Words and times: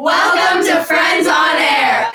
Welcome 0.00 0.66
to 0.66 0.82
Friends 0.84 1.26
on 1.26 1.56
Air. 1.58 2.10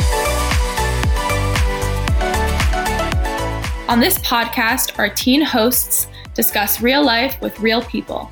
On 3.88 4.00
this 4.00 4.18
podcast, 4.18 4.98
our 4.98 5.10
teen 5.10 5.44
hosts 5.44 6.08
discuss 6.34 6.82
real 6.82 7.06
life 7.06 7.40
with 7.42 7.60
real 7.60 7.84
people. 7.84 8.32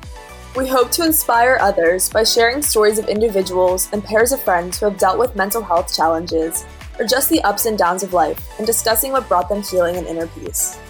We 0.56 0.66
hope 0.66 0.90
to 0.90 1.04
inspire 1.04 1.56
others 1.60 2.10
by 2.10 2.24
sharing 2.24 2.62
stories 2.62 2.98
of 2.98 3.08
individuals 3.08 3.88
and 3.92 4.02
pairs 4.02 4.32
of 4.32 4.42
friends 4.42 4.80
who 4.80 4.86
have 4.86 4.98
dealt 4.98 5.20
with 5.20 5.36
mental 5.36 5.62
health 5.62 5.94
challenges 5.94 6.66
or 6.98 7.06
just 7.06 7.30
the 7.30 7.40
ups 7.42 7.66
and 7.66 7.78
downs 7.78 8.02
of 8.02 8.12
life 8.12 8.44
and 8.58 8.66
discussing 8.66 9.12
what 9.12 9.28
brought 9.28 9.48
them 9.48 9.62
healing 9.62 9.94
and 9.94 10.08
inner 10.08 10.26
peace. 10.26 10.80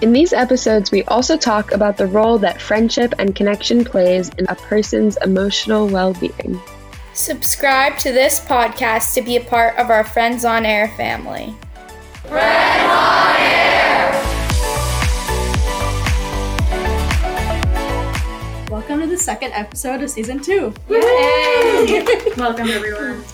In 0.00 0.12
these 0.12 0.32
episodes, 0.32 0.90
we 0.90 1.04
also 1.04 1.36
talk 1.36 1.70
about 1.70 1.96
the 1.96 2.08
role 2.08 2.36
that 2.38 2.60
friendship 2.60 3.14
and 3.20 3.36
connection 3.36 3.84
plays 3.84 4.28
in 4.30 4.46
a 4.48 4.56
person's 4.56 5.16
emotional 5.18 5.86
well 5.86 6.14
being. 6.14 6.60
Subscribe 7.18 7.98
to 7.98 8.12
this 8.12 8.38
podcast 8.38 9.12
to 9.14 9.22
be 9.22 9.34
a 9.34 9.40
part 9.40 9.76
of 9.76 9.90
our 9.90 10.04
Friends 10.04 10.44
on 10.44 10.64
Air 10.64 10.86
family. 10.90 11.52
Friends 12.28 12.92
on 12.92 13.36
Air! 13.40 14.12
Welcome 18.70 19.00
to 19.00 19.08
the 19.08 19.16
second 19.16 19.50
episode 19.50 20.00
of 20.00 20.10
season 20.10 20.38
two. 20.40 20.72
Yay! 20.88 22.06
Welcome, 22.36 22.70
everyone. 22.70 23.24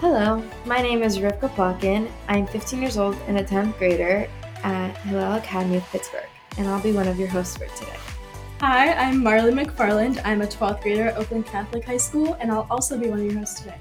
Hello, 0.00 0.42
my 0.66 0.82
name 0.82 1.04
is 1.04 1.18
Rivka 1.18 1.54
Plotkin. 1.54 2.10
I'm 2.26 2.48
15 2.48 2.82
years 2.82 2.98
old 2.98 3.14
and 3.28 3.38
a 3.38 3.44
10th 3.44 3.78
grader 3.78 4.28
at 4.64 4.96
Hillel 5.02 5.34
Academy 5.34 5.76
of 5.76 5.84
Pittsburgh, 5.90 6.26
and 6.58 6.66
I'll 6.66 6.82
be 6.82 6.90
one 6.90 7.06
of 7.06 7.16
your 7.16 7.28
hosts 7.28 7.56
for 7.56 7.66
today. 7.76 8.09
Hi, 8.60 8.92
I'm 8.92 9.22
Marley 9.22 9.52
McFarland. 9.52 10.20
I'm 10.22 10.42
a 10.42 10.46
12th 10.46 10.82
grader 10.82 11.08
at 11.08 11.16
Oakland 11.16 11.46
Catholic 11.46 11.82
High 11.82 11.96
School, 11.96 12.34
and 12.34 12.52
I'll 12.52 12.66
also 12.70 12.98
be 12.98 13.08
one 13.08 13.20
of 13.20 13.24
your 13.24 13.38
hosts 13.38 13.58
today. 13.58 13.78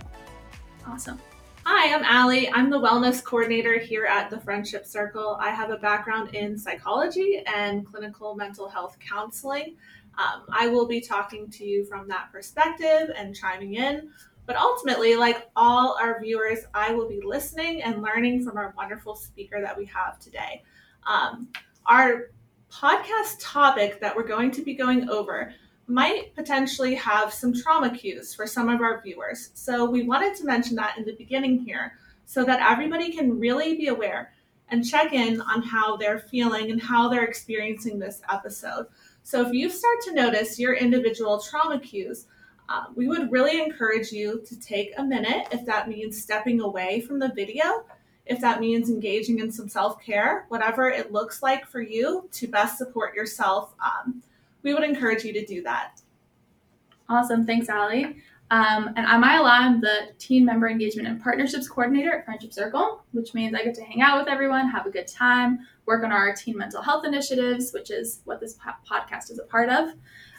Awesome. 0.87 1.19
Hi, 1.65 1.93
I'm 1.93 2.05
Allie. 2.05 2.49
I'm 2.51 2.69
the 2.69 2.79
wellness 2.79 3.21
coordinator 3.21 3.77
here 3.77 4.05
at 4.05 4.29
the 4.29 4.39
Friendship 4.39 4.85
Circle. 4.85 5.37
I 5.41 5.49
have 5.49 5.69
a 5.69 5.75
background 5.75 6.33
in 6.33 6.57
psychology 6.57 7.43
and 7.53 7.85
clinical 7.85 8.35
mental 8.35 8.69
health 8.69 8.95
counseling. 9.05 9.75
Um, 10.17 10.43
I 10.49 10.67
will 10.67 10.87
be 10.87 11.01
talking 11.01 11.49
to 11.49 11.65
you 11.65 11.83
from 11.83 12.07
that 12.07 12.31
perspective 12.31 13.11
and 13.17 13.35
chiming 13.35 13.73
in. 13.73 14.09
But 14.45 14.55
ultimately, 14.55 15.17
like 15.17 15.49
all 15.57 15.97
our 16.01 16.21
viewers, 16.21 16.59
I 16.73 16.93
will 16.93 17.09
be 17.09 17.19
listening 17.21 17.81
and 17.81 18.01
learning 18.01 18.45
from 18.45 18.55
our 18.55 18.73
wonderful 18.77 19.17
speaker 19.17 19.59
that 19.59 19.77
we 19.77 19.83
have 19.87 20.19
today. 20.19 20.63
Um, 21.05 21.49
our 21.85 22.29
podcast 22.71 23.37
topic 23.39 23.99
that 23.99 24.15
we're 24.15 24.27
going 24.27 24.51
to 24.51 24.61
be 24.61 24.73
going 24.73 25.09
over 25.09 25.53
might 25.87 26.35
potentially 26.35 26.93
have 26.93 27.33
some 27.33 27.53
trauma 27.53 27.89
cues 27.89 28.33
for 28.33 28.45
some 28.45 28.69
of 28.69 28.81
our 28.81 29.01
viewers. 29.01 29.49
So 29.55 29.85
we 29.85 30.03
wanted 30.03 30.35
to 30.37 30.45
mention 30.45 30.75
that 30.75 30.97
in 30.97 31.05
the 31.05 31.15
beginning 31.15 31.59
here 31.59 31.93
so 32.25 32.43
that 32.45 32.61
everybody 32.61 33.11
can 33.11 33.39
really 33.39 33.75
be 33.75 33.87
aware 33.87 34.31
and 34.69 34.87
check 34.87 35.13
in 35.13 35.41
on 35.41 35.63
how 35.63 35.97
they're 35.97 36.19
feeling 36.19 36.69
and 36.69 36.79
how 36.79 37.09
they're 37.09 37.23
experiencing 37.23 37.97
this 37.97 38.21
episode. 38.31 38.85
So 39.23 39.45
if 39.45 39.51
you 39.51 39.69
start 39.69 39.97
to 40.05 40.13
notice 40.13 40.59
your 40.59 40.75
individual 40.75 41.39
trauma 41.39 41.79
cues, 41.79 42.27
uh, 42.69 42.85
we 42.95 43.07
would 43.07 43.31
really 43.31 43.59
encourage 43.59 44.11
you 44.11 44.43
to 44.45 44.59
take 44.59 44.91
a 44.97 45.03
minute 45.03 45.47
if 45.51 45.65
that 45.65 45.89
means 45.89 46.21
stepping 46.21 46.61
away 46.61 47.01
from 47.01 47.17
the 47.17 47.31
video, 47.33 47.83
if 48.29 48.39
that 48.41 48.61
means 48.61 48.89
engaging 48.89 49.39
in 49.39 49.51
some 49.51 49.67
self 49.67 50.01
care, 50.01 50.45
whatever 50.49 50.87
it 50.89 51.11
looks 51.11 51.41
like 51.41 51.67
for 51.67 51.81
you 51.81 52.29
to 52.31 52.47
best 52.47 52.77
support 52.77 53.15
yourself. 53.15 53.73
Um, 53.83 54.21
we 54.61 54.73
would 54.73 54.83
encourage 54.83 55.23
you 55.23 55.33
to 55.33 55.45
do 55.45 55.63
that. 55.63 55.99
Awesome. 57.09 57.45
Thanks, 57.45 57.69
Allie. 57.69 58.17
Um, 58.51 58.91
and 58.95 59.05
I'm 59.05 59.23
Ayala. 59.23 59.49
I'm 59.49 59.81
the 59.81 60.09
Teen 60.19 60.45
Member 60.45 60.69
Engagement 60.69 61.07
and 61.07 61.21
Partnerships 61.21 61.67
Coordinator 61.67 62.11
at 62.11 62.25
Friendship 62.25 62.53
Circle, 62.53 63.03
which 63.11 63.33
means 63.33 63.55
I 63.55 63.63
get 63.63 63.75
to 63.75 63.83
hang 63.83 64.01
out 64.01 64.19
with 64.19 64.27
everyone, 64.27 64.67
have 64.69 64.85
a 64.85 64.91
good 64.91 65.07
time, 65.07 65.59
work 65.85 66.03
on 66.03 66.11
our 66.11 66.33
teen 66.35 66.57
mental 66.57 66.81
health 66.81 67.05
initiatives, 67.05 67.71
which 67.73 67.91
is 67.91 68.21
what 68.25 68.39
this 68.39 68.53
po- 68.53 68.71
podcast 68.89 69.31
is 69.31 69.39
a 69.39 69.43
part 69.43 69.69
of. 69.69 69.89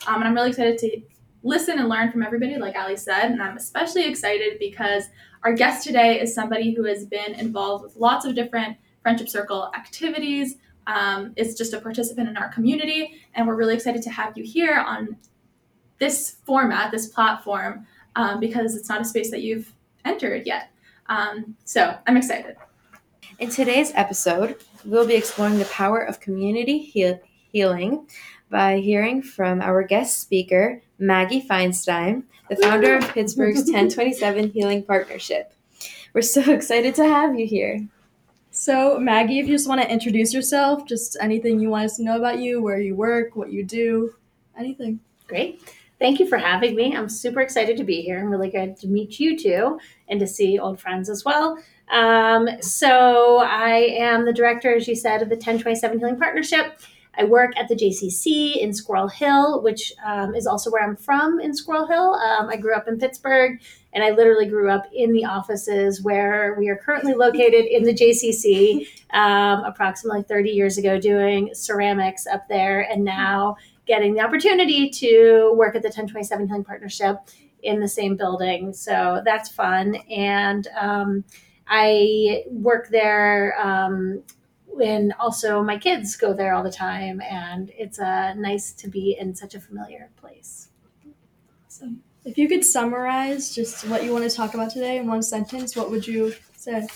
Um, 0.07 0.17
and 0.17 0.25
I'm 0.25 0.35
really 0.35 0.51
excited 0.51 0.79
to 0.79 1.01
listen 1.43 1.79
and 1.79 1.89
learn 1.89 2.11
from 2.11 2.23
everybody, 2.23 2.57
like 2.57 2.75
Allie 2.75 2.97
said. 2.97 3.31
And 3.31 3.43
I'm 3.43 3.57
especially 3.57 4.05
excited 4.05 4.59
because 4.59 5.05
our 5.45 5.55
guest 5.55 5.87
today 5.87 6.21
is 6.21 6.35
somebody 6.35 6.75
who 6.75 6.85
has 6.85 7.07
been 7.07 7.35
involved 7.35 7.85
with 7.85 7.97
lots 7.97 8.25
of 8.27 8.35
different 8.35 8.77
Friendship 9.03 9.29
Circle 9.29 9.71
activities, 9.75 10.57
um, 10.87 11.33
is 11.37 11.57
just 11.57 11.73
a 11.73 11.81
participant 11.81 12.29
in 12.29 12.37
our 12.37 12.49
community. 12.49 13.23
And 13.35 13.47
we're 13.47 13.55
really 13.55 13.75
excited 13.75 14.03
to 14.03 14.11
have 14.11 14.37
you 14.37 14.45
here 14.45 14.77
on 14.77 15.17
this 15.99 16.37
format, 16.45 16.91
this 16.91 17.09
platform, 17.09 17.87
um, 18.17 18.41
because 18.41 18.75
it's 18.75 18.89
not 18.89 19.01
a 19.01 19.05
space 19.05 19.31
that 19.31 19.43
you've 19.43 19.73
entered 20.05 20.47
yet. 20.47 20.71
Um, 21.09 21.57
so 21.65 21.97
I'm 22.07 22.17
excited. 22.17 22.57
In 23.39 23.49
today's 23.49 23.93
episode, 23.95 24.57
we'll 24.85 25.07
be 25.07 25.15
exploring 25.15 25.59
the 25.59 25.65
power 25.67 26.01
of 26.01 26.21
community 26.21 26.79
heal- 26.79 27.21
healing 27.53 28.07
by 28.51 28.79
hearing 28.79 29.23
from 29.23 29.63
our 29.63 29.83
guest 29.83 30.21
speaker, 30.21 30.83
Maggie 30.99 31.47
Feinstein, 31.49 32.25
the 32.51 32.57
founder 32.57 32.97
of 32.97 33.09
Pittsburgh's 33.09 33.59
1027 33.59 34.51
Healing 34.51 34.83
Partnership. 34.83 35.55
We're 36.13 36.23
so 36.23 36.41
excited 36.53 36.97
to 36.97 37.05
have 37.05 37.39
you 37.39 37.47
here. 37.47 37.87
So, 38.51 38.99
Maggie, 38.99 39.39
if 39.39 39.47
you 39.47 39.55
just 39.55 39.69
want 39.69 39.81
to 39.81 39.91
introduce 39.91 40.35
yourself, 40.35 40.85
just 40.85 41.17
anything 41.21 41.61
you 41.61 41.71
want 41.71 41.85
us 41.85 41.97
to 41.99 42.03
know 42.03 42.19
about 42.19 42.41
you, 42.41 42.61
where 42.61 42.81
you 42.81 42.97
work, 42.97 43.37
what 43.37 43.53
you 43.53 43.65
do, 43.65 44.15
anything. 44.59 44.99
Great. 45.29 45.63
Thank 46.01 46.19
you 46.19 46.27
for 46.27 46.39
having 46.39 46.75
me. 46.75 46.97
I'm 46.97 47.09
super 47.09 47.41
excited 47.41 47.77
to 47.77 47.85
be 47.85 48.03
here. 48.03 48.19
I'm 48.19 48.31
really 48.31 48.51
good 48.51 48.77
to 48.79 48.89
meet 48.89 49.21
you 49.21 49.39
too 49.39 49.79
and 50.09 50.19
to 50.19 50.27
see 50.27 50.59
old 50.59 50.81
friends 50.81 51.09
as 51.09 51.25
well. 51.25 51.57
Um, 51.93 52.49
so, 52.61 53.39
I 53.39 53.95
am 53.97 54.25
the 54.25 54.33
director, 54.33 54.75
as 54.75 54.89
you 54.89 54.97
said, 54.97 55.23
of 55.23 55.29
the 55.29 55.37
1027 55.37 56.01
Healing 56.01 56.19
Partnership. 56.19 56.81
I 57.19 57.25
work 57.25 57.53
at 57.57 57.69
the 57.69 57.75
JCC 57.75 58.57
in 58.57 58.73
Squirrel 58.73 59.09
Hill, 59.09 59.63
which 59.63 59.93
um, 60.05 60.35
is 60.35 60.47
also 60.47 60.71
where 60.71 60.83
I'm 60.83 60.97
from 60.97 61.41
in 61.41 61.55
Squirrel 61.55 61.87
Hill. 61.87 62.15
Um, 62.15 62.49
I 62.49 62.57
grew 62.57 62.75
up 62.75 62.89
in 62.89 62.99
Pittsburgh, 62.99 63.61
and 63.93 64.05
I 64.05 64.11
literally 64.11 64.47
grew 64.47 64.71
up 64.71 64.87
in 64.95 65.13
the 65.13 65.25
offices 65.25 66.03
where 66.03 66.55
we 66.59 66.69
are 66.69 66.77
currently 66.77 67.15
located 67.15 67.67
in 67.67 67.83
the 67.83 67.93
JCC 67.93 68.87
um, 69.13 69.65
approximately 69.65 70.23
30 70.23 70.51
years 70.51 70.79
ago, 70.79 70.99
doing 70.99 71.51
ceramics 71.53 72.27
up 72.27 72.49
there, 72.49 72.83
and 72.91 73.05
now 73.05 73.57
getting 73.87 74.15
the 74.15 74.21
opportunity 74.21 74.89
to 74.89 75.53
work 75.57 75.75
at 75.75 75.83
the 75.83 75.89
1027 75.89 76.47
Healing 76.47 76.65
Partnership 76.65 77.17
in 77.63 77.81
the 77.81 77.89
same 77.89 78.17
building. 78.17 78.73
So 78.73 79.21
that's 79.25 79.49
fun. 79.49 79.97
And 80.09 80.69
um, 80.79 81.25
I 81.67 82.45
work 82.51 82.89
there 82.89 83.61
um, 83.61 84.23
and 84.83 85.13
also 85.19 85.63
my 85.63 85.79
kids 85.79 86.17
go 86.17 86.33
there 86.33 86.55
all 86.55 86.63
the 86.63 86.71
time 86.71 87.21
and 87.21 87.71
it's 87.77 87.99
uh, 87.99 88.35
nice 88.35 88.73
to 88.73 88.89
be 88.89 89.17
in 89.19 89.35
such 89.35 89.55
a 89.55 89.61
familiar 89.61 90.11
place. 90.17 90.69
So 91.69 91.91
if 92.25 92.37
you 92.39 92.49
could 92.49 92.65
summarize 92.65 93.55
just 93.55 93.87
what 93.89 94.05
you 94.05 94.13
want 94.13 94.29
to 94.29 94.35
talk 94.35 94.55
about 94.55 94.71
today 94.71 94.99
in 94.99 95.07
one 95.07 95.23
sentence 95.23 95.75
what 95.77 95.91
would 95.91 96.07
you 96.07 96.35
say? 96.57 96.87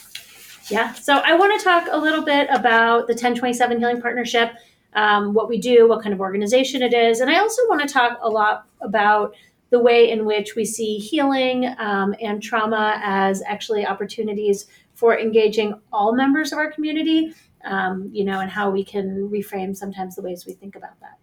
Yeah 0.68 0.92
so 0.94 1.18
i 1.18 1.34
want 1.34 1.58
to 1.58 1.64
talk 1.64 1.88
a 1.90 1.96
little 1.96 2.22
bit 2.22 2.48
about 2.50 3.06
the 3.06 3.12
1027 3.12 3.78
healing 3.78 4.00
partnership 4.00 4.52
um, 4.94 5.34
what 5.34 5.48
we 5.48 5.58
do 5.58 5.88
what 5.88 6.02
kind 6.02 6.14
of 6.14 6.20
organization 6.20 6.82
it 6.82 6.94
is 6.94 7.20
and 7.20 7.30
i 7.30 7.38
also 7.38 7.62
want 7.68 7.80
to 7.80 7.92
talk 7.92 8.18
a 8.22 8.28
lot 8.28 8.66
about 8.80 9.34
the 9.70 9.78
way 9.78 10.10
in 10.10 10.24
which 10.24 10.54
we 10.54 10.64
see 10.64 10.98
healing 10.98 11.74
um, 11.78 12.14
and 12.20 12.42
trauma 12.42 13.00
as 13.02 13.42
actually 13.46 13.84
opportunities 13.84 14.66
for 14.94 15.18
engaging 15.18 15.74
all 15.92 16.14
members 16.14 16.52
of 16.52 16.58
our 16.58 16.70
community 16.70 17.34
um, 17.64 18.10
you 18.12 18.24
know, 18.24 18.40
and 18.40 18.50
how 18.50 18.70
we 18.70 18.84
can 18.84 19.28
reframe 19.30 19.76
sometimes 19.76 20.16
the 20.16 20.22
ways 20.22 20.46
we 20.46 20.52
think 20.52 20.76
about 20.76 20.98
that. 21.00 21.18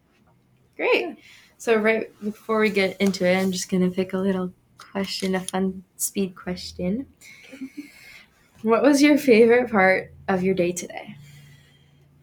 Great. 0.76 1.18
So, 1.58 1.76
right 1.76 2.10
before 2.24 2.60
we 2.60 2.70
get 2.70 3.00
into 3.00 3.26
it, 3.26 3.38
I'm 3.38 3.52
just 3.52 3.70
going 3.70 3.88
to 3.88 3.96
pick 3.96 4.14
a 4.14 4.18
little 4.18 4.52
question, 4.78 5.36
a 5.36 5.40
fun 5.40 5.84
speed 5.98 6.36
question. 6.36 7.06
What 8.64 8.84
was 8.84 9.02
your 9.02 9.18
favorite 9.18 9.72
part 9.72 10.12
of 10.28 10.44
your 10.44 10.54
day 10.54 10.72
today? 10.72 11.16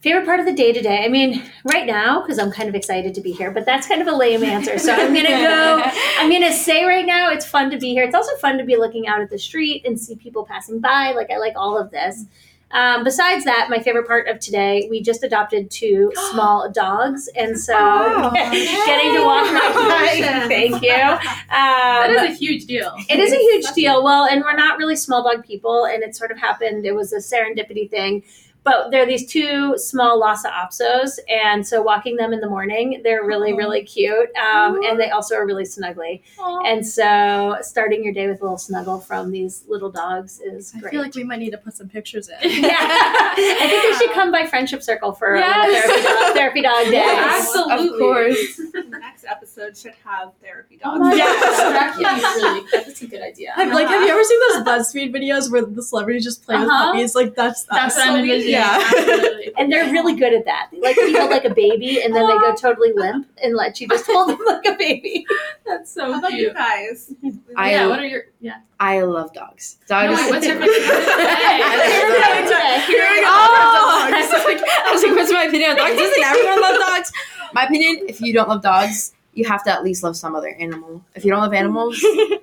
Favorite 0.00 0.24
part 0.24 0.38
of 0.38 0.46
the 0.46 0.52
day 0.52 0.72
today? 0.72 1.04
I 1.04 1.08
mean, 1.08 1.42
right 1.64 1.84
now, 1.84 2.20
because 2.20 2.38
I'm 2.38 2.52
kind 2.52 2.68
of 2.68 2.76
excited 2.76 3.14
to 3.14 3.20
be 3.20 3.32
here, 3.32 3.50
but 3.50 3.66
that's 3.66 3.88
kind 3.88 4.00
of 4.00 4.06
a 4.06 4.12
lame 4.12 4.44
answer. 4.44 4.78
So 4.78 4.92
I'm 4.92 5.12
going 5.12 5.26
to 5.26 5.32
go, 5.32 5.82
I'm 6.18 6.30
going 6.30 6.42
to 6.42 6.52
say 6.52 6.84
right 6.84 7.04
now, 7.04 7.30
it's 7.30 7.44
fun 7.44 7.70
to 7.72 7.78
be 7.78 7.90
here. 7.90 8.04
It's 8.04 8.14
also 8.14 8.36
fun 8.36 8.56
to 8.58 8.64
be 8.64 8.76
looking 8.76 9.08
out 9.08 9.20
at 9.20 9.30
the 9.30 9.38
street 9.38 9.84
and 9.84 9.98
see 9.98 10.14
people 10.14 10.44
passing 10.44 10.78
by. 10.78 11.12
Like, 11.12 11.30
I 11.32 11.38
like 11.38 11.54
all 11.56 11.76
of 11.76 11.90
this. 11.90 12.26
Um, 12.70 13.02
besides 13.02 13.44
that, 13.44 13.68
my 13.70 13.78
favorite 13.78 14.06
part 14.06 14.28
of 14.28 14.40
today, 14.40 14.86
we 14.90 15.02
just 15.02 15.22
adopted 15.22 15.70
two 15.70 16.12
small 16.30 16.70
dogs, 16.70 17.28
and 17.34 17.58
so 17.58 17.74
oh, 17.76 18.30
getting 18.34 19.14
to 19.14 19.24
walk 19.24 19.50
my 19.52 20.44
thank 20.48 20.82
you. 20.82 20.92
Um, 20.92 21.18
that 21.50 22.10
is 22.10 22.30
a 22.30 22.34
huge 22.34 22.66
deal. 22.66 22.94
It 23.08 23.18
is 23.18 23.32
a 23.32 23.36
huge 23.36 23.72
deal. 23.74 24.04
Well, 24.04 24.26
and 24.26 24.42
we're 24.42 24.56
not 24.56 24.78
really 24.78 24.96
small 24.96 25.22
dog 25.22 25.44
people, 25.44 25.86
and 25.86 26.02
it 26.02 26.14
sort 26.14 26.30
of 26.30 26.38
happened. 26.38 26.84
It 26.84 26.94
was 26.94 27.12
a 27.12 27.18
serendipity 27.18 27.88
thing. 27.90 28.22
But 28.68 28.90
they're 28.90 29.06
these 29.06 29.26
two 29.30 29.76
small 29.78 30.18
Lhasa 30.18 30.50
Apsos, 30.50 31.18
and 31.28 31.66
so 31.66 31.80
walking 31.82 32.16
them 32.16 32.32
in 32.32 32.40
the 32.40 32.48
morning, 32.48 33.00
they're 33.04 33.24
really, 33.24 33.52
really 33.52 33.82
cute, 33.82 34.28
um, 34.36 34.82
and 34.84 34.98
they 35.00 35.10
also 35.10 35.34
are 35.36 35.46
really 35.46 35.64
snuggly. 35.64 36.22
And 36.66 36.86
so 36.86 37.56
starting 37.62 38.04
your 38.04 38.12
day 38.12 38.26
with 38.28 38.40
a 38.40 38.44
little 38.44 38.58
snuggle 38.58 39.00
from 39.00 39.30
these 39.30 39.64
little 39.68 39.90
dogs 39.90 40.40
is 40.40 40.72
I 40.76 40.80
great. 40.80 40.90
feel 40.92 41.02
like 41.02 41.14
we 41.14 41.24
might 41.24 41.38
need 41.38 41.50
to 41.50 41.58
put 41.58 41.74
some 41.74 41.88
pictures 41.88 42.28
in. 42.28 42.36
yeah, 42.62 42.76
I 42.78 43.66
think 43.70 43.82
they 43.82 43.98
should 44.06 44.14
come 44.14 44.30
by 44.32 44.46
Friendship 44.46 44.82
Circle 44.82 45.12
for 45.12 45.34
a 45.34 45.38
Yes. 45.40 45.84
therapy, 45.86 46.02
dog, 46.02 46.34
therapy 46.34 46.62
dog 46.62 46.84
day. 46.86 46.92
Yes. 46.92 47.48
Absolutely. 47.56 47.88
Of 47.94 47.98
course. 47.98 48.56
The 48.56 48.98
next 49.00 49.24
episode 49.24 49.76
should 49.76 49.94
have 50.04 50.32
therapy 50.42 50.78
Oh 50.84 50.90
dogs. 50.98 51.00
my 51.00 51.14
Yes. 51.14 51.40
gosh, 51.42 51.96
that 51.96 52.36
really. 52.72 52.84
That's 52.84 53.02
a 53.02 53.06
good 53.06 53.22
idea. 53.22 53.52
Have, 53.54 53.72
like, 53.72 53.88
have 53.88 54.02
you 54.02 54.08
ever 54.08 54.24
seen 54.24 54.40
those 54.48 54.62
BuzzFeed 54.66 55.14
videos 55.14 55.50
where 55.50 55.64
the 55.64 55.82
celebrities 55.82 56.24
just 56.24 56.44
play 56.44 56.58
with 56.58 56.68
Uh-huh. 56.68 56.92
puppies? 56.92 57.14
Like 57.14 57.34
that's 57.34 57.64
That's 57.64 57.96
what 57.96 58.06
I'm 58.08 58.14
so- 58.14 58.20
envisioning. 58.20 58.52
Yeah. 58.58 58.82
Absolutely. 58.84 59.52
And 59.58 59.72
they're 59.72 59.90
really 59.90 60.14
good 60.14 60.32
at 60.34 60.44
that. 60.44 60.68
They 60.70 60.80
like 60.80 60.96
feel 60.96 61.28
like 61.28 61.44
a 61.44 61.54
baby, 61.54 62.02
and 62.02 62.14
then 62.14 62.26
they 62.26 62.34
go 62.34 62.54
totally 62.54 62.92
limp 62.94 63.28
and 63.42 63.54
let 63.56 63.80
you 63.80 63.88
just 63.88 64.06
hold 64.06 64.28
them 64.30 64.38
like 64.46 64.64
a 64.66 64.74
baby. 64.76 65.26
That's 65.66 65.90
so 65.92 66.12
How 66.12 66.18
about 66.18 66.32
you 66.32 66.38
cute. 66.50 66.54
guys? 66.54 67.12
I- 67.56 67.70
yeah. 67.72 67.86
What 67.88 67.98
are 67.98 68.06
your 68.06 68.24
yeah? 68.40 68.58
I 68.80 69.00
love 69.00 69.32
dogs. 69.32 69.78
No, 69.90 69.98
wait, 70.00 70.30
what's 70.30 70.46
your 70.46 70.54
favorite? 70.56 70.70
Hey, 70.70 71.60
I 71.64 71.76
what's 71.76 71.94
your 71.98 72.22
favorite 72.22 72.86
today? 72.86 73.22
Oh, 73.26 74.08
I 74.12 74.20
was 74.20 74.44
like, 74.44 74.60
I 74.86 74.92
was 74.92 75.02
like, 75.02 75.12
what's 75.16 75.32
my 75.32 75.42
opinion 75.44 75.70
on 75.72 75.76
dogs? 75.76 75.96
Doesn't 75.96 76.24
everyone 76.24 76.60
love 76.62 76.78
dogs? 76.80 77.12
My 77.54 77.64
opinion: 77.64 78.06
if 78.08 78.20
you 78.20 78.32
don't 78.32 78.48
love 78.48 78.62
dogs, 78.62 79.12
you 79.34 79.44
have 79.48 79.64
to 79.64 79.70
at 79.72 79.82
least 79.82 80.02
love 80.04 80.16
some 80.16 80.36
other 80.36 80.50
animal. 80.60 81.02
If 81.14 81.24
you 81.24 81.30
don't 81.32 81.40
love 81.40 81.52
animals, 81.54 81.98
I 82.04 82.38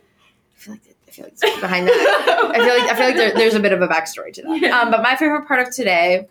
feel 0.56 0.74
like 0.74 0.82
I 0.90 0.95
feel 1.16 1.30
like 1.42 1.62
behind 1.62 1.88
that. 1.88 2.52
I 2.54 2.58
feel 2.58 2.80
like 2.80 2.92
I 2.92 2.96
feel 2.96 3.06
like 3.08 3.16
there, 3.16 3.34
there's 3.34 3.56
a 3.56 3.60
bit 3.60 3.72
of 3.72 3.82
a 3.82 3.88
backstory 3.88 4.34
to 4.34 4.42
that. 4.44 4.62
Yeah. 4.62 4.80
Um, 4.80 4.92
but 4.92 5.02
my 5.02 5.16
favorite 5.16 5.48
part 5.48 5.66
of 5.66 5.74
today, 5.74 6.28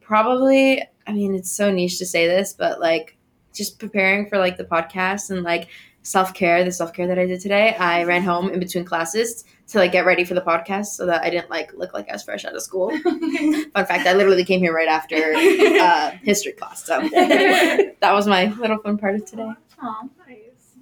probably, 0.00 0.82
I 1.06 1.12
mean, 1.12 1.34
it's 1.34 1.50
so 1.50 1.70
niche 1.70 1.98
to 1.98 2.06
say 2.06 2.26
this, 2.26 2.52
but 2.52 2.80
like 2.80 3.16
just 3.54 3.78
preparing 3.78 4.28
for 4.28 4.38
like 4.38 4.56
the 4.56 4.64
podcast 4.64 5.30
and 5.30 5.42
like 5.42 5.68
self 6.02 6.34
care, 6.34 6.64
the 6.64 6.72
self 6.72 6.92
care 6.92 7.06
that 7.08 7.18
I 7.18 7.26
did 7.26 7.40
today. 7.40 7.74
I 7.74 8.04
ran 8.04 8.22
home 8.22 8.50
in 8.50 8.60
between 8.60 8.84
classes 8.84 9.44
to 9.68 9.78
like 9.78 9.92
get 9.92 10.04
ready 10.04 10.24
for 10.24 10.34
the 10.34 10.42
podcast 10.42 10.86
so 10.86 11.06
that 11.06 11.22
I 11.22 11.30
didn't 11.30 11.50
like 11.50 11.72
look 11.74 11.92
like 11.94 12.08
I 12.08 12.12
was 12.12 12.22
fresh 12.22 12.44
out 12.44 12.54
of 12.54 12.62
school. 12.62 12.90
Fun 13.02 13.70
fact: 13.72 14.06
I 14.06 14.12
literally 14.12 14.44
came 14.44 14.60
here 14.60 14.74
right 14.74 14.88
after 14.88 15.16
uh, 15.34 16.10
history 16.22 16.52
class, 16.52 16.84
so 16.84 17.00
that 17.08 18.12
was 18.12 18.26
my 18.26 18.46
little 18.54 18.78
fun 18.78 18.98
part 18.98 19.16
of 19.16 19.24
today. 19.24 19.50
Aw. 19.82 20.08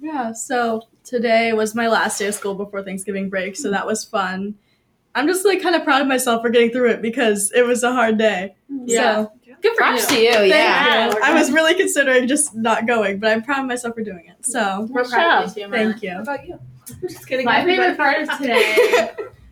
Nice. 0.03 0.13
Yeah, 0.13 0.31
so 0.33 0.81
today 1.03 1.53
was 1.53 1.75
my 1.75 1.87
last 1.87 2.19
day 2.19 2.27
of 2.27 2.35
school 2.35 2.55
before 2.55 2.83
Thanksgiving 2.83 3.29
break, 3.29 3.55
so 3.55 3.71
that 3.71 3.85
was 3.85 4.03
fun. 4.03 4.55
I'm 5.15 5.27
just 5.27 5.45
like 5.45 5.61
kind 5.61 5.75
of 5.75 5.83
proud 5.83 6.01
of 6.01 6.07
myself 6.07 6.41
for 6.41 6.49
getting 6.49 6.71
through 6.71 6.89
it 6.89 7.01
because 7.01 7.51
it 7.55 7.65
was 7.65 7.83
a 7.83 7.91
hard 7.93 8.17
day. 8.17 8.55
Mm, 8.71 8.83
yeah. 8.87 9.25
So, 9.25 9.31
Good 9.61 9.71
for 9.73 9.77
Props 9.77 10.07
to 10.07 10.15
you. 10.15 10.23
you, 10.23 10.33
thank 10.33 10.53
yeah. 10.53 11.05
you. 11.09 11.19
I 11.23 11.33
was 11.33 11.51
really 11.51 11.73
considering 11.75 12.27
just 12.27 12.53
not 12.53 12.85
going, 12.85 13.19
but 13.19 13.31
I'm 13.31 13.43
proud 13.43 13.61
of 13.61 13.67
myself 13.67 13.95
for 13.95 14.03
doing 14.03 14.25
it. 14.27 14.45
So, 14.45 14.87
We're 14.89 15.05
proud 15.05 15.45
of 15.45 15.57
you, 15.57 15.67
Marla. 15.67 15.71
thank 15.71 15.93
What 15.95 16.03
you. 16.03 16.19
about 16.19 16.47
you? 16.47 16.59
I'm 16.89 17.01
just 17.09 17.27
kidding. 17.27 17.45
My 17.45 17.63
favorite 17.63 17.95
part 17.95 18.23
of 18.23 18.37
today. 18.37 19.11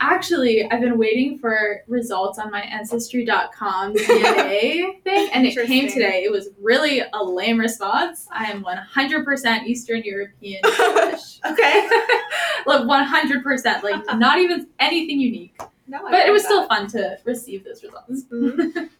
Actually, 0.00 0.70
I've 0.70 0.80
been 0.80 0.98
waiting 0.98 1.38
for 1.38 1.82
results 1.86 2.38
on 2.38 2.50
my 2.50 2.60
Ancestry.com 2.62 3.94
DNA 3.94 5.00
thing, 5.04 5.28
and 5.32 5.46
it 5.46 5.54
came 5.66 5.88
today. 5.88 6.24
It 6.24 6.32
was 6.32 6.48
really 6.60 7.02
a 7.12 7.24
lame 7.24 7.58
response. 7.58 8.26
I 8.30 8.50
am 8.50 8.64
100% 8.64 9.64
Eastern 9.66 10.02
European 10.02 10.60
Jewish. 10.76 11.40
Okay. 11.46 11.88
like 12.66 12.82
100%, 12.82 13.82
like 13.82 14.04
not 14.18 14.38
even 14.38 14.66
anything 14.80 15.20
unique. 15.20 15.56
No, 15.86 15.98
I 16.04 16.10
But 16.10 16.20
it 16.20 16.24
love 16.26 16.32
was 16.32 16.44
still 16.44 16.66
fun 16.66 16.88
to 16.88 17.18
receive 17.24 17.64
those 17.64 17.82
results. 17.84 18.24
Mhm. 18.32 18.90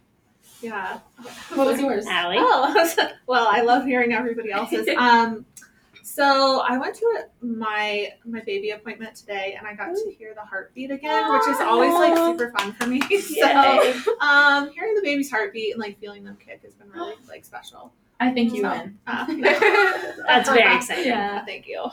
Yeah. 0.61 0.99
What 1.53 1.67
was 1.67 1.79
yours? 1.79 2.05
Allie. 2.07 2.37
Oh, 2.39 2.73
well, 3.27 3.47
I 3.49 3.61
love 3.61 3.85
hearing 3.85 4.13
everybody 4.13 4.51
else's. 4.51 4.87
Um, 4.97 5.45
so 6.07 6.61
I 6.65 6.77
went 6.77 6.95
to 6.95 7.05
a, 7.05 7.45
my 7.45 8.13
my 8.25 8.39
baby 8.39 8.69
appointment 8.69 9.13
today, 9.13 9.57
and 9.57 9.67
I 9.67 9.73
got 9.75 9.93
to 9.93 10.15
hear 10.17 10.33
the 10.33 10.41
heartbeat 10.41 10.89
again, 10.89 11.33
which 11.33 11.47
is 11.49 11.59
always 11.59 11.93
like 11.93 12.15
super 12.15 12.51
fun 12.57 12.71
for 12.73 12.87
me. 12.87 13.01
So, 13.19 13.93
um, 14.21 14.71
hearing 14.71 14.95
the 14.95 15.01
baby's 15.03 15.29
heartbeat 15.29 15.73
and 15.73 15.81
like 15.81 15.99
feeling 15.99 16.23
them 16.23 16.37
kick 16.37 16.61
has 16.63 16.73
been 16.75 16.89
really 16.91 17.15
like 17.27 17.43
special. 17.43 17.91
I 18.21 18.31
think 18.31 18.53
you 18.53 18.61
So, 18.61 18.71
win. 18.71 18.97
Uh, 19.05 19.25
That's 20.27 20.49
very 20.49 20.75
exciting. 20.75 21.07
Yeah. 21.07 21.43
Thank 21.43 21.67
you. 21.67 21.87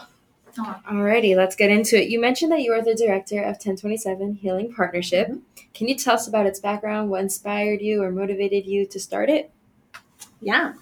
Alrighty, 0.57 1.35
let's 1.37 1.57
get 1.57 1.71
into 1.71 2.01
it. 2.01 2.09
You 2.09 2.21
mentioned 2.21 2.53
that 2.53 2.61
you 2.63 2.73
are 2.73 2.83
the 2.83 2.95
director 2.95 3.41
of 3.41 3.57
1027 3.57 4.35
Healing 4.37 4.73
Partnership. 4.73 5.33
Can 5.75 5.89
you 5.89 5.97
tell 5.97 6.15
us 6.15 6.29
about 6.29 6.47
its 6.47 6.61
background, 6.61 7.11
what 7.11 7.23
inspired 7.23 7.83
you 7.83 8.03
or 8.03 8.13
motivated 8.13 8.65
you 8.65 8.87
to 8.87 9.01
start 9.01 9.29
it? 9.29 9.51
Yeah. 10.41 10.75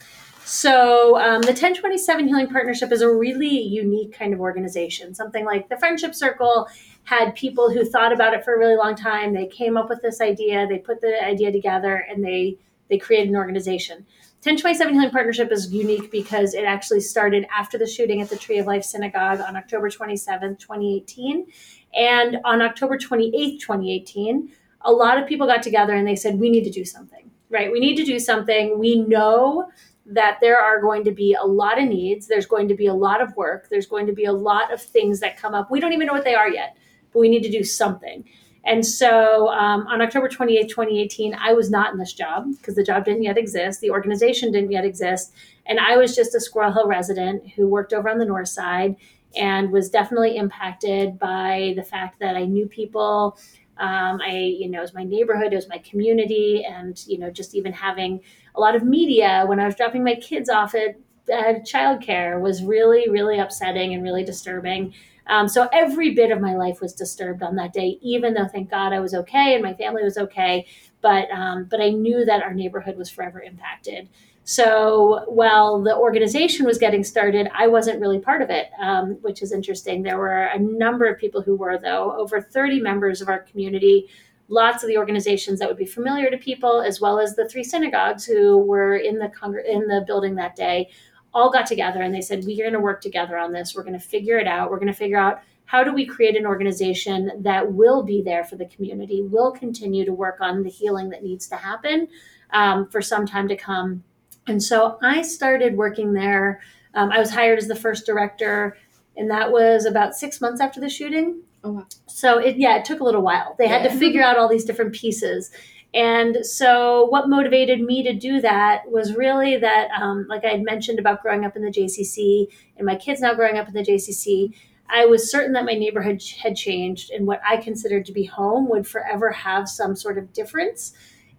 So 0.44 1.18
um, 1.18 1.40
the 1.42 1.48
1027 1.48 2.28
Healing 2.28 2.48
Partnership 2.48 2.92
is 2.92 3.00
a 3.00 3.10
really 3.10 3.60
unique 3.60 4.12
kind 4.12 4.34
of 4.34 4.40
organization. 4.40 5.14
Something 5.14 5.44
like 5.44 5.68
the 5.68 5.76
Friendship 5.76 6.14
Circle 6.14 6.68
had 7.04 7.34
people 7.34 7.70
who 7.70 7.84
thought 7.84 8.12
about 8.12 8.34
it 8.34 8.44
for 8.44 8.54
a 8.54 8.58
really 8.58 8.76
long 8.76 8.94
time. 8.94 9.34
They 9.34 9.46
came 9.46 9.76
up 9.76 9.88
with 9.88 10.02
this 10.02 10.20
idea, 10.20 10.66
they 10.66 10.78
put 10.78 11.00
the 11.00 11.24
idea 11.24 11.52
together, 11.52 12.04
and 12.08 12.24
they 12.24 12.58
they 12.88 12.98
created 12.98 13.30
an 13.30 13.36
organization. 13.36 14.04
1027 14.42 14.94
Healing 14.94 15.10
Partnership 15.10 15.52
is 15.52 15.72
unique 15.72 16.10
because 16.10 16.52
it 16.52 16.64
actually 16.64 17.00
started 17.00 17.46
after 17.56 17.78
the 17.78 17.86
shooting 17.86 18.20
at 18.20 18.28
the 18.28 18.36
Tree 18.36 18.58
of 18.58 18.66
Life 18.66 18.84
Synagogue 18.84 19.40
on 19.40 19.56
October 19.56 19.88
27th, 19.88 20.58
2018. 20.58 21.46
And 21.94 22.38
on 22.44 22.60
October 22.60 22.98
28th, 22.98 23.60
2018, 23.60 24.50
a 24.82 24.90
lot 24.90 25.16
of 25.16 25.28
people 25.28 25.46
got 25.46 25.62
together 25.62 25.94
and 25.94 26.06
they 26.06 26.16
said, 26.16 26.40
We 26.40 26.50
need 26.50 26.64
to 26.64 26.70
do 26.70 26.84
something, 26.84 27.30
right? 27.50 27.70
We 27.70 27.80
need 27.80 27.96
to 27.96 28.04
do 28.04 28.18
something. 28.18 28.78
We 28.78 28.96
know 28.96 29.70
that 30.14 30.38
there 30.41 30.61
are 30.61 30.81
going 30.81 31.05
to 31.05 31.12
be 31.12 31.35
a 31.35 31.44
lot 31.44 31.81
of 31.81 31.88
needs. 31.88 32.26
There's 32.26 32.47
going 32.47 32.69
to 32.69 32.75
be 32.75 32.87
a 32.87 32.94
lot 32.94 33.20
of 33.20 33.35
work. 33.37 33.69
There's 33.70 33.87
going 33.87 34.06
to 34.06 34.12
be 34.12 34.25
a 34.25 34.32
lot 34.32 34.73
of 34.73 34.81
things 34.81 35.20
that 35.20 35.37
come 35.37 35.55
up. 35.55 35.70
We 35.70 35.81
don't 35.81 35.93
even 35.93 36.06
know 36.06 36.12
what 36.12 36.25
they 36.25 36.35
are 36.35 36.49
yet, 36.49 36.76
but 37.12 37.20
we 37.20 37.29
need 37.29 37.43
to 37.43 37.50
do 37.50 37.64
something. 37.64 38.25
And 38.64 38.87
so 38.87 39.49
um, 39.49 39.87
on 39.88 40.00
October 40.00 40.29
28, 40.29 40.69
2018, 40.69 41.35
I 41.35 41.53
was 41.53 41.70
not 41.70 41.93
in 41.93 41.99
this 41.99 42.12
job 42.12 42.47
because 42.56 42.76
the 42.76 42.85
job 42.85 43.05
didn't 43.05 43.25
yet 43.25 43.37
exist. 43.37 43.81
The 43.81 43.91
organization 43.91 44.53
didn't 44.53 44.70
yet 44.70 44.85
exist. 44.85 45.35
And 45.67 45.81
I 45.81 45.97
was 45.97 46.14
just 46.14 46.35
a 46.35 46.41
Squirrel 46.41 46.73
Hill 46.73 46.87
resident 46.87 47.49
who 47.56 47.67
worked 47.67 47.93
over 47.93 48.09
on 48.09 48.19
the 48.19 48.25
north 48.25 48.49
side 48.49 48.97
and 49.37 49.73
was 49.73 49.88
definitely 49.88 50.37
impacted 50.37 51.19
by 51.19 51.73
the 51.76 51.82
fact 51.82 52.20
that 52.20 52.37
I 52.37 52.44
knew 52.44 52.67
people. 52.67 53.38
Um, 53.82 54.20
I, 54.23 54.37
you 54.61 54.69
know, 54.70 54.79
it 54.79 54.82
was 54.82 54.94
my 54.94 55.02
neighborhood, 55.02 55.52
it 55.52 55.56
was 55.56 55.69
my 55.69 55.79
community, 55.79 56.64
and, 56.64 56.96
you 57.06 57.19
know, 57.19 57.31
just 57.31 57.55
even 57.55 57.73
having 57.73 58.20
a 58.55 58.61
lot 58.61 58.76
of 58.76 58.84
media 58.84 59.44
when 59.49 59.58
I 59.58 59.67
was 59.67 59.75
dropping 59.75 60.05
my 60.05 60.14
kids 60.14 60.49
off 60.49 60.75
at, 60.75 60.94
at 61.31 61.67
childcare 61.67 62.40
was 62.40 62.62
really, 62.62 63.11
really 63.11 63.38
upsetting 63.40 63.93
and 63.93 64.02
really 64.05 64.25
disturbing. 64.25 64.94
Um, 65.26 65.49
so 65.49 65.69
every 65.73 66.14
bit 66.14 66.31
of 66.31 66.40
my 66.40 66.55
life 66.55 66.81
was 66.81 66.93
disturbed 66.94 67.43
on 67.43 67.56
that 67.56 67.73
day, 67.73 67.99
even 68.02 68.35
though 68.35 68.47
thank 68.47 68.71
God 68.71 68.92
I 68.92 69.00
was 69.00 69.14
okay 69.14 69.54
and 69.54 69.62
my 69.62 69.75
family 69.75 70.04
was 70.04 70.16
okay. 70.16 70.66
But 71.00 71.30
um, 71.33 71.66
but 71.71 71.80
I 71.80 71.90
knew 71.90 72.25
that 72.25 72.42
our 72.42 72.54
neighborhood 72.54 72.97
was 72.97 73.11
forever 73.11 73.40
impacted. 73.40 74.09
So 74.44 75.25
while 75.28 75.80
the 75.80 75.96
organization 75.96 76.66
was 76.66 76.76
getting 76.76 77.04
started, 77.04 77.49
I 77.54 77.68
wasn't 77.68 78.00
really 78.00 78.18
part 78.18 78.42
of 78.42 78.50
it, 78.50 78.70
um, 78.80 79.18
which 79.22 79.40
is 79.40 79.52
interesting. 79.52 80.02
There 80.02 80.18
were 80.18 80.42
a 80.44 80.58
number 80.58 81.06
of 81.06 81.18
people 81.18 81.42
who 81.42 81.54
were, 81.54 81.78
though, 81.78 82.16
over 82.18 82.40
30 82.40 82.80
members 82.80 83.20
of 83.20 83.28
our 83.28 83.38
community 83.38 84.08
lots 84.52 84.82
of 84.82 84.88
the 84.88 84.99
organizations 84.99 85.58
that 85.58 85.68
would 85.68 85.78
be 85.78 85.87
familiar 85.87 86.30
to 86.30 86.37
people, 86.37 86.82
as 86.82 87.00
well 87.00 87.18
as 87.18 87.34
the 87.34 87.49
three 87.49 87.64
synagogues 87.64 88.25
who 88.25 88.58
were 88.58 88.96
in 88.96 89.18
the 89.18 89.28
congr- 89.28 89.64
in 89.64 89.88
the 89.88 90.04
building 90.06 90.34
that 90.34 90.54
day, 90.54 90.90
all 91.32 91.50
got 91.50 91.66
together 91.66 92.02
and 92.02 92.14
they 92.14 92.20
said, 92.20 92.44
"We're 92.44 92.58
going 92.58 92.75
to 92.75 92.80
work 92.80 93.00
together 93.00 93.38
on 93.38 93.52
this. 93.52 93.75
We're 93.75 93.84
going 93.84 93.99
to 93.99 94.06
figure 94.06 94.38
it 94.38 94.46
out. 94.46 94.70
We're 94.70 94.78
going 94.78 94.92
to 94.92 94.99
figure 94.99 95.18
out 95.18 95.40
how 95.64 95.82
do 95.82 95.94
we 95.94 96.04
create 96.04 96.37
an 96.37 96.44
organization 96.44 97.30
that 97.40 97.72
will 97.72 98.02
be 98.02 98.20
there 98.20 98.44
for 98.44 98.56
the 98.56 98.66
community, 98.66 99.22
will 99.22 99.52
continue 99.52 100.04
to 100.04 100.12
work 100.12 100.38
on 100.40 100.62
the 100.62 100.68
healing 100.68 101.08
that 101.08 101.22
needs 101.22 101.49
to 101.49 101.56
happen 101.56 102.08
um, 102.50 102.87
for 102.88 103.00
some 103.00 103.26
time 103.26 103.49
to 103.49 103.56
come." 103.56 104.04
And 104.46 104.62
so 104.62 104.99
I 105.02 105.22
started 105.22 105.76
working 105.76 106.12
there. 106.12 106.61
Um, 106.94 107.11
I 107.11 107.18
was 107.18 107.30
hired 107.30 107.58
as 107.58 107.68
the 107.68 107.76
first 107.76 108.06
director, 108.06 108.76
and 109.16 109.30
that 109.30 109.52
was 109.52 109.84
about 109.84 110.14
six 110.14 110.40
months 110.40 110.61
after 110.61 110.80
the 110.80 110.88
shooting. 110.88 111.42
Oh, 111.64 111.72
wow. 111.72 111.87
So 112.06 112.38
it 112.38 112.56
yeah, 112.56 112.76
it 112.76 112.84
took 112.84 113.00
a 113.00 113.04
little 113.04 113.22
while. 113.22 113.54
They 113.58 113.68
had 113.68 113.88
to 113.88 113.96
figure 113.99 114.22
out 114.22 114.37
all 114.37 114.49
these 114.49 114.64
different 114.64 114.94
pieces. 114.94 115.50
And 115.94 116.44
so, 116.44 117.04
what 117.06 117.28
motivated 117.28 117.80
me 117.80 118.02
to 118.02 118.14
do 118.14 118.40
that 118.40 118.90
was 118.90 119.14
really 119.14 119.58
that, 119.58 119.90
um, 119.90 120.26
like 120.28 120.44
I 120.44 120.49
had 120.49 120.62
mentioned 120.62 120.99
about 120.99 121.20
growing 121.20 121.44
up 121.44 121.54
in 121.54 121.62
the 121.62 121.70
JCC 121.70 122.46
and 122.78 122.87
my 122.87 122.96
kids 122.96 123.20
now 123.20 123.34
growing 123.34 123.58
up 123.58 123.68
in 123.68 123.75
the 123.75 123.82
JCC, 123.82 124.54
I 124.88 125.04
was 125.04 125.30
certain 125.30 125.52
that 125.52 125.66
my 125.66 125.75
neighborhood 125.75 126.22
had 126.42 126.56
changed 126.56 127.11
and 127.11 127.26
what 127.26 127.40
I 127.46 127.58
considered 127.58 128.06
to 128.06 128.12
be 128.12 128.25
home 128.25 128.70
would 128.70 128.87
forever 128.87 129.30
have 129.32 129.68
some 129.68 129.94
sort 129.94 130.16
of 130.16 130.32
difference. 130.32 130.94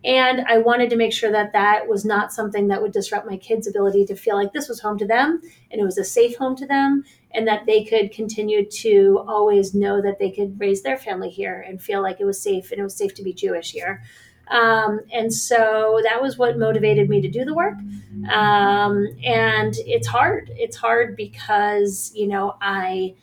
And 0.06 0.42
I 0.48 0.58
wanted 0.58 0.90
to 0.90 0.98
make 0.98 1.14
sure 1.14 1.32
that 1.32 1.54
that 1.54 1.88
was 1.88 2.04
not 2.04 2.34
something 2.34 2.68
that 2.68 2.82
would 2.82 2.92
disrupt 2.92 3.30
my 3.30 3.38
kids' 3.38 3.68
ability 3.68 4.06
to 4.08 4.16
feel 4.16 4.36
like 4.36 4.52
this 4.52 4.68
was 4.68 4.82
home 4.82 4.98
to 4.98 5.08
them 5.08 5.42
and 5.72 5.80
it 5.80 5.86
was 5.86 5.98
a 5.98 6.04
safe 6.04 6.36
home 6.38 6.56
to 6.58 6.66
them 6.66 7.04
and 7.32 7.48
that 7.48 7.66
they 7.66 7.86
could 7.86 8.12
continue 8.12 8.66
to 8.70 9.24
always 9.28 9.74
know 9.74 10.02
that 10.02 10.20
they 10.20 10.30
could 10.30 10.60
raise 10.60 10.82
their 10.82 10.98
family 10.98 11.30
here 11.30 11.66
and 11.68 11.82
feel 11.82 12.02
like 12.02 12.20
it 12.20 12.26
was 12.26 12.42
safe 12.42 12.72
and 12.72 12.80
it 12.80 12.84
was 12.84 12.96
safe 12.96 13.14
to 13.16 13.24
be 13.24 13.34
Jewish 13.34 13.72
here. 13.72 14.04
Um, 14.50 15.00
and 15.12 15.34
so 15.34 16.02
that 16.04 16.22
was 16.22 16.38
what 16.38 16.58
motivated 16.58 17.10
me 17.10 17.22
to 17.22 17.30
do 17.30 17.46
the 17.46 17.54
work. 17.54 17.76
Um, 18.30 19.08
and 19.24 19.74
it's 19.86 20.08
hard. 20.08 20.52
It's 20.56 20.76
hard 20.76 21.16
because, 21.16 22.12
you 22.14 22.28
know, 22.28 22.56
I 22.62 23.16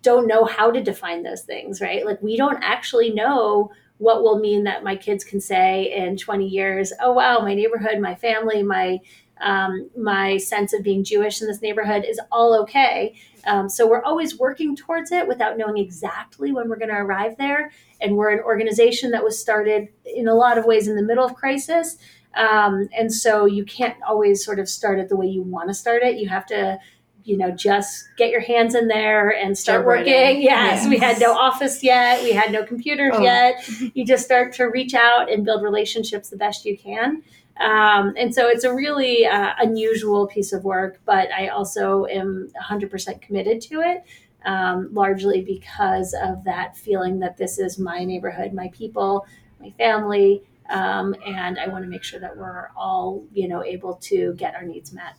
don't 0.00 0.26
know 0.26 0.44
how 0.44 0.70
to 0.70 0.82
define 0.82 1.22
those 1.22 1.42
things, 1.42 1.80
right? 1.80 2.04
Like, 2.04 2.20
we 2.22 2.36
don't 2.36 2.58
actually 2.62 3.10
know 3.10 3.70
what 4.02 4.22
will 4.22 4.40
mean 4.40 4.64
that 4.64 4.82
my 4.82 4.96
kids 4.96 5.22
can 5.22 5.40
say 5.40 5.92
in 5.94 6.16
20 6.16 6.44
years, 6.44 6.92
oh, 7.00 7.12
wow, 7.12 7.38
my 7.38 7.54
neighborhood, 7.54 8.00
my 8.00 8.16
family, 8.16 8.62
my 8.62 8.98
um, 9.40 9.90
my 9.96 10.36
sense 10.36 10.72
of 10.72 10.84
being 10.84 11.02
Jewish 11.02 11.40
in 11.40 11.48
this 11.48 11.62
neighborhood 11.62 12.04
is 12.06 12.20
all 12.30 12.60
okay. 12.60 13.14
Um, 13.44 13.68
so 13.68 13.88
we're 13.88 14.02
always 14.02 14.38
working 14.38 14.76
towards 14.76 15.10
it 15.10 15.26
without 15.26 15.58
knowing 15.58 15.78
exactly 15.78 16.52
when 16.52 16.68
we're 16.68 16.78
going 16.78 16.90
to 16.90 16.96
arrive 16.96 17.36
there. 17.38 17.72
And 18.00 18.16
we're 18.16 18.30
an 18.30 18.38
organization 18.38 19.10
that 19.10 19.24
was 19.24 19.40
started 19.40 19.88
in 20.04 20.28
a 20.28 20.34
lot 20.34 20.58
of 20.58 20.64
ways 20.64 20.86
in 20.86 20.94
the 20.94 21.02
middle 21.02 21.24
of 21.24 21.34
crisis. 21.34 21.96
Um, 22.34 22.88
and 22.96 23.12
so 23.12 23.44
you 23.46 23.64
can't 23.64 23.96
always 24.06 24.44
sort 24.44 24.60
of 24.60 24.68
start 24.68 25.00
it 25.00 25.08
the 25.08 25.16
way 25.16 25.26
you 25.26 25.42
want 25.42 25.70
to 25.70 25.74
start 25.74 26.04
it. 26.04 26.18
You 26.18 26.28
have 26.28 26.46
to 26.46 26.78
you 27.24 27.36
know, 27.36 27.50
just 27.50 28.08
get 28.16 28.30
your 28.30 28.40
hands 28.40 28.74
in 28.74 28.88
there 28.88 29.30
and 29.30 29.56
start, 29.56 29.82
start 29.82 29.86
working. 29.86 30.42
Yes, 30.42 30.42
yes, 30.42 30.88
we 30.88 30.98
had 30.98 31.20
no 31.20 31.32
office 31.32 31.82
yet. 31.82 32.22
We 32.22 32.32
had 32.32 32.52
no 32.52 32.64
computers 32.64 33.12
oh. 33.14 33.22
yet. 33.22 33.68
You 33.94 34.06
just 34.06 34.24
start 34.24 34.54
to 34.54 34.64
reach 34.64 34.94
out 34.94 35.30
and 35.30 35.44
build 35.44 35.62
relationships 35.62 36.30
the 36.30 36.36
best 36.36 36.64
you 36.64 36.78
can. 36.78 37.22
Um, 37.60 38.14
and 38.16 38.34
so 38.34 38.48
it's 38.48 38.64
a 38.64 38.74
really 38.74 39.26
uh, 39.26 39.52
unusual 39.58 40.26
piece 40.26 40.52
of 40.52 40.64
work, 40.64 41.00
but 41.04 41.30
I 41.32 41.48
also 41.48 42.06
am 42.06 42.48
100% 42.60 43.20
committed 43.20 43.60
to 43.62 43.80
it, 43.80 44.04
um, 44.46 44.88
largely 44.92 45.42
because 45.42 46.14
of 46.14 46.44
that 46.44 46.76
feeling 46.76 47.18
that 47.20 47.36
this 47.36 47.58
is 47.58 47.78
my 47.78 48.04
neighborhood, 48.04 48.54
my 48.54 48.70
people, 48.72 49.26
my 49.60 49.70
family, 49.72 50.42
um, 50.70 51.14
and 51.26 51.58
I 51.58 51.68
want 51.68 51.84
to 51.84 51.90
make 51.90 52.02
sure 52.02 52.20
that 52.20 52.36
we're 52.36 52.70
all, 52.76 53.24
you 53.32 53.48
know, 53.48 53.62
able 53.62 53.94
to 53.94 54.32
get 54.34 54.54
our 54.54 54.62
needs 54.62 54.92
met 54.92 55.14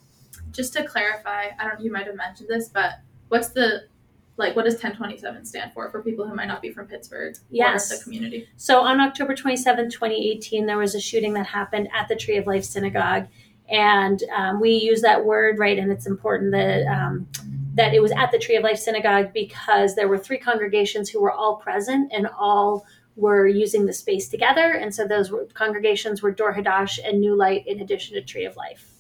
just 0.53 0.73
to 0.73 0.85
clarify, 0.85 1.47
I 1.59 1.63
don't 1.63 1.79
know, 1.79 1.83
you 1.83 1.91
might 1.91 2.07
have 2.07 2.15
mentioned 2.15 2.47
this, 2.47 2.69
but 2.69 2.93
what's 3.27 3.49
the 3.49 3.87
like 4.35 4.55
what 4.55 4.65
does 4.65 4.73
1027 4.73 5.45
stand 5.45 5.73
for 5.73 5.89
for 5.91 6.01
people 6.01 6.27
who 6.27 6.33
might 6.33 6.47
not 6.47 6.61
be 6.61 6.71
from 6.71 6.87
Pittsburgh 6.87 7.35
yes. 7.49 7.91
or 7.91 7.97
the 7.97 8.03
community? 8.03 8.47
So 8.57 8.81
on 8.81 8.99
October 8.99 9.35
27, 9.35 9.91
2018, 9.91 10.65
there 10.65 10.77
was 10.77 10.95
a 10.95 10.99
shooting 10.99 11.33
that 11.33 11.45
happened 11.45 11.89
at 11.93 12.07
the 12.07 12.15
Tree 12.15 12.37
of 12.37 12.47
Life 12.47 12.63
Synagogue. 12.63 13.27
And 13.69 14.21
um, 14.35 14.59
we 14.59 14.71
use 14.71 15.01
that 15.01 15.23
word, 15.23 15.57
right? 15.57 15.77
And 15.77 15.91
it's 15.91 16.05
important 16.05 16.51
that 16.51 16.85
um, 16.87 17.27
that 17.75 17.93
it 17.93 18.01
was 18.01 18.11
at 18.11 18.31
the 18.31 18.39
Tree 18.39 18.55
of 18.55 18.63
Life 18.63 18.77
Synagogue 18.77 19.33
because 19.33 19.95
there 19.95 20.07
were 20.07 20.17
three 20.17 20.37
congregations 20.37 21.09
who 21.09 21.21
were 21.21 21.31
all 21.31 21.55
present 21.57 22.11
and 22.13 22.27
all 22.37 22.85
were 23.15 23.47
using 23.47 23.85
the 23.85 23.93
space 23.93 24.29
together. 24.29 24.73
And 24.73 24.93
so 24.93 25.07
those 25.07 25.31
congregations 25.53 26.21
were 26.21 26.31
Dor 26.31 26.53
Hadash 26.53 26.99
and 27.03 27.19
New 27.19 27.35
Light 27.35 27.67
in 27.67 27.79
addition 27.79 28.15
to 28.15 28.21
Tree 28.21 28.45
of 28.45 28.55
Life. 28.55 28.92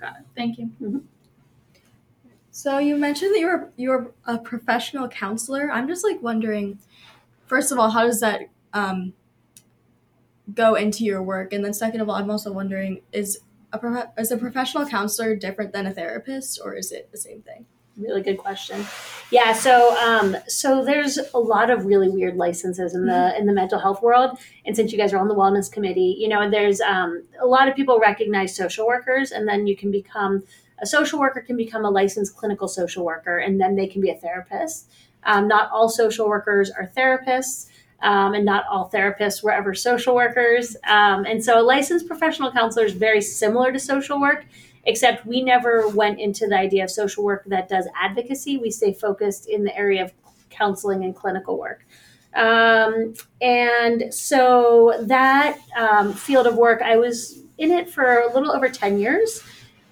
Got 0.00 0.16
it. 0.16 0.26
Thank 0.36 0.58
you. 0.58 0.70
Mm-hmm. 0.80 0.98
So 2.50 2.78
you 2.78 2.96
mentioned 2.96 3.34
that 3.34 3.40
you're 3.40 3.70
you're 3.76 4.12
a 4.26 4.38
professional 4.38 5.08
counselor. 5.08 5.70
I'm 5.70 5.86
just 5.86 6.04
like 6.04 6.20
wondering, 6.20 6.78
first 7.46 7.70
of 7.70 7.78
all, 7.78 7.90
how 7.90 8.02
does 8.04 8.20
that 8.20 8.48
um, 8.72 9.12
go 10.54 10.74
into 10.74 11.04
your 11.04 11.22
work, 11.22 11.52
and 11.52 11.64
then 11.64 11.72
second 11.72 12.00
of 12.00 12.08
all, 12.08 12.16
I'm 12.16 12.30
also 12.30 12.52
wondering 12.52 13.00
is 13.12 13.38
a 13.72 13.78
prof- 13.78 14.10
is 14.18 14.32
a 14.32 14.36
professional 14.36 14.86
counselor 14.86 15.36
different 15.36 15.72
than 15.72 15.86
a 15.86 15.92
therapist, 15.92 16.60
or 16.62 16.74
is 16.74 16.90
it 16.90 17.10
the 17.12 17.18
same 17.18 17.42
thing? 17.42 17.66
Really 17.98 18.22
good 18.22 18.38
question. 18.38 18.86
Yeah, 19.30 19.52
so 19.52 19.96
um, 19.98 20.36
so 20.46 20.84
there's 20.84 21.18
a 21.34 21.38
lot 21.38 21.68
of 21.68 21.84
really 21.84 22.08
weird 22.08 22.36
licenses 22.36 22.94
in 22.94 23.06
the 23.06 23.12
mm-hmm. 23.12 23.40
in 23.40 23.46
the 23.46 23.52
mental 23.52 23.80
health 23.80 24.02
world, 24.02 24.38
and 24.64 24.76
since 24.76 24.92
you 24.92 24.98
guys 24.98 25.12
are 25.12 25.18
on 25.18 25.26
the 25.26 25.34
wellness 25.34 25.70
committee, 25.70 26.16
you 26.16 26.28
know, 26.28 26.48
there's 26.48 26.80
um, 26.80 27.24
a 27.40 27.46
lot 27.46 27.68
of 27.68 27.74
people 27.74 27.98
recognize 27.98 28.54
social 28.54 28.86
workers, 28.86 29.32
and 29.32 29.48
then 29.48 29.66
you 29.66 29.76
can 29.76 29.90
become 29.90 30.44
a 30.80 30.86
social 30.86 31.18
worker 31.18 31.40
can 31.40 31.56
become 31.56 31.84
a 31.84 31.90
licensed 31.90 32.36
clinical 32.36 32.68
social 32.68 33.04
worker, 33.04 33.38
and 33.38 33.60
then 33.60 33.74
they 33.74 33.88
can 33.88 34.00
be 34.00 34.10
a 34.10 34.16
therapist. 34.16 34.88
Um, 35.24 35.48
not 35.48 35.68
all 35.72 35.88
social 35.88 36.28
workers 36.28 36.70
are 36.70 36.90
therapists. 36.96 37.68
Um, 38.00 38.32
and 38.32 38.44
not 38.44 38.64
all 38.70 38.88
therapists 38.88 39.42
were 39.42 39.50
ever 39.50 39.74
social 39.74 40.14
workers. 40.14 40.76
Um, 40.88 41.24
and 41.24 41.44
so, 41.44 41.60
a 41.60 41.64
licensed 41.64 42.06
professional 42.06 42.52
counselor 42.52 42.86
is 42.86 42.92
very 42.92 43.20
similar 43.20 43.72
to 43.72 43.80
social 43.80 44.20
work 44.20 44.46
except 44.84 45.26
we 45.26 45.42
never 45.42 45.88
went 45.88 46.20
into 46.20 46.46
the 46.46 46.56
idea 46.56 46.84
of 46.84 46.90
social 46.90 47.24
work 47.24 47.44
that 47.46 47.68
does 47.68 47.86
advocacy. 48.00 48.58
We 48.58 48.70
stay 48.70 48.92
focused 48.92 49.48
in 49.48 49.64
the 49.64 49.76
area 49.76 50.04
of 50.04 50.12
counseling 50.50 51.04
and 51.04 51.14
clinical 51.14 51.58
work. 51.58 51.86
Um, 52.34 53.14
and 53.40 54.12
so 54.12 54.98
that 55.02 55.58
um, 55.76 56.12
field 56.12 56.46
of 56.46 56.56
work, 56.56 56.82
I 56.82 56.96
was 56.96 57.42
in 57.58 57.70
it 57.70 57.90
for 57.90 58.20
a 58.20 58.32
little 58.32 58.52
over 58.52 58.68
10 58.68 58.98
years. 58.98 59.42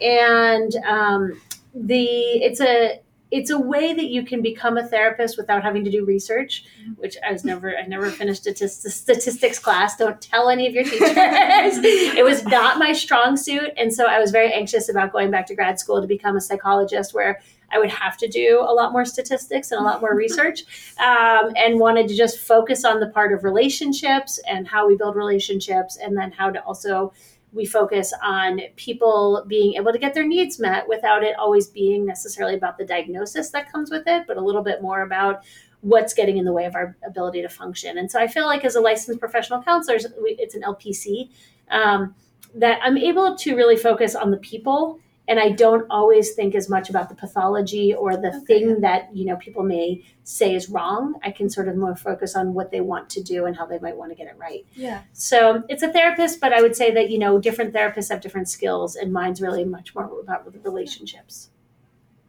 And 0.00 0.74
um, 0.86 1.40
the 1.74 2.04
it's 2.04 2.60
a 2.60 3.00
it's 3.30 3.50
a 3.50 3.58
way 3.58 3.92
that 3.92 4.06
you 4.06 4.24
can 4.24 4.40
become 4.40 4.76
a 4.76 4.86
therapist 4.86 5.36
without 5.36 5.62
having 5.62 5.84
to 5.84 5.90
do 5.90 6.04
research, 6.04 6.64
which 6.96 7.16
I 7.26 7.32
was 7.32 7.44
never, 7.44 7.76
I 7.76 7.86
never 7.86 8.10
finished 8.10 8.46
a 8.46 8.54
statistics 8.68 9.58
class. 9.58 9.96
Don't 9.96 10.20
tell 10.20 10.48
any 10.48 10.66
of 10.68 10.74
your 10.74 10.84
teachers. 10.84 11.00
it 11.10 12.24
was 12.24 12.44
not 12.44 12.78
my 12.78 12.92
strong 12.92 13.36
suit. 13.36 13.72
And 13.76 13.92
so 13.92 14.04
I 14.04 14.20
was 14.20 14.30
very 14.30 14.52
anxious 14.52 14.88
about 14.88 15.12
going 15.12 15.32
back 15.32 15.46
to 15.46 15.56
grad 15.56 15.80
school 15.80 16.00
to 16.00 16.06
become 16.06 16.36
a 16.36 16.40
psychologist 16.40 17.14
where 17.14 17.40
I 17.72 17.80
would 17.80 17.90
have 17.90 18.16
to 18.18 18.28
do 18.28 18.60
a 18.60 18.72
lot 18.72 18.92
more 18.92 19.04
statistics 19.04 19.72
and 19.72 19.80
a 19.80 19.84
lot 19.84 20.00
more 20.00 20.14
research 20.16 20.62
um, 20.98 21.52
and 21.56 21.80
wanted 21.80 22.06
to 22.08 22.16
just 22.16 22.38
focus 22.38 22.84
on 22.84 23.00
the 23.00 23.08
part 23.08 23.32
of 23.32 23.42
relationships 23.42 24.38
and 24.48 24.68
how 24.68 24.86
we 24.86 24.96
build 24.96 25.16
relationships 25.16 25.96
and 25.96 26.16
then 26.16 26.30
how 26.30 26.50
to 26.50 26.62
also 26.62 27.12
we 27.56 27.64
focus 27.64 28.12
on 28.22 28.60
people 28.76 29.44
being 29.48 29.74
able 29.74 29.90
to 29.90 29.98
get 29.98 30.12
their 30.12 30.26
needs 30.26 30.60
met 30.60 30.86
without 30.86 31.24
it 31.24 31.34
always 31.38 31.66
being 31.68 32.04
necessarily 32.04 32.54
about 32.54 32.76
the 32.76 32.84
diagnosis 32.84 33.50
that 33.50 33.72
comes 33.72 33.90
with 33.90 34.06
it, 34.06 34.24
but 34.26 34.36
a 34.36 34.40
little 34.40 34.62
bit 34.62 34.82
more 34.82 35.00
about 35.00 35.42
what's 35.80 36.12
getting 36.12 36.36
in 36.36 36.44
the 36.44 36.52
way 36.52 36.66
of 36.66 36.74
our 36.74 36.96
ability 37.06 37.40
to 37.42 37.48
function. 37.48 37.98
And 37.98 38.10
so 38.10 38.20
I 38.20 38.26
feel 38.26 38.44
like 38.44 38.64
as 38.64 38.76
a 38.76 38.80
licensed 38.80 39.18
professional 39.18 39.62
counselor, 39.62 39.98
it's 39.98 40.54
an 40.54 40.62
LPC, 40.62 41.30
um, 41.70 42.14
that 42.54 42.78
I'm 42.82 42.98
able 42.98 43.36
to 43.36 43.56
really 43.56 43.76
focus 43.76 44.14
on 44.14 44.30
the 44.30 44.36
people 44.38 45.00
and 45.28 45.40
I 45.40 45.50
don't 45.50 45.86
always 45.90 46.34
think 46.34 46.54
as 46.54 46.68
much 46.68 46.88
about 46.88 47.08
the 47.08 47.14
pathology 47.14 47.92
or 47.92 48.16
the 48.16 48.28
okay. 48.28 48.44
thing 48.46 48.80
that 48.80 49.14
you 49.14 49.24
know 49.24 49.36
people 49.36 49.62
may 49.62 50.04
say 50.24 50.54
is 50.54 50.68
wrong. 50.68 51.14
I 51.22 51.30
can 51.30 51.50
sort 51.50 51.68
of 51.68 51.76
more 51.76 51.96
focus 51.96 52.36
on 52.36 52.54
what 52.54 52.70
they 52.70 52.80
want 52.80 53.10
to 53.10 53.22
do 53.22 53.46
and 53.46 53.56
how 53.56 53.66
they 53.66 53.78
might 53.78 53.96
want 53.96 54.10
to 54.12 54.16
get 54.16 54.28
it 54.28 54.36
right. 54.38 54.64
Yeah. 54.74 55.02
So 55.12 55.62
it's 55.68 55.82
a 55.82 55.92
therapist, 55.92 56.40
but 56.40 56.52
I 56.52 56.62
would 56.62 56.76
say 56.76 56.92
that 56.92 57.10
you 57.10 57.18
know 57.18 57.38
different 57.38 57.74
therapists 57.74 58.10
have 58.10 58.20
different 58.20 58.48
skills, 58.48 58.96
and 58.96 59.12
mine's 59.12 59.40
really 59.40 59.64
much 59.64 59.94
more 59.94 60.20
about 60.20 60.52
relationships. 60.64 61.50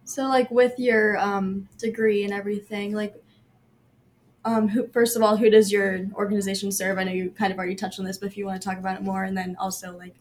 So 0.04 0.24
like 0.24 0.50
with 0.50 0.80
your 0.80 1.18
um, 1.18 1.68
degree 1.77 2.24
and 2.24 2.34
everything, 2.34 2.94
like 2.94 3.22
um, 4.46 4.70
who, 4.70 4.88
first 4.88 5.18
of 5.18 5.22
all, 5.22 5.36
who 5.36 5.50
does 5.50 5.72
your 5.72 6.06
organization 6.13 6.72
serve? 6.72 6.98
I 6.98 7.04
know 7.04 7.12
you 7.12 7.32
kind 7.32 7.51
of 7.51 7.60
already 7.60 7.75
touched 7.75 8.00
on 8.00 8.06
this, 8.06 8.18
but 8.18 8.27
if 8.27 8.38
you 8.38 8.46
want 8.46 8.62
to 8.62 8.66
talk 8.66 8.77
about 8.77 8.96
it 8.96 9.04
more, 9.04 9.25
and 9.25 9.38
then 9.38 9.58
also 9.60 9.96
like 9.98 10.16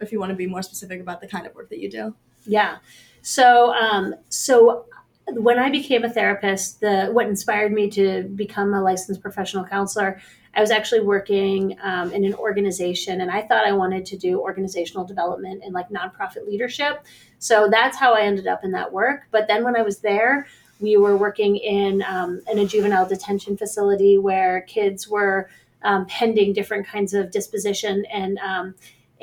if 0.00 0.12
you 0.12 0.20
want 0.20 0.30
to 0.30 0.36
be 0.36 0.46
more 0.46 0.62
specific 0.62 1.00
about 1.00 1.20
the 1.20 1.26
kind 1.26 1.46
of 1.46 1.54
work 1.54 1.68
that 1.70 1.78
you 1.78 1.90
do. 1.90 2.14
Yeah. 2.46 2.78
So, 3.22 3.72
um, 3.74 4.14
so 4.28 4.86
when 5.28 5.58
I 5.58 5.70
became 5.70 6.04
a 6.04 6.10
therapist, 6.10 6.80
the 6.80 7.06
what 7.06 7.26
inspired 7.26 7.72
me 7.72 7.88
to 7.90 8.24
become 8.34 8.74
a 8.74 8.82
licensed 8.82 9.22
professional 9.22 9.64
counselor, 9.64 10.20
I 10.54 10.60
was 10.60 10.70
actually 10.70 11.00
working 11.00 11.76
um, 11.82 12.12
in 12.12 12.24
an 12.24 12.34
organization, 12.34 13.22
and 13.22 13.30
I 13.30 13.42
thought 13.42 13.66
I 13.66 13.72
wanted 13.72 14.04
to 14.06 14.16
do 14.16 14.40
organizational 14.40 15.04
development 15.04 15.62
and 15.64 15.72
like 15.72 15.88
nonprofit 15.88 16.46
leadership. 16.46 17.04
So 17.38 17.68
that's 17.70 17.96
how 17.96 18.14
I 18.14 18.20
ended 18.22 18.46
up 18.46 18.62
in 18.62 18.70
that 18.72 18.92
work. 18.92 19.22
But 19.30 19.48
then 19.48 19.64
when 19.64 19.76
I 19.76 19.82
was 19.82 19.98
there, 19.98 20.46
we 20.80 20.96
were 20.96 21.16
working 21.16 21.56
in 21.56 22.02
um, 22.06 22.42
in 22.50 22.58
a 22.58 22.66
juvenile 22.66 23.08
detention 23.08 23.56
facility 23.56 24.18
where 24.18 24.62
kids 24.62 25.08
were 25.08 25.48
um, 25.82 26.06
pending 26.06 26.52
different 26.52 26.86
kinds 26.86 27.14
of 27.14 27.30
disposition 27.30 28.04
and 28.12 28.38
um, 28.38 28.74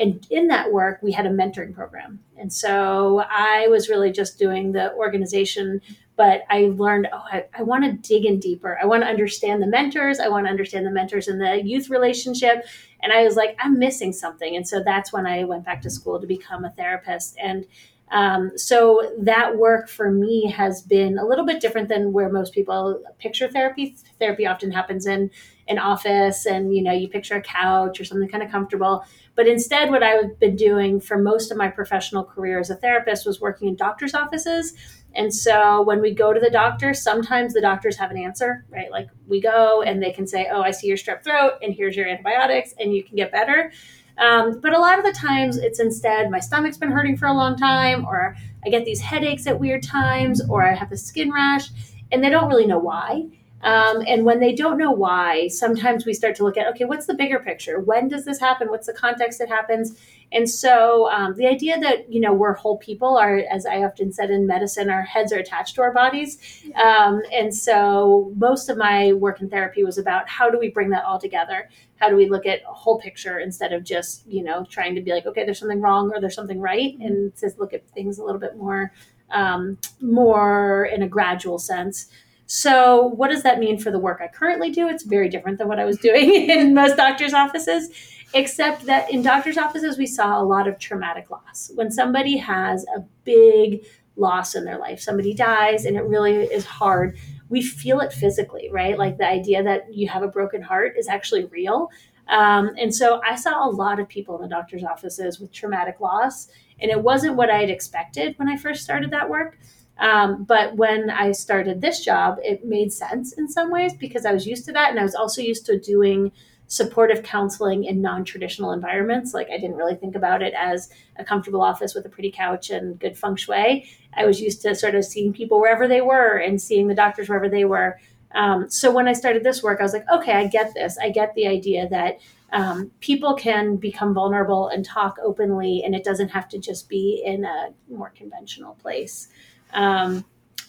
and 0.02 0.26
in 0.30 0.48
that 0.48 0.72
work 0.72 1.00
we 1.02 1.12
had 1.12 1.26
a 1.26 1.30
mentoring 1.30 1.74
program. 1.74 2.20
And 2.38 2.52
so 2.52 3.24
i 3.30 3.68
was 3.68 3.88
really 3.88 4.12
just 4.12 4.40
doing 4.40 4.72
the 4.72 4.94
organization 4.96 5.80
but 6.18 6.42
i 6.50 6.72
learned 6.76 7.08
oh 7.14 7.24
i, 7.32 7.46
I 7.58 7.64
want 7.64 7.84
to 7.84 7.94
dig 7.94 8.26
in 8.26 8.40
deeper. 8.40 8.78
I 8.82 8.86
want 8.86 9.04
to 9.04 9.08
understand 9.08 9.62
the 9.62 9.68
mentors. 9.68 10.20
I 10.20 10.28
want 10.28 10.46
to 10.48 10.50
understand 10.50 10.86
the 10.86 10.92
mentors 10.92 11.28
and 11.28 11.40
the 11.40 11.62
youth 11.64 11.90
relationship. 11.90 12.66
And 13.02 13.14
i 13.14 13.24
was 13.24 13.36
like 13.36 13.56
i'm 13.60 13.78
missing 13.78 14.12
something. 14.12 14.56
And 14.56 14.68
so 14.68 14.82
that's 14.84 15.14
when 15.14 15.28
i 15.28 15.44
went 15.44 15.66
back 15.66 15.82
to 15.84 15.90
school 15.90 16.20
to 16.20 16.28
become 16.28 16.66
a 16.66 16.72
therapist. 16.72 17.38
And 17.42 17.66
um, 18.12 18.58
so 18.58 19.14
that 19.20 19.58
work 19.58 19.88
for 19.88 20.12
me 20.12 20.52
has 20.52 20.82
been 20.82 21.18
a 21.18 21.26
little 21.26 21.46
bit 21.46 21.62
different 21.62 21.88
than 21.88 22.12
where 22.12 22.30
most 22.30 22.54
people 22.54 23.02
picture 23.20 23.48
therapy. 23.48 23.96
Therapy 24.20 24.46
often 24.46 24.72
happens 24.72 25.06
in 25.06 25.32
an 25.72 25.80
office, 25.80 26.46
and 26.46 26.76
you 26.76 26.84
know, 26.84 26.92
you 26.92 27.08
picture 27.08 27.36
a 27.36 27.42
couch 27.42 28.00
or 28.00 28.06
something 28.06 28.30
kind 28.30 28.44
of 28.44 28.52
comfortable. 28.52 29.04
But 29.36 29.48
instead, 29.48 29.90
what 29.90 30.04
I've 30.04 30.38
been 30.40 30.56
doing 30.56 31.00
for 31.00 31.18
most 31.18 31.52
of 31.52 31.58
my 31.58 31.70
professional 31.70 32.24
career 32.24 32.60
as 32.60 32.70
a 32.70 32.76
therapist 32.76 33.26
was 33.26 33.42
working 33.42 33.70
in 33.70 33.76
doctors' 33.76 34.14
offices 34.14 34.74
And 35.14 35.34
so 35.34 35.82
when 35.82 36.00
we 36.02 36.14
go 36.14 36.32
to 36.32 36.40
the 36.40 36.50
doctor, 36.50 36.94
sometimes 36.94 37.54
the 37.54 37.60
doctors 37.62 37.98
have 37.98 38.12
an 38.12 38.18
answer, 38.18 38.66
right? 38.70 38.90
Like 38.90 39.10
we 39.28 39.42
go 39.42 39.82
and 39.82 40.02
they 40.02 40.12
can 40.12 40.26
say, 40.26 40.48
"Oh, 40.52 40.62
I 40.62 40.72
see 40.72 40.88
your 40.88 40.98
strep 40.98 41.24
throat, 41.24 41.54
and 41.62 41.74
here's 41.74 41.98
your 41.98 42.08
antibiotics, 42.08 42.74
and 42.80 42.94
you 42.94 43.04
can 43.04 43.16
get 43.18 43.32
better." 43.32 43.72
Um, 44.18 44.60
but 44.62 44.74
a 44.74 44.80
lot 44.80 45.00
of 45.00 45.06
the 45.06 45.12
times, 45.14 45.58
it's 45.58 45.80
instead 45.80 46.30
my 46.30 46.40
stomach's 46.40 46.78
been 46.78 46.92
hurting 46.92 47.18
for 47.18 47.28
a 47.28 47.34
long 47.34 47.58
time, 47.58 48.06
or 48.06 48.36
I 48.66 48.70
get 48.70 48.86
these 48.86 49.02
headaches 49.02 49.48
at 49.48 49.60
weird 49.60 49.84
times, 49.84 50.42
or 50.50 50.64
I 50.64 50.76
have 50.76 50.92
a 50.92 50.98
skin 50.98 51.32
rash, 51.32 51.70
and 52.12 52.24
they 52.24 52.30
don't 52.30 52.48
really 52.50 52.68
know 52.68 52.80
why. 52.80 53.26
Um, 53.64 54.04
and 54.08 54.26
when 54.26 54.40
they 54.40 54.54
don't 54.54 54.78
know 54.78 54.92
why, 54.92 55.48
sometimes 55.48 56.06
we 56.06 56.14
start 56.14 56.36
to 56.36 56.44
look 56.44 56.58
at, 56.58 56.68
okay, 56.68 56.86
what's 56.86 57.06
the 57.06 57.14
bigger 57.14 57.40
picture? 57.40 57.80
When 57.80 58.08
does 58.08 58.26
this 58.26 58.40
happen? 58.40 58.70
What's 58.70 58.88
the 58.88 58.94
context 58.94 59.40
it 59.42 59.50
happens? 59.50 59.98
And 60.34 60.50
so 60.50 61.12
um, 61.12 61.36
the 61.36 61.46
idea 61.46 61.78
that, 61.80 62.12
you 62.12 62.22
know, 62.22 62.34
we're 62.34 62.54
whole 62.54 62.78
people 62.78 63.18
are, 63.18 63.44
as 63.52 63.66
I 63.66 63.84
often 63.84 64.14
said 64.14 64.32
in 64.32 64.48
medicine, 64.48 64.90
our 64.90 65.04
heads 65.04 65.34
are 65.34 65.40
attached 65.40 65.76
to 65.76 65.82
our 65.82 65.94
bodies. 65.94 66.64
Um, 66.76 67.22
and 67.34 67.54
so 67.54 68.32
most 68.38 68.70
of 68.70 68.78
my 68.78 69.12
work 69.14 69.42
in 69.42 69.50
therapy 69.50 69.84
was 69.84 69.98
about 69.98 70.30
how 70.30 70.50
do 70.50 70.58
we 70.58 70.70
bring 70.70 70.90
that 70.92 71.04
all 71.04 71.20
together? 71.20 71.70
How 71.98 72.10
do 72.10 72.16
we 72.16 72.30
look 72.30 72.46
at 72.46 72.62
a 72.68 72.74
whole 72.74 73.00
picture 73.00 73.40
instead 73.40 73.74
of 73.74 73.84
just, 73.84 74.26
you 74.26 74.42
know, 74.44 74.66
trying 74.70 74.96
to 74.96 75.02
be 75.02 75.12
like, 75.12 75.26
okay, 75.26 75.44
there's 75.44 75.60
something 75.60 75.82
wrong 75.82 76.12
or 76.12 76.20
there's 76.22 76.34
something 76.34 76.60
right, 76.60 76.98
and 77.00 77.34
just 77.40 77.60
look 77.60 77.74
at 77.74 77.88
things 77.90 78.18
a 78.18 78.24
little 78.24 78.40
bit 78.40 78.56
more, 78.56 78.92
um, 79.30 79.78
more 80.00 80.86
in 80.86 81.04
a 81.04 81.08
gradual 81.08 81.60
sense. 81.60 82.08
So, 82.54 83.04
what 83.16 83.32
does 83.32 83.44
that 83.44 83.60
mean 83.60 83.80
for 83.80 83.92
the 83.92 83.98
work 83.98 84.20
I 84.22 84.28
currently 84.28 84.72
do? 84.72 84.90
It's 84.90 85.04
very 85.04 85.30
different 85.30 85.58
than 85.58 85.70
what 85.70 85.80
I 85.80 85.86
was 85.86 85.98
doing 85.98 86.30
in 86.50 86.74
most 86.74 86.98
doctors' 86.98 87.34
offices, 87.34 87.88
except 88.34 88.88
that 88.88 89.10
in 89.10 89.22
doctors' 89.22 89.58
offices, 89.58 89.98
we 89.98 90.06
saw 90.06 90.38
a 90.38 90.44
lot 90.44 90.68
of 90.68 90.78
traumatic 90.78 91.32
loss. 91.32 91.72
When 91.76 91.90
somebody 91.90 92.36
has 92.36 92.86
a 92.94 93.06
big 93.24 93.86
loss 94.18 94.54
in 94.54 94.66
their 94.66 94.78
life, 94.78 95.00
somebody 95.00 95.34
dies, 95.34 95.86
and 95.86 95.96
it 95.96 96.04
really 96.04 96.44
is 96.44 96.66
hard, 96.66 97.18
we 97.48 97.62
feel 97.62 98.02
it 98.02 98.12
physically, 98.12 98.70
right? 98.70 99.00
Like 99.00 99.18
the 99.18 99.30
idea 99.30 99.64
that 99.64 99.96
you 99.96 100.10
have 100.10 100.22
a 100.22 100.28
broken 100.28 100.62
heart 100.62 100.96
is 100.98 101.08
actually 101.08 101.46
real. 101.46 101.90
Um, 102.28 102.72
and 102.78 102.94
so 102.94 103.22
I 103.26 103.38
saw 103.38 103.66
a 103.66 103.72
lot 103.72 103.98
of 104.02 104.10
people 104.10 104.36
in 104.36 104.42
the 104.42 104.54
doctor's 104.54 104.84
offices 104.84 105.40
with 105.40 105.54
traumatic 105.54 106.02
loss, 106.02 106.50
and 106.82 106.92
it 106.92 107.02
wasn't 107.02 107.38
what 107.38 107.50
I 107.50 107.60
had 107.60 107.70
expected 107.70 108.38
when 108.38 108.50
I 108.50 108.58
first 108.58 108.84
started 108.84 109.10
that 109.12 109.30
work. 109.30 109.58
Um, 110.02 110.44
but 110.44 110.76
when 110.76 111.12
I 111.12 111.32
started 111.32 111.80
this 111.80 112.04
job, 112.04 112.40
it 112.44 112.66
made 112.66 112.92
sense 112.92 113.34
in 113.34 113.48
some 113.48 113.72
ways 113.72 113.94
because 113.94 114.26
I 114.26 114.34
was 114.34 114.48
used 114.48 114.66
to 114.66 114.72
that. 114.74 114.90
And 114.90 115.00
I 115.00 115.04
was 115.04 115.16
also 115.16 115.42
used 115.42 115.66
to 115.68 115.80
doing 115.80 116.32
supportive 116.66 117.22
counseling 117.22 117.84
in 117.84 118.02
non 118.02 118.26
traditional 118.26 118.72
environments. 118.72 119.34
Like 119.34 119.50
I 119.50 119.58
didn't 119.58 119.76
really 119.76 119.96
think 119.96 120.16
about 120.16 120.42
it 120.42 120.54
as 120.56 120.90
a 121.18 121.24
comfortable 121.24 121.62
office 121.62 121.94
with 121.94 122.06
a 122.06 122.10
pretty 122.10 122.32
couch 122.32 122.72
and 122.72 123.00
good 123.00 123.16
feng 123.16 123.36
shui. 123.36 123.88
I 124.16 124.26
was 124.26 124.42
used 124.42 124.64
to 124.64 124.74
sort 124.74 124.96
of 124.96 125.06
seeing 125.06 125.34
people 125.34 125.60
wherever 125.60 125.88
they 125.88 126.02
were 126.02 126.38
and 126.38 126.60
seeing 126.60 126.88
the 126.88 126.96
doctors 126.96 127.30
wherever 127.30 127.50
they 127.50 127.66
were. 127.66 128.00
Um, 128.34 128.70
so 128.70 128.92
when 128.92 129.08
I 129.08 129.14
started 129.14 129.44
this 129.44 129.62
work, 129.62 129.82
I 129.82 129.84
was 129.84 129.94
like, 129.94 130.06
okay, 130.12 130.34
I 130.34 130.48
get 130.48 130.74
this. 130.74 130.98
I 130.98 131.10
get 131.10 131.36
the 131.36 131.46
idea 131.46 131.88
that 131.90 132.20
um, 132.54 132.92
people 133.02 133.36
can 133.36 133.76
become 133.76 134.14
vulnerable 134.14 134.70
and 134.70 134.84
talk 134.84 135.18
openly, 135.24 135.84
and 135.84 135.94
it 135.94 136.04
doesn't 136.04 136.30
have 136.30 136.50
to 136.50 136.58
just 136.58 136.90
be 136.90 137.22
in 137.26 137.46
a 137.46 137.74
more 137.90 138.10
conventional 138.10 138.76
place. 138.76 139.28
Um, 139.74 140.26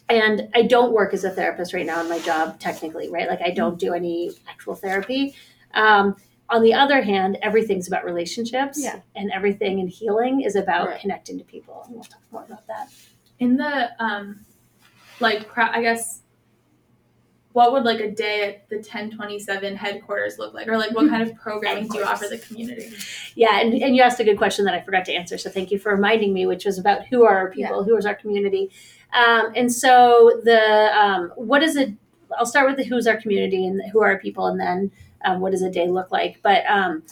and 0.09 0.49
I 0.55 0.63
don't 0.63 0.93
work 0.93 1.15
as 1.15 1.25
a 1.25 1.31
therapist 1.31 1.73
right 1.73 1.87
now 1.87 2.01
in 2.01 2.09
my 2.09 2.19
job, 2.19 2.59
technically, 2.61 3.09
right? 3.11 3.29
Like 3.29 3.41
I 3.41 3.51
don't 3.51 3.79
do 3.79 3.95
any 3.95 4.33
actual 4.49 4.75
therapy. 4.75 5.35
Um, 5.75 6.17
on 6.51 6.63
the 6.63 6.75
other 6.75 7.01
hand, 7.01 7.39
everything's 7.41 7.89
about 7.89 8.05
relationships, 8.05 8.83
Yeah. 8.83 9.01
and 9.17 9.31
everything 9.33 9.79
in 9.79 9.89
healing 9.89 10.43
is 10.43 10.55
about 10.55 10.89
Right. 10.89 11.01
connecting 11.01 11.39
to 11.39 11.45
people. 11.45 11.83
And 11.87 11.95
we'll 11.95 12.05
talk 12.05 12.21
more 12.31 12.45
about 12.45 12.67
that. 12.67 12.89
In 13.39 13.57
the 13.57 13.91
um, 14.03 14.45
like, 15.21 15.49
I 15.57 15.81
guess, 15.81 16.22
what 17.53 17.73
would 17.73 17.85
like 17.85 18.01
a 18.01 18.11
day 18.11 18.49
at 18.49 18.69
the 18.69 18.77
1027 18.77 19.77
headquarters 19.77 20.39
look 20.39 20.55
like, 20.55 20.69
or 20.69 20.79
like 20.79 20.93
what 20.93 21.09
kind 21.09 21.23
of 21.23 21.37
programming 21.37 21.89
do 21.89 21.99
you 21.99 22.05
offer 22.05 22.27
the 22.29 22.39
community? 22.39 22.93
Yeah, 23.35 23.61
and, 23.61 23.75
and 23.75 23.95
you 23.95 24.03
asked 24.03 24.21
a 24.21 24.25
good 24.25 24.39
question 24.39 24.65
that 24.65 24.75
I 24.75 24.81
forgot 24.81 25.05
to 25.07 25.13
answer. 25.13 25.37
So 25.37 25.51
thank 25.51 25.71
you 25.71 25.79
for 25.79 25.93
reminding 25.93 26.33
me, 26.33 26.47
which 26.47 26.65
was 26.65 26.79
about 26.79 27.07
who 27.07 27.25
are 27.25 27.37
our 27.37 27.51
people, 27.51 27.85
who 27.85 27.97
is 27.97 28.07
our 28.07 28.15
community. 28.15 28.71
Um, 29.13 29.53
and 29.55 29.73
so 29.73 30.41
the 30.45 30.91
um, 30.97 31.33
what 31.37 31.63
is 31.63 31.77
it? 31.77 31.93
I'll 32.39 32.47
start 32.47 32.67
with 32.67 32.79
the 32.79 32.85
who's 32.85 33.07
our 33.07 33.21
community 33.21 33.67
and 33.67 33.83
who 33.93 34.03
are 34.03 34.13
our 34.13 34.19
people, 34.19 34.47
and 34.47 34.59
then 34.59 34.91
um, 35.25 35.41
what 35.41 35.53
does 35.53 35.63
a 35.63 35.71
day 35.71 35.89
look 35.89 36.11
like? 36.11 36.41
But 36.43 36.65
um, 36.71 37.03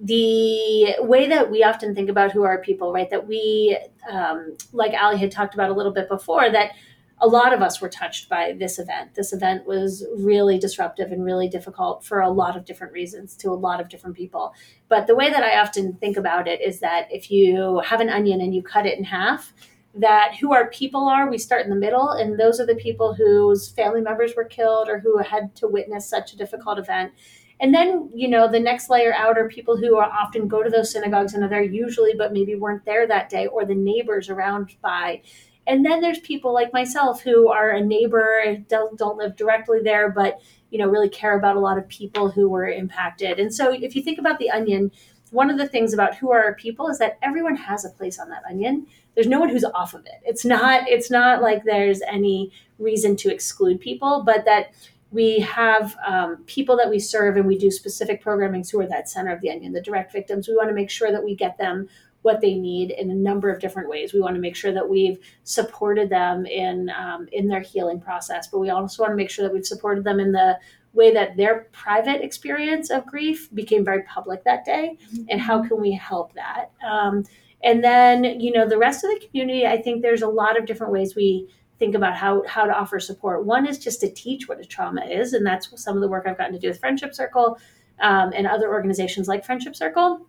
the 0.00 0.94
way 1.00 1.28
that 1.28 1.50
we 1.50 1.64
often 1.64 1.94
think 1.94 2.08
about 2.08 2.32
who 2.32 2.42
are 2.42 2.50
our 2.50 2.62
people, 2.62 2.92
right? 2.92 3.10
That 3.10 3.26
we, 3.26 3.78
um, 4.10 4.56
like 4.72 4.92
Allie 4.92 5.18
had 5.18 5.30
talked 5.30 5.54
about 5.54 5.70
a 5.70 5.72
little 5.72 5.92
bit 5.92 6.08
before, 6.08 6.50
that 6.50 6.72
a 7.20 7.26
lot 7.26 7.52
of 7.52 7.62
us 7.62 7.80
were 7.80 7.88
touched 7.88 8.28
by 8.28 8.54
this 8.58 8.78
event. 8.78 9.14
This 9.14 9.32
event 9.32 9.66
was 9.66 10.06
really 10.16 10.58
disruptive 10.58 11.10
and 11.10 11.24
really 11.24 11.48
difficult 11.48 12.04
for 12.04 12.20
a 12.20 12.30
lot 12.30 12.56
of 12.56 12.64
different 12.64 12.92
reasons 12.92 13.36
to 13.38 13.50
a 13.50 13.54
lot 13.54 13.80
of 13.80 13.88
different 13.88 14.16
people. 14.16 14.52
But 14.88 15.06
the 15.06 15.16
way 15.16 15.30
that 15.30 15.42
I 15.42 15.58
often 15.60 15.94
think 15.94 16.16
about 16.16 16.46
it 16.46 16.60
is 16.60 16.80
that 16.80 17.08
if 17.10 17.30
you 17.30 17.80
have 17.80 18.00
an 18.00 18.08
onion 18.08 18.40
and 18.40 18.54
you 18.54 18.62
cut 18.62 18.86
it 18.86 18.98
in 18.98 19.04
half, 19.04 19.52
that 19.94 20.36
who 20.40 20.52
our 20.52 20.70
people 20.70 21.08
are, 21.08 21.28
we 21.28 21.38
start 21.38 21.64
in 21.64 21.70
the 21.70 21.76
middle, 21.76 22.10
and 22.10 22.38
those 22.38 22.60
are 22.60 22.66
the 22.66 22.74
people 22.76 23.14
whose 23.14 23.68
family 23.70 24.00
members 24.00 24.36
were 24.36 24.44
killed 24.44 24.88
or 24.88 25.00
who 25.00 25.18
had 25.18 25.54
to 25.56 25.66
witness 25.66 26.08
such 26.08 26.32
a 26.32 26.36
difficult 26.36 26.78
event. 26.78 27.12
And 27.60 27.74
then, 27.74 28.08
you 28.14 28.28
know, 28.28 28.48
the 28.48 28.60
next 28.60 28.88
layer 28.88 29.12
out 29.12 29.36
are 29.36 29.48
people 29.48 29.76
who 29.76 29.96
are 29.96 30.08
often 30.08 30.46
go 30.46 30.62
to 30.62 30.70
those 30.70 30.92
synagogues 30.92 31.34
and 31.34 31.42
are 31.42 31.48
there 31.48 31.62
usually, 31.62 32.12
but 32.16 32.32
maybe 32.32 32.54
weren't 32.54 32.84
there 32.84 33.08
that 33.08 33.28
day, 33.28 33.48
or 33.48 33.64
the 33.64 33.74
neighbors 33.74 34.28
around 34.28 34.76
by. 34.80 35.22
And 35.68 35.84
then 35.84 36.00
there's 36.00 36.18
people 36.20 36.52
like 36.52 36.72
myself 36.72 37.22
who 37.22 37.48
are 37.48 37.70
a 37.70 37.84
neighbor, 37.84 38.56
don't, 38.68 38.98
don't 38.98 39.18
live 39.18 39.36
directly 39.36 39.80
there, 39.82 40.10
but 40.10 40.40
you 40.70 40.78
know 40.78 40.88
really 40.88 41.08
care 41.08 41.38
about 41.38 41.56
a 41.56 41.60
lot 41.60 41.78
of 41.78 41.88
people 41.88 42.30
who 42.30 42.48
were 42.48 42.68
impacted. 42.68 43.38
And 43.38 43.54
so 43.54 43.72
if 43.72 43.94
you 43.94 44.02
think 44.02 44.18
about 44.18 44.38
the 44.38 44.50
onion, 44.50 44.90
one 45.30 45.50
of 45.50 45.58
the 45.58 45.68
things 45.68 45.92
about 45.92 46.16
who 46.16 46.30
are 46.30 46.42
our 46.42 46.54
people 46.54 46.88
is 46.88 46.98
that 46.98 47.18
everyone 47.22 47.56
has 47.56 47.84
a 47.84 47.90
place 47.90 48.18
on 48.18 48.28
that 48.30 48.42
onion. 48.48 48.86
There's 49.14 49.26
no 49.26 49.40
one 49.40 49.48
who's 49.48 49.64
off 49.64 49.94
of 49.94 50.06
it. 50.06 50.20
It's 50.24 50.44
not 50.44 50.88
it's 50.88 51.10
not 51.10 51.42
like 51.42 51.64
there's 51.64 52.00
any 52.02 52.52
reason 52.78 53.16
to 53.16 53.32
exclude 53.32 53.80
people, 53.80 54.22
but 54.24 54.44
that 54.44 54.72
we 55.10 55.40
have 55.40 55.96
um, 56.06 56.44
people 56.46 56.76
that 56.76 56.90
we 56.90 56.98
serve 56.98 57.36
and 57.36 57.46
we 57.46 57.56
do 57.56 57.70
specific 57.70 58.20
programming 58.20 58.62
who 58.70 58.78
are 58.80 58.86
that 58.86 59.08
center 59.08 59.32
of 59.32 59.40
the 59.40 59.50
onion, 59.50 59.72
the 59.72 59.80
direct 59.80 60.12
victims. 60.12 60.46
We 60.46 60.54
want 60.54 60.68
to 60.68 60.74
make 60.74 60.90
sure 60.90 61.10
that 61.10 61.24
we 61.24 61.34
get 61.34 61.56
them 61.56 61.88
what 62.28 62.42
they 62.42 62.52
need 62.52 62.90
in 62.90 63.10
a 63.10 63.14
number 63.14 63.48
of 63.48 63.58
different 63.58 63.88
ways. 63.88 64.12
We 64.12 64.20
want 64.20 64.34
to 64.34 64.40
make 64.40 64.54
sure 64.54 64.70
that 64.70 64.86
we've 64.86 65.18
supported 65.44 66.10
them 66.10 66.44
in 66.44 66.90
um, 66.90 67.26
in 67.32 67.48
their 67.48 67.62
healing 67.62 68.02
process, 68.02 68.48
but 68.48 68.58
we 68.58 68.68
also 68.68 69.02
want 69.02 69.12
to 69.12 69.16
make 69.16 69.30
sure 69.30 69.46
that 69.46 69.54
we've 69.54 69.64
supported 69.64 70.04
them 70.04 70.20
in 70.20 70.32
the 70.32 70.58
way 70.92 71.10
that 71.14 71.38
their 71.38 71.68
private 71.72 72.22
experience 72.22 72.90
of 72.90 73.06
grief 73.06 73.48
became 73.54 73.82
very 73.82 74.02
public 74.02 74.44
that 74.44 74.66
day, 74.66 74.98
and 75.30 75.40
how 75.40 75.66
can 75.66 75.80
we 75.80 75.92
help 75.92 76.34
that? 76.34 76.70
Um, 76.86 77.24
and 77.64 77.82
then 77.82 78.24
you 78.24 78.52
know 78.52 78.68
the 78.68 78.76
rest 78.76 79.04
of 79.04 79.10
the 79.10 79.26
community, 79.26 79.66
I 79.66 79.80
think 79.80 80.02
there's 80.02 80.20
a 80.20 80.28
lot 80.28 80.58
of 80.58 80.66
different 80.66 80.92
ways 80.92 81.16
we 81.16 81.48
think 81.78 81.94
about 81.94 82.14
how 82.14 82.46
how 82.46 82.66
to 82.66 82.78
offer 82.78 83.00
support. 83.00 83.46
One 83.46 83.66
is 83.66 83.78
just 83.78 84.02
to 84.02 84.10
teach 84.12 84.48
what 84.50 84.60
a 84.60 84.66
trauma 84.66 85.06
is, 85.06 85.32
and 85.32 85.46
that's 85.46 85.70
some 85.82 85.96
of 85.96 86.02
the 86.02 86.08
work 86.08 86.26
I've 86.26 86.36
gotten 86.36 86.52
to 86.52 86.58
do 86.58 86.68
with 86.68 86.78
Friendship 86.78 87.14
Circle 87.14 87.58
um, 88.00 88.32
and 88.36 88.46
other 88.46 88.68
organizations 88.68 89.28
like 89.28 89.46
Friendship 89.46 89.74
Circle 89.74 90.26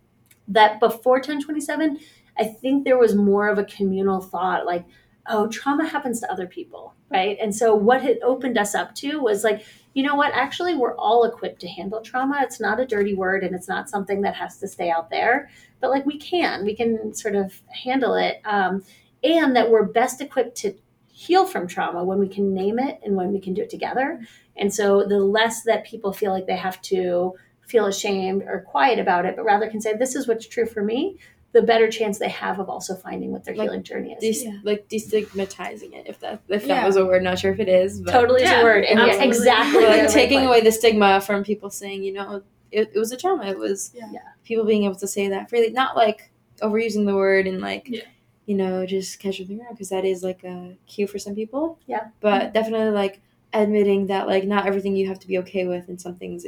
that 0.49 0.79
before 0.79 1.15
1027 1.15 1.99
i 2.37 2.43
think 2.43 2.83
there 2.83 2.97
was 2.97 3.15
more 3.15 3.47
of 3.47 3.57
a 3.57 3.63
communal 3.63 4.19
thought 4.19 4.65
like 4.65 4.85
oh 5.27 5.47
trauma 5.47 5.87
happens 5.87 6.19
to 6.19 6.31
other 6.31 6.47
people 6.47 6.93
right? 7.09 7.37
And 7.41 7.55
so 7.55 7.73
what 7.73 8.03
it 8.03 8.19
opened 8.23 8.57
us 8.57 8.75
up 8.75 8.95
to 8.95 9.19
was 9.19 9.43
like 9.43 9.65
you 9.95 10.03
know 10.03 10.15
what? 10.15 10.31
Actually 10.33 10.75
we're 10.75 10.95
all 10.95 11.23
equipped 11.23 11.59
to 11.61 11.67
handle 11.67 11.99
trauma. 12.01 12.39
It's 12.43 12.59
not 12.59 12.79
a 12.79 12.85
dirty 12.85 13.15
word 13.15 13.43
and 13.43 13.55
it's 13.55 13.67
not 13.67 13.89
something 13.89 14.21
that 14.21 14.35
has 14.35 14.59
to 14.59 14.67
stay 14.67 14.89
out 14.89 15.09
there 15.09 15.49
but 15.81 15.89
like 15.89 16.05
we 16.05 16.17
can. 16.17 16.63
We 16.63 16.75
can 16.75 17.13
sort 17.13 17.35
of 17.35 17.61
handle 17.69 18.15
it 18.15 18.41
um, 18.45 18.83
and 19.23 19.55
that 19.55 19.69
we're 19.71 19.85
best 19.85 20.21
equipped 20.21 20.55
to 20.57 20.75
heal 21.07 21.45
from 21.45 21.67
trauma 21.67 22.03
when 22.03 22.19
we 22.19 22.29
can 22.29 22.53
name 22.53 22.79
it 22.79 22.99
and 23.03 23.15
when 23.15 23.33
we 23.33 23.39
can 23.39 23.53
do 23.53 23.63
it 23.63 23.69
together. 23.69 24.21
And 24.55 24.73
so 24.73 25.03
the 25.03 25.19
less 25.19 25.63
that 25.63 25.85
people 25.85 26.13
feel 26.13 26.31
like 26.31 26.45
they 26.45 26.55
have 26.55 26.81
to 26.83 27.33
feel 27.69 27.85
ashamed 27.85 28.43
or 28.43 28.61
quiet 28.61 28.99
about 28.99 29.25
it, 29.25 29.35
but 29.35 29.43
rather 29.45 29.69
can 29.69 29.79
say, 29.81 29.93
This 29.95 30.15
is 30.15 30.27
what's 30.27 30.47
true 30.47 30.65
for 30.65 30.83
me, 30.83 31.17
the 31.51 31.61
better 31.61 31.89
chance 31.89 32.19
they 32.19 32.29
have 32.29 32.59
of 32.59 32.69
also 32.69 32.95
finding 32.95 33.31
what 33.31 33.43
their 33.43 33.55
Like, 33.55 33.65
healing 33.69 33.83
journey 33.83 34.15
is. 34.21 34.43
Des- 34.43 34.59
Like 34.63 34.87
destigmatizing 34.89 35.93
it, 35.93 36.07
if 36.07 36.19
that 36.19 36.41
if 36.49 36.61
that 36.67 36.67
Yeah. 36.81 36.85
was 36.85 36.95
a 36.95 37.05
word. 37.05 37.23
Not 37.23 37.39
sure 37.39 37.51
if 37.51 37.59
it 37.59 37.69
is, 37.69 38.01
but 38.01 38.11
totally 38.11 38.43
is 38.43 38.51
a 38.51 38.63
word. 38.63 38.83
And 38.85 38.99
yeah, 38.99 39.23
exactly. 39.23 39.85
like 39.85 40.09
taking 40.09 40.45
away 40.45 40.61
the 40.61 40.71
stigma 40.71 41.21
from 41.21 41.43
people 41.43 41.69
saying, 41.69 42.03
you 42.03 42.13
know, 42.13 42.41
it, 42.71 42.91
it 42.93 42.99
was 42.99 43.11
a 43.11 43.17
trauma. 43.17 43.45
It 43.47 43.57
was 43.57 43.91
Yeah. 43.95 44.09
Yeah. 44.11 44.19
people 44.43 44.65
being 44.65 44.83
able 44.83 44.95
to 44.95 45.07
say 45.07 45.29
that 45.29 45.49
freely, 45.49 45.71
not 45.71 45.95
like 45.95 46.29
overusing 46.61 47.05
the 47.05 47.15
word 47.15 47.47
and 47.47 47.61
like, 47.61 47.87
Yeah. 47.89 48.01
you 48.45 48.55
know, 48.55 48.85
just 48.85 49.19
catch 49.19 49.37
casually 49.37 49.59
around 49.59 49.73
because 49.73 49.89
that 49.89 50.05
is 50.05 50.23
like 50.23 50.43
a 50.43 50.75
cue 50.87 51.07
for 51.07 51.17
some 51.19 51.33
people. 51.35 51.79
Yeah. 51.87 52.07
But 52.19 52.53
definitely 52.53 52.91
like 52.91 53.21
admitting 53.53 54.05
that 54.07 54.27
like 54.27 54.43
not 54.43 54.67
everything 54.67 54.95
you 54.95 55.07
have 55.07 55.17
to 55.19 55.27
be 55.27 55.39
okay 55.39 55.65
with 55.65 55.87
and 55.89 55.99
some 55.99 56.13
things 56.15 56.45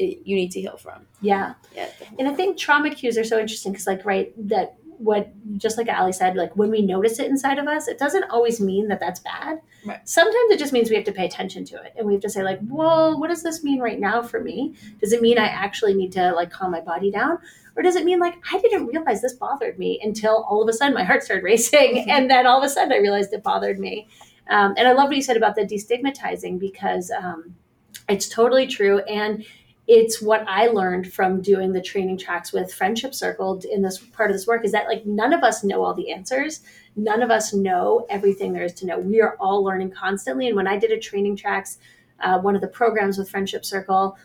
it, 0.00 0.20
you 0.24 0.34
need 0.34 0.50
to 0.52 0.60
heal 0.60 0.76
from. 0.76 1.06
Yeah. 1.20 1.54
Yeah. 1.74 1.88
And 2.18 2.26
I 2.26 2.34
think 2.34 2.58
trauma 2.58 2.90
cues 2.94 3.18
are 3.18 3.24
so 3.24 3.38
interesting 3.38 3.72
because, 3.72 3.86
like, 3.86 4.04
right, 4.04 4.32
that 4.48 4.76
what 4.96 5.32
just 5.56 5.78
like 5.78 5.88
Allie 5.88 6.12
said, 6.12 6.36
like 6.36 6.54
when 6.56 6.70
we 6.70 6.82
notice 6.82 7.18
it 7.18 7.28
inside 7.28 7.58
of 7.58 7.66
us, 7.66 7.88
it 7.88 7.98
doesn't 7.98 8.24
always 8.24 8.60
mean 8.60 8.88
that 8.88 9.00
that's 9.00 9.20
bad. 9.20 9.60
Right. 9.84 10.06
Sometimes 10.06 10.50
it 10.50 10.58
just 10.58 10.74
means 10.74 10.90
we 10.90 10.96
have 10.96 11.06
to 11.06 11.12
pay 11.12 11.24
attention 11.24 11.64
to 11.66 11.76
it, 11.82 11.94
and 11.96 12.06
we 12.06 12.12
have 12.14 12.22
to 12.22 12.30
say 12.30 12.42
like, 12.42 12.58
well, 12.62 13.18
what 13.18 13.28
does 13.28 13.42
this 13.42 13.64
mean 13.64 13.80
right 13.80 13.98
now 13.98 14.22
for 14.22 14.40
me? 14.40 14.74
Does 15.00 15.12
it 15.12 15.22
mean 15.22 15.38
I 15.38 15.46
actually 15.46 15.94
need 15.94 16.12
to 16.12 16.32
like 16.32 16.50
calm 16.50 16.70
my 16.70 16.80
body 16.80 17.10
down? 17.10 17.38
Or 17.76 17.82
does 17.82 17.96
it 17.96 18.04
mean 18.04 18.18
like 18.18 18.34
I 18.52 18.58
didn't 18.58 18.86
realize 18.86 19.22
this 19.22 19.34
bothered 19.34 19.78
me 19.78 20.00
until 20.02 20.44
all 20.48 20.62
of 20.62 20.68
a 20.68 20.72
sudden 20.72 20.94
my 20.94 21.04
heart 21.04 21.22
started 21.22 21.44
racing, 21.44 22.04
and 22.10 22.30
then 22.30 22.46
all 22.46 22.58
of 22.58 22.64
a 22.64 22.68
sudden 22.68 22.92
I 22.92 22.98
realized 22.98 23.32
it 23.32 23.42
bothered 23.42 23.78
me. 23.78 24.08
Um, 24.48 24.74
and 24.76 24.86
I 24.86 24.92
love 24.92 25.08
what 25.08 25.16
you 25.16 25.22
said 25.22 25.36
about 25.36 25.54
the 25.54 25.62
destigmatizing 25.62 26.58
because 26.58 27.10
um, 27.10 27.54
it's 28.08 28.28
totally 28.28 28.66
true. 28.66 28.98
And 29.00 29.44
it's 29.92 30.22
what 30.22 30.44
I 30.46 30.68
learned 30.68 31.12
from 31.12 31.42
doing 31.42 31.72
the 31.72 31.82
training 31.82 32.16
tracks 32.16 32.52
with 32.52 32.72
Friendship 32.72 33.12
Circle 33.12 33.62
in 33.72 33.82
this 33.82 33.98
part 33.98 34.30
of 34.30 34.36
this 34.36 34.46
work 34.46 34.64
is 34.64 34.70
that 34.70 34.86
like 34.86 35.04
none 35.04 35.32
of 35.32 35.42
us 35.42 35.64
know 35.64 35.82
all 35.82 35.94
the 35.94 36.12
answers. 36.12 36.60
None 36.94 37.24
of 37.24 37.32
us 37.32 37.52
know 37.52 38.06
everything 38.08 38.52
there 38.52 38.62
is 38.62 38.72
to 38.74 38.86
know. 38.86 39.00
We 39.00 39.20
are 39.20 39.36
all 39.40 39.64
learning 39.64 39.90
constantly. 39.90 40.46
And 40.46 40.54
when 40.54 40.68
I 40.68 40.78
did 40.78 40.92
a 40.92 41.00
training 41.00 41.34
tracks, 41.34 41.78
uh, 42.20 42.38
one 42.38 42.54
of 42.54 42.60
the 42.60 42.68
programs 42.68 43.18
with 43.18 43.28
Friendship 43.28 43.64
Circle, 43.64 44.16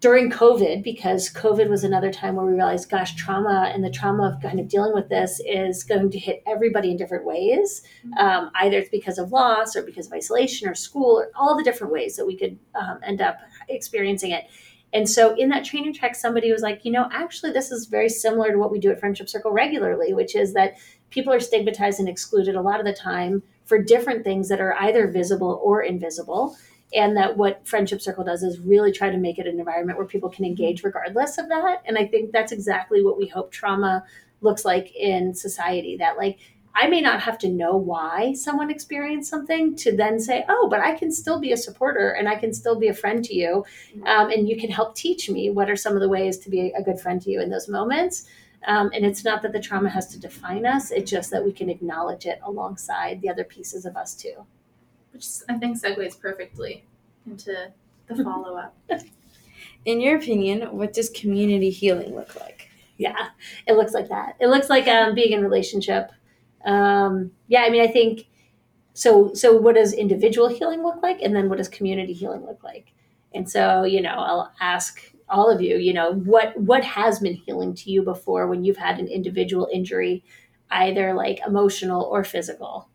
during 0.00 0.30
COVID, 0.30 0.84
because 0.84 1.32
COVID 1.32 1.68
was 1.68 1.82
another 1.82 2.12
time 2.12 2.36
where 2.36 2.46
we 2.46 2.52
realized, 2.52 2.88
gosh, 2.88 3.16
trauma 3.16 3.70
and 3.74 3.82
the 3.82 3.90
trauma 3.90 4.28
of 4.28 4.40
kind 4.40 4.60
of 4.60 4.68
dealing 4.68 4.94
with 4.94 5.08
this 5.08 5.40
is 5.44 5.82
going 5.82 6.10
to 6.10 6.18
hit 6.18 6.42
everybody 6.46 6.92
in 6.92 6.96
different 6.96 7.24
ways. 7.24 7.82
Um, 8.16 8.50
either 8.54 8.78
it's 8.78 8.90
because 8.90 9.18
of 9.18 9.32
loss 9.32 9.74
or 9.74 9.82
because 9.82 10.06
of 10.06 10.12
isolation 10.12 10.68
or 10.68 10.74
school 10.74 11.18
or 11.18 11.30
all 11.34 11.56
the 11.56 11.64
different 11.64 11.92
ways 11.92 12.14
that 12.16 12.26
we 12.26 12.36
could 12.36 12.58
um, 12.76 13.00
end 13.02 13.20
up 13.20 13.38
experiencing 13.68 14.30
it. 14.30 14.44
And 14.92 15.08
so 15.08 15.34
in 15.36 15.50
that 15.50 15.64
training 15.64 15.92
track, 15.92 16.14
somebody 16.14 16.50
was 16.50 16.62
like, 16.62 16.84
you 16.84 16.90
know, 16.90 17.08
actually, 17.12 17.52
this 17.52 17.70
is 17.70 17.86
very 17.86 18.08
similar 18.08 18.50
to 18.52 18.58
what 18.58 18.72
we 18.72 18.78
do 18.78 18.90
at 18.90 18.98
Friendship 18.98 19.28
Circle 19.28 19.52
regularly, 19.52 20.14
which 20.14 20.34
is 20.34 20.54
that 20.54 20.78
people 21.10 21.32
are 21.32 21.40
stigmatized 21.40 22.00
and 22.00 22.08
excluded 22.08 22.54
a 22.54 22.62
lot 22.62 22.80
of 22.80 22.86
the 22.86 22.94
time 22.94 23.42
for 23.64 23.82
different 23.82 24.24
things 24.24 24.48
that 24.48 24.60
are 24.60 24.74
either 24.74 25.06
visible 25.08 25.60
or 25.62 25.82
invisible 25.82 26.56
and 26.94 27.16
that 27.16 27.36
what 27.36 27.66
friendship 27.66 28.00
circle 28.00 28.24
does 28.24 28.42
is 28.42 28.60
really 28.60 28.92
try 28.92 29.10
to 29.10 29.18
make 29.18 29.38
it 29.38 29.46
an 29.46 29.58
environment 29.58 29.98
where 29.98 30.06
people 30.06 30.30
can 30.30 30.44
engage 30.44 30.82
regardless 30.82 31.38
of 31.38 31.48
that 31.48 31.82
and 31.84 31.98
i 31.98 32.06
think 32.06 32.32
that's 32.32 32.52
exactly 32.52 33.02
what 33.02 33.18
we 33.18 33.26
hope 33.26 33.52
trauma 33.52 34.02
looks 34.40 34.64
like 34.64 34.94
in 34.96 35.34
society 35.34 35.96
that 35.98 36.16
like 36.16 36.38
i 36.80 36.86
may 36.86 37.00
not 37.00 37.20
have 37.20 37.38
to 37.38 37.48
know 37.48 37.76
why 37.76 38.32
someone 38.32 38.70
experienced 38.70 39.30
something 39.30 39.74
to 39.76 39.96
then 39.96 40.18
say 40.18 40.44
oh 40.48 40.68
but 40.70 40.80
i 40.80 40.94
can 40.94 41.10
still 41.10 41.38
be 41.40 41.52
a 41.52 41.56
supporter 41.56 42.10
and 42.10 42.28
i 42.28 42.34
can 42.34 42.52
still 42.52 42.78
be 42.78 42.88
a 42.88 42.94
friend 42.94 43.24
to 43.24 43.34
you 43.34 43.64
um, 44.06 44.30
and 44.30 44.48
you 44.48 44.56
can 44.56 44.70
help 44.70 44.94
teach 44.94 45.28
me 45.28 45.50
what 45.50 45.70
are 45.70 45.76
some 45.76 45.94
of 45.94 46.00
the 46.00 46.08
ways 46.08 46.38
to 46.38 46.50
be 46.50 46.72
a 46.76 46.82
good 46.82 47.00
friend 47.00 47.20
to 47.22 47.30
you 47.30 47.40
in 47.40 47.50
those 47.50 47.68
moments 47.68 48.24
um, 48.66 48.90
and 48.92 49.06
it's 49.06 49.24
not 49.24 49.40
that 49.42 49.52
the 49.52 49.60
trauma 49.60 49.88
has 49.88 50.06
to 50.08 50.18
define 50.18 50.66
us 50.66 50.90
it's 50.90 51.10
just 51.10 51.30
that 51.30 51.44
we 51.44 51.52
can 51.52 51.68
acknowledge 51.68 52.26
it 52.26 52.40
alongside 52.44 53.20
the 53.20 53.28
other 53.28 53.44
pieces 53.44 53.84
of 53.84 53.96
us 53.96 54.14
too 54.14 54.44
which 55.12 55.26
I 55.48 55.58
think 55.58 55.80
segues 55.80 56.18
perfectly 56.20 56.84
into 57.26 57.72
the 58.06 58.16
follow 58.24 58.56
up. 58.56 58.76
In 59.84 60.00
your 60.00 60.16
opinion, 60.16 60.76
what 60.76 60.92
does 60.92 61.10
community 61.10 61.70
healing 61.70 62.14
look 62.14 62.36
like? 62.36 62.68
Yeah, 62.98 63.28
it 63.66 63.74
looks 63.74 63.94
like 63.94 64.08
that. 64.08 64.36
It 64.40 64.48
looks 64.48 64.68
like 64.68 64.86
um, 64.88 65.14
being 65.14 65.32
in 65.32 65.42
relationship. 65.42 66.10
Um, 66.64 67.32
yeah, 67.48 67.62
I 67.62 67.70
mean, 67.70 67.82
I 67.82 67.86
think 67.88 68.26
so. 68.94 69.32
So, 69.34 69.56
what 69.56 69.76
does 69.76 69.92
individual 69.92 70.48
healing 70.48 70.82
look 70.82 71.02
like, 71.02 71.20
and 71.22 71.34
then 71.34 71.48
what 71.48 71.58
does 71.58 71.68
community 71.68 72.12
healing 72.12 72.44
look 72.46 72.62
like? 72.64 72.92
And 73.34 73.48
so, 73.48 73.84
you 73.84 74.00
know, 74.02 74.10
I'll 74.10 74.52
ask 74.60 75.00
all 75.28 75.50
of 75.50 75.60
you. 75.62 75.76
You 75.76 75.94
know, 75.94 76.14
what 76.14 76.58
what 76.60 76.84
has 76.84 77.20
been 77.20 77.34
healing 77.34 77.74
to 77.76 77.90
you 77.90 78.02
before 78.02 78.46
when 78.48 78.64
you've 78.64 78.76
had 78.78 78.98
an 78.98 79.08
individual 79.08 79.68
injury, 79.72 80.24
either 80.70 81.14
like 81.14 81.40
emotional 81.46 82.02
or 82.04 82.24
physical? 82.24 82.88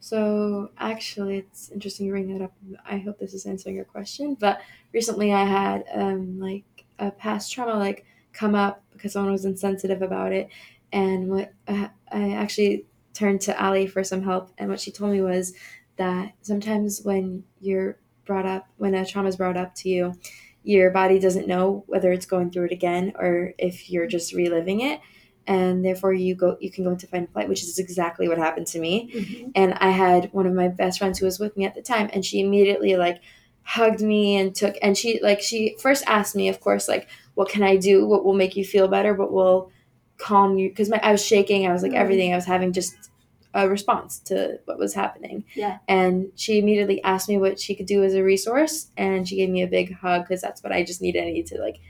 So 0.00 0.70
actually, 0.78 1.38
it's 1.38 1.70
interesting 1.70 2.06
you 2.06 2.12
bring 2.12 2.36
that 2.36 2.44
up. 2.44 2.52
I 2.84 2.98
hope 2.98 3.18
this 3.18 3.32
is 3.32 3.46
answering 3.46 3.76
your 3.76 3.86
question. 3.86 4.34
But 4.38 4.60
recently, 4.92 5.32
I 5.32 5.44
had 5.44 5.84
um, 5.94 6.38
like 6.38 6.64
a 6.98 7.10
past 7.10 7.52
trauma 7.52 7.78
like 7.78 8.04
come 8.32 8.54
up 8.54 8.82
because 8.92 9.12
someone 9.12 9.32
was 9.32 9.44
insensitive 9.46 10.02
about 10.02 10.32
it, 10.32 10.48
and 10.94 11.28
what 11.28 11.52
uh, 11.66 11.88
I 12.10 12.30
actually 12.30 12.86
turned 13.12 13.40
to 13.42 13.60
Allie 13.60 13.88
for 13.88 14.04
some 14.04 14.22
help, 14.22 14.52
and 14.56 14.70
what 14.70 14.80
she 14.80 14.92
told 14.92 15.12
me 15.12 15.20
was 15.20 15.52
that 15.96 16.32
sometimes 16.40 17.02
when 17.02 17.42
you're 17.60 17.98
brought 18.24 18.46
up, 18.46 18.68
when 18.76 18.94
a 18.94 19.04
trauma 19.04 19.28
is 19.28 19.36
brought 19.36 19.56
up 19.56 19.74
to 19.74 19.88
you, 19.88 20.14
your 20.62 20.90
body 20.90 21.18
doesn't 21.18 21.48
know 21.48 21.84
whether 21.88 22.12
it's 22.12 22.26
going 22.26 22.50
through 22.50 22.66
it 22.66 22.72
again 22.72 23.12
or 23.18 23.52
if 23.58 23.90
you're 23.90 24.06
just 24.06 24.32
reliving 24.32 24.80
it. 24.80 25.00
And 25.46 25.84
therefore 25.84 26.14
you 26.14 26.34
go 26.34 26.56
you 26.58 26.70
can 26.70 26.84
go 26.84 26.90
into 26.90 27.06
fight 27.06 27.18
and 27.18 27.30
flight 27.30 27.50
which 27.50 27.62
is 27.62 27.78
exactly 27.78 28.28
what 28.28 28.38
happened 28.38 28.66
to 28.68 28.80
me. 28.80 29.10
Mm-hmm. 29.12 29.50
and 29.54 29.74
i 29.74 29.90
had 29.90 30.32
one 30.32 30.46
of 30.46 30.54
my 30.54 30.68
best 30.68 30.98
friends 30.98 31.18
who 31.18 31.26
was 31.26 31.38
with 31.38 31.54
me 31.54 31.66
at 31.66 31.74
the 31.74 31.82
time 31.82 32.08
and 32.14 32.24
she 32.24 32.40
immediately 32.40 32.96
like 32.96 33.20
hugged 33.62 34.00
me 34.00 34.36
and 34.36 34.54
took 34.54 34.74
and 34.80 34.96
she 34.96 35.20
like 35.22 35.42
she 35.42 35.76
first 35.82 36.02
asked 36.06 36.34
me 36.34 36.48
of 36.48 36.60
course 36.60 36.88
like 36.88 37.08
what 37.34 37.50
can 37.50 37.62
i 37.62 37.76
do? 37.76 38.06
What 38.06 38.24
will 38.24 38.32
make 38.32 38.56
you 38.56 38.64
feel 38.64 38.88
better? 38.88 39.12
What 39.12 39.32
will 39.32 39.70
calm 40.18 40.56
you 40.58 40.68
because 40.68 40.88
my 40.88 41.00
i 41.02 41.12
was 41.12 41.24
shaking 41.24 41.66
i 41.66 41.72
was 41.72 41.82
like 41.82 41.92
mm-hmm. 41.92 42.00
everything 42.00 42.32
i 42.32 42.36
was 42.36 42.44
having 42.44 42.72
just 42.72 43.10
a 43.54 43.68
response 43.68 44.18
to 44.18 44.58
what 44.64 44.78
was 44.78 44.94
happening 44.94 45.44
yeah 45.54 45.78
and 45.88 46.26
she 46.34 46.58
immediately 46.58 47.02
asked 47.04 47.28
me 47.28 47.38
what 47.38 47.58
she 47.58 47.74
could 47.74 47.86
do 47.86 48.02
as 48.02 48.14
a 48.14 48.22
resource 48.22 48.90
and 48.96 49.28
she 49.28 49.36
gave 49.36 49.48
me 49.48 49.62
a 49.62 49.66
big 49.66 49.94
hug 49.94 50.22
because 50.22 50.40
that's 50.40 50.62
what 50.62 50.72
i 50.72 50.82
just 50.82 51.00
needed 51.00 51.22
i 51.22 51.26
needed 51.26 51.46
to 51.46 51.60
like 51.60 51.80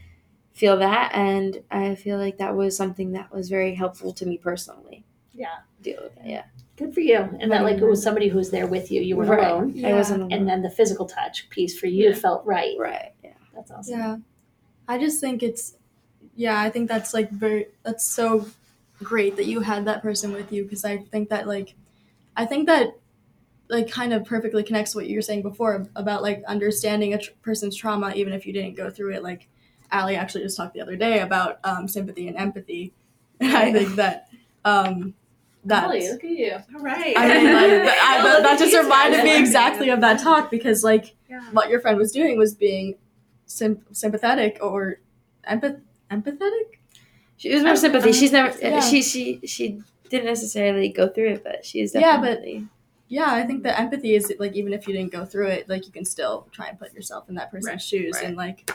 feel 0.52 0.76
that 0.76 1.10
and 1.14 1.62
i 1.70 1.94
feel 1.94 2.18
like 2.18 2.38
that 2.38 2.54
was 2.54 2.76
something 2.76 3.12
that 3.12 3.32
was 3.32 3.48
very 3.48 3.74
helpful 3.74 4.12
to 4.12 4.26
me 4.26 4.36
personally 4.36 5.04
yeah 5.32 5.56
deal 5.82 6.00
with 6.02 6.16
it 6.18 6.30
yeah 6.30 6.44
good 6.76 6.92
for 6.92 7.00
you 7.00 7.16
and 7.40 7.50
that 7.50 7.62
like 7.62 7.78
it 7.78 7.84
was 7.84 8.02
somebody 8.02 8.28
who 8.28 8.36
was 8.36 8.50
there 8.50 8.66
with 8.66 8.90
you 8.90 9.00
you 9.00 9.16
were 9.16 9.24
right. 9.24 9.48
alone 9.48 9.72
yeah. 9.74 9.88
i 9.88 9.92
wasn't 9.94 10.20
alone. 10.20 10.32
and 10.32 10.48
then 10.48 10.62
the 10.62 10.70
physical 10.70 11.06
touch 11.06 11.48
piece 11.50 11.78
for 11.78 11.86
you 11.86 12.10
Yeah. 12.10 12.14
felt 12.14 12.44
right 12.44 12.76
right 12.78 13.12
yeah 13.22 13.30
that's 13.54 13.70
awesome 13.70 13.98
Yeah. 13.98 14.16
I 14.86 14.98
just 14.98 15.20
think 15.20 15.42
it's 15.42 15.76
yeah, 16.36 16.60
I 16.60 16.70
think 16.70 16.88
that's 16.88 17.14
like 17.14 17.30
very 17.30 17.66
that's 17.82 18.06
so 18.06 18.46
great 19.02 19.36
that 19.36 19.46
you 19.46 19.60
had 19.60 19.84
that 19.86 20.02
person 20.02 20.32
with 20.32 20.52
you 20.52 20.64
because 20.64 20.84
I 20.84 20.98
think 20.98 21.28
that 21.30 21.46
like 21.46 21.74
I 22.36 22.44
think 22.46 22.66
that 22.66 22.96
like 23.68 23.90
kind 23.90 24.12
of 24.12 24.24
perfectly 24.24 24.62
connects 24.62 24.94
what 24.94 25.06
you 25.06 25.16
were 25.16 25.22
saying 25.22 25.42
before 25.42 25.86
about 25.96 26.22
like 26.22 26.42
understanding 26.44 27.14
a 27.14 27.18
tr- 27.18 27.30
person's 27.42 27.74
trauma 27.76 28.12
even 28.14 28.32
if 28.32 28.46
you 28.46 28.52
didn't 28.52 28.76
go 28.76 28.90
through 28.90 29.12
it 29.14 29.22
like 29.22 29.48
Allie 29.90 30.16
actually 30.16 30.44
just 30.44 30.56
talked 30.56 30.74
the 30.74 30.80
other 30.80 30.96
day 30.96 31.20
about 31.20 31.58
um, 31.64 31.88
sympathy 31.88 32.28
and 32.28 32.36
empathy 32.36 32.92
and 33.40 33.56
I 33.56 33.72
think 33.72 33.94
that 33.96 34.28
um 34.64 35.14
that 35.66 35.88
look 35.88 36.22
at 36.24 36.30
you. 36.30 36.56
All 36.76 36.82
right. 36.82 37.14
I 37.16 37.26
mean, 37.26 37.54
like, 37.54 37.70
th- 37.70 37.88
I- 38.02 38.22
that, 38.22 38.42
that 38.42 38.58
just 38.58 38.76
reminded 38.76 39.24
me 39.24 39.38
exactly 39.38 39.88
of 39.88 40.02
that 40.02 40.20
talk 40.20 40.50
because, 40.50 40.84
like, 40.84 41.14
Yeah. 41.30 41.40
what 41.52 41.70
your 41.70 41.80
friend 41.80 41.96
was 41.96 42.12
doing 42.12 42.36
was 42.36 42.54
being 42.54 42.96
sym- 43.46 43.82
sympathetic 43.90 44.58
or 44.60 44.98
empath- 45.50 45.80
empathetic. 46.22 46.68
she 47.36 47.52
was 47.54 47.62
more 47.62 47.76
sympathy 47.76 48.12
she's 48.12 48.32
never 48.32 48.56
Yeah. 48.58 48.80
she 48.80 49.02
she 49.02 49.40
she 49.46 49.80
didn't 50.10 50.26
necessarily 50.26 50.88
go 50.90 51.08
through 51.08 51.30
it 51.34 51.44
but 51.44 51.64
she 51.64 51.80
is 51.80 51.94
Yeah, 51.94 52.20
but- 52.20 52.42
Yeah, 53.08 53.30
I 53.30 53.42
think 53.44 53.62
that 53.64 53.78
empathy 53.78 54.14
is 54.14 54.32
like 54.38 54.54
even 54.54 54.72
if 54.72 54.86
you 54.88 54.94
didn't 54.94 55.12
go 55.12 55.24
through 55.24 55.48
it, 55.48 55.68
like 55.68 55.86
you 55.86 55.92
can 55.92 56.04
still 56.04 56.48
try 56.52 56.68
and 56.68 56.78
put 56.78 56.92
yourself 56.94 57.28
in 57.28 57.34
that 57.36 57.50
person's 57.50 57.66
Right, 57.72 57.82
shoes 57.82 58.14
right. 58.14 58.24
and 58.26 58.36
like 58.36 58.70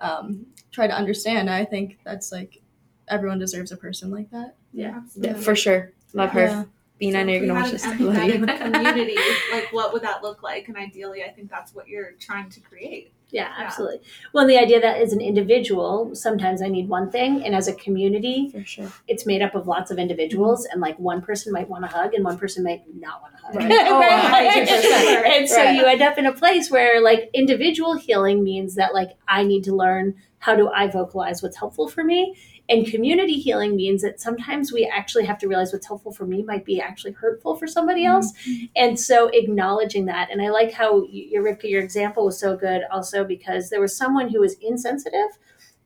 um, 0.00 0.46
try 0.70 0.86
to 0.86 0.94
understand. 0.94 1.50
I 1.50 1.64
think 1.64 1.98
that's 2.04 2.30
like 2.32 2.62
everyone 3.08 3.38
deserves 3.38 3.70
a 3.72 3.76
person 3.76 4.10
like 4.10 4.30
that. 4.30 4.54
Yeah. 4.72 5.00
yeah, 5.16 5.34
for 5.34 5.54
sure 5.56 5.92
love 6.14 6.30
her 6.30 6.44
Yeah. 6.46 6.64
bean 6.98 7.16
i 7.16 7.22
know 7.22 7.32
you're 7.32 7.46
gonna 7.46 7.60
watch 7.60 7.70
this 7.72 7.84
love 7.86 7.98
you 8.28 8.46
community, 8.46 9.16
like 9.52 9.68
what 9.72 9.92
would 9.92 10.02
that 10.02 10.22
look 10.22 10.42
like? 10.42 10.68
And 10.68 10.76
ideally, 10.76 11.24
I 11.24 11.30
think 11.30 11.50
that's 11.50 11.74
what 11.74 11.88
you're 11.88 12.12
trying 12.20 12.48
to 12.50 12.60
create. 12.60 13.12
Yeah, 13.32 13.50
absolutely. 13.56 14.00
Well, 14.34 14.46
the 14.46 14.58
idea 14.58 14.78
that 14.80 14.98
as 15.00 15.14
an 15.14 15.22
individual, 15.22 16.14
sometimes 16.14 16.60
I 16.60 16.68
need 16.68 16.86
one 16.88 17.10
thing, 17.10 17.42
and 17.44 17.54
as 17.54 17.66
a 17.66 17.72
community, 17.74 18.50
for 18.50 18.62
sure 18.64 18.92
it's 19.08 19.24
made 19.24 19.40
up 19.40 19.54
of 19.54 19.66
lots 19.66 19.90
of 19.90 19.98
individuals, 19.98 20.66
and 20.66 20.82
like 20.82 20.98
one 20.98 21.22
person 21.22 21.50
might 21.50 21.68
want 21.68 21.82
to 21.84 21.88
hug, 21.88 22.12
and 22.12 22.24
one 22.24 22.38
person 22.38 22.62
might 22.62 22.82
not 22.94 23.22
want 23.22 23.34
to 23.36 23.42
hug. 23.42 23.56
Right. 23.56 23.72
Oh, 23.88 23.98
Right? 23.98 24.68
100%. 24.68 25.36
and 25.38 25.48
so 25.48 25.62
you 25.62 25.84
end 25.86 26.02
up 26.02 26.18
in 26.18 26.26
a 26.26 26.32
place 26.32 26.70
where 26.70 27.00
like 27.02 27.30
individual 27.32 27.96
healing 27.96 28.44
means 28.44 28.74
that 28.74 28.92
like 28.94 29.10
I 29.26 29.44
need 29.44 29.64
to 29.64 29.74
learn 29.74 30.14
how 30.38 30.54
do 30.56 30.68
I 30.68 30.88
vocalize 30.88 31.42
what's 31.42 31.56
helpful 31.56 31.88
for 31.88 32.04
me. 32.04 32.34
And 32.68 32.86
community 32.86 33.34
healing 33.34 33.76
means 33.76 34.02
that 34.02 34.20
sometimes 34.20 34.72
we 34.72 34.86
actually 34.86 35.24
have 35.24 35.38
to 35.40 35.48
realize 35.48 35.72
what's 35.72 35.86
helpful 35.86 36.12
for 36.12 36.26
me 36.26 36.42
might 36.42 36.64
be 36.64 36.80
actually 36.80 37.12
hurtful 37.12 37.56
for 37.56 37.66
somebody 37.66 38.04
else. 38.04 38.32
Mm-hmm. 38.48 38.64
And 38.76 38.98
so 38.98 39.28
acknowledging 39.28 40.06
that. 40.06 40.30
And 40.30 40.40
I 40.40 40.50
like 40.50 40.72
how 40.72 41.04
your 41.10 41.42
Rivka, 41.42 41.68
your 41.68 41.82
example 41.82 42.24
was 42.24 42.38
so 42.38 42.56
good 42.56 42.82
also 42.90 43.24
because 43.24 43.68
there 43.68 43.80
was 43.80 43.96
someone 43.96 44.28
who 44.28 44.40
was 44.40 44.54
insensitive 44.62 45.38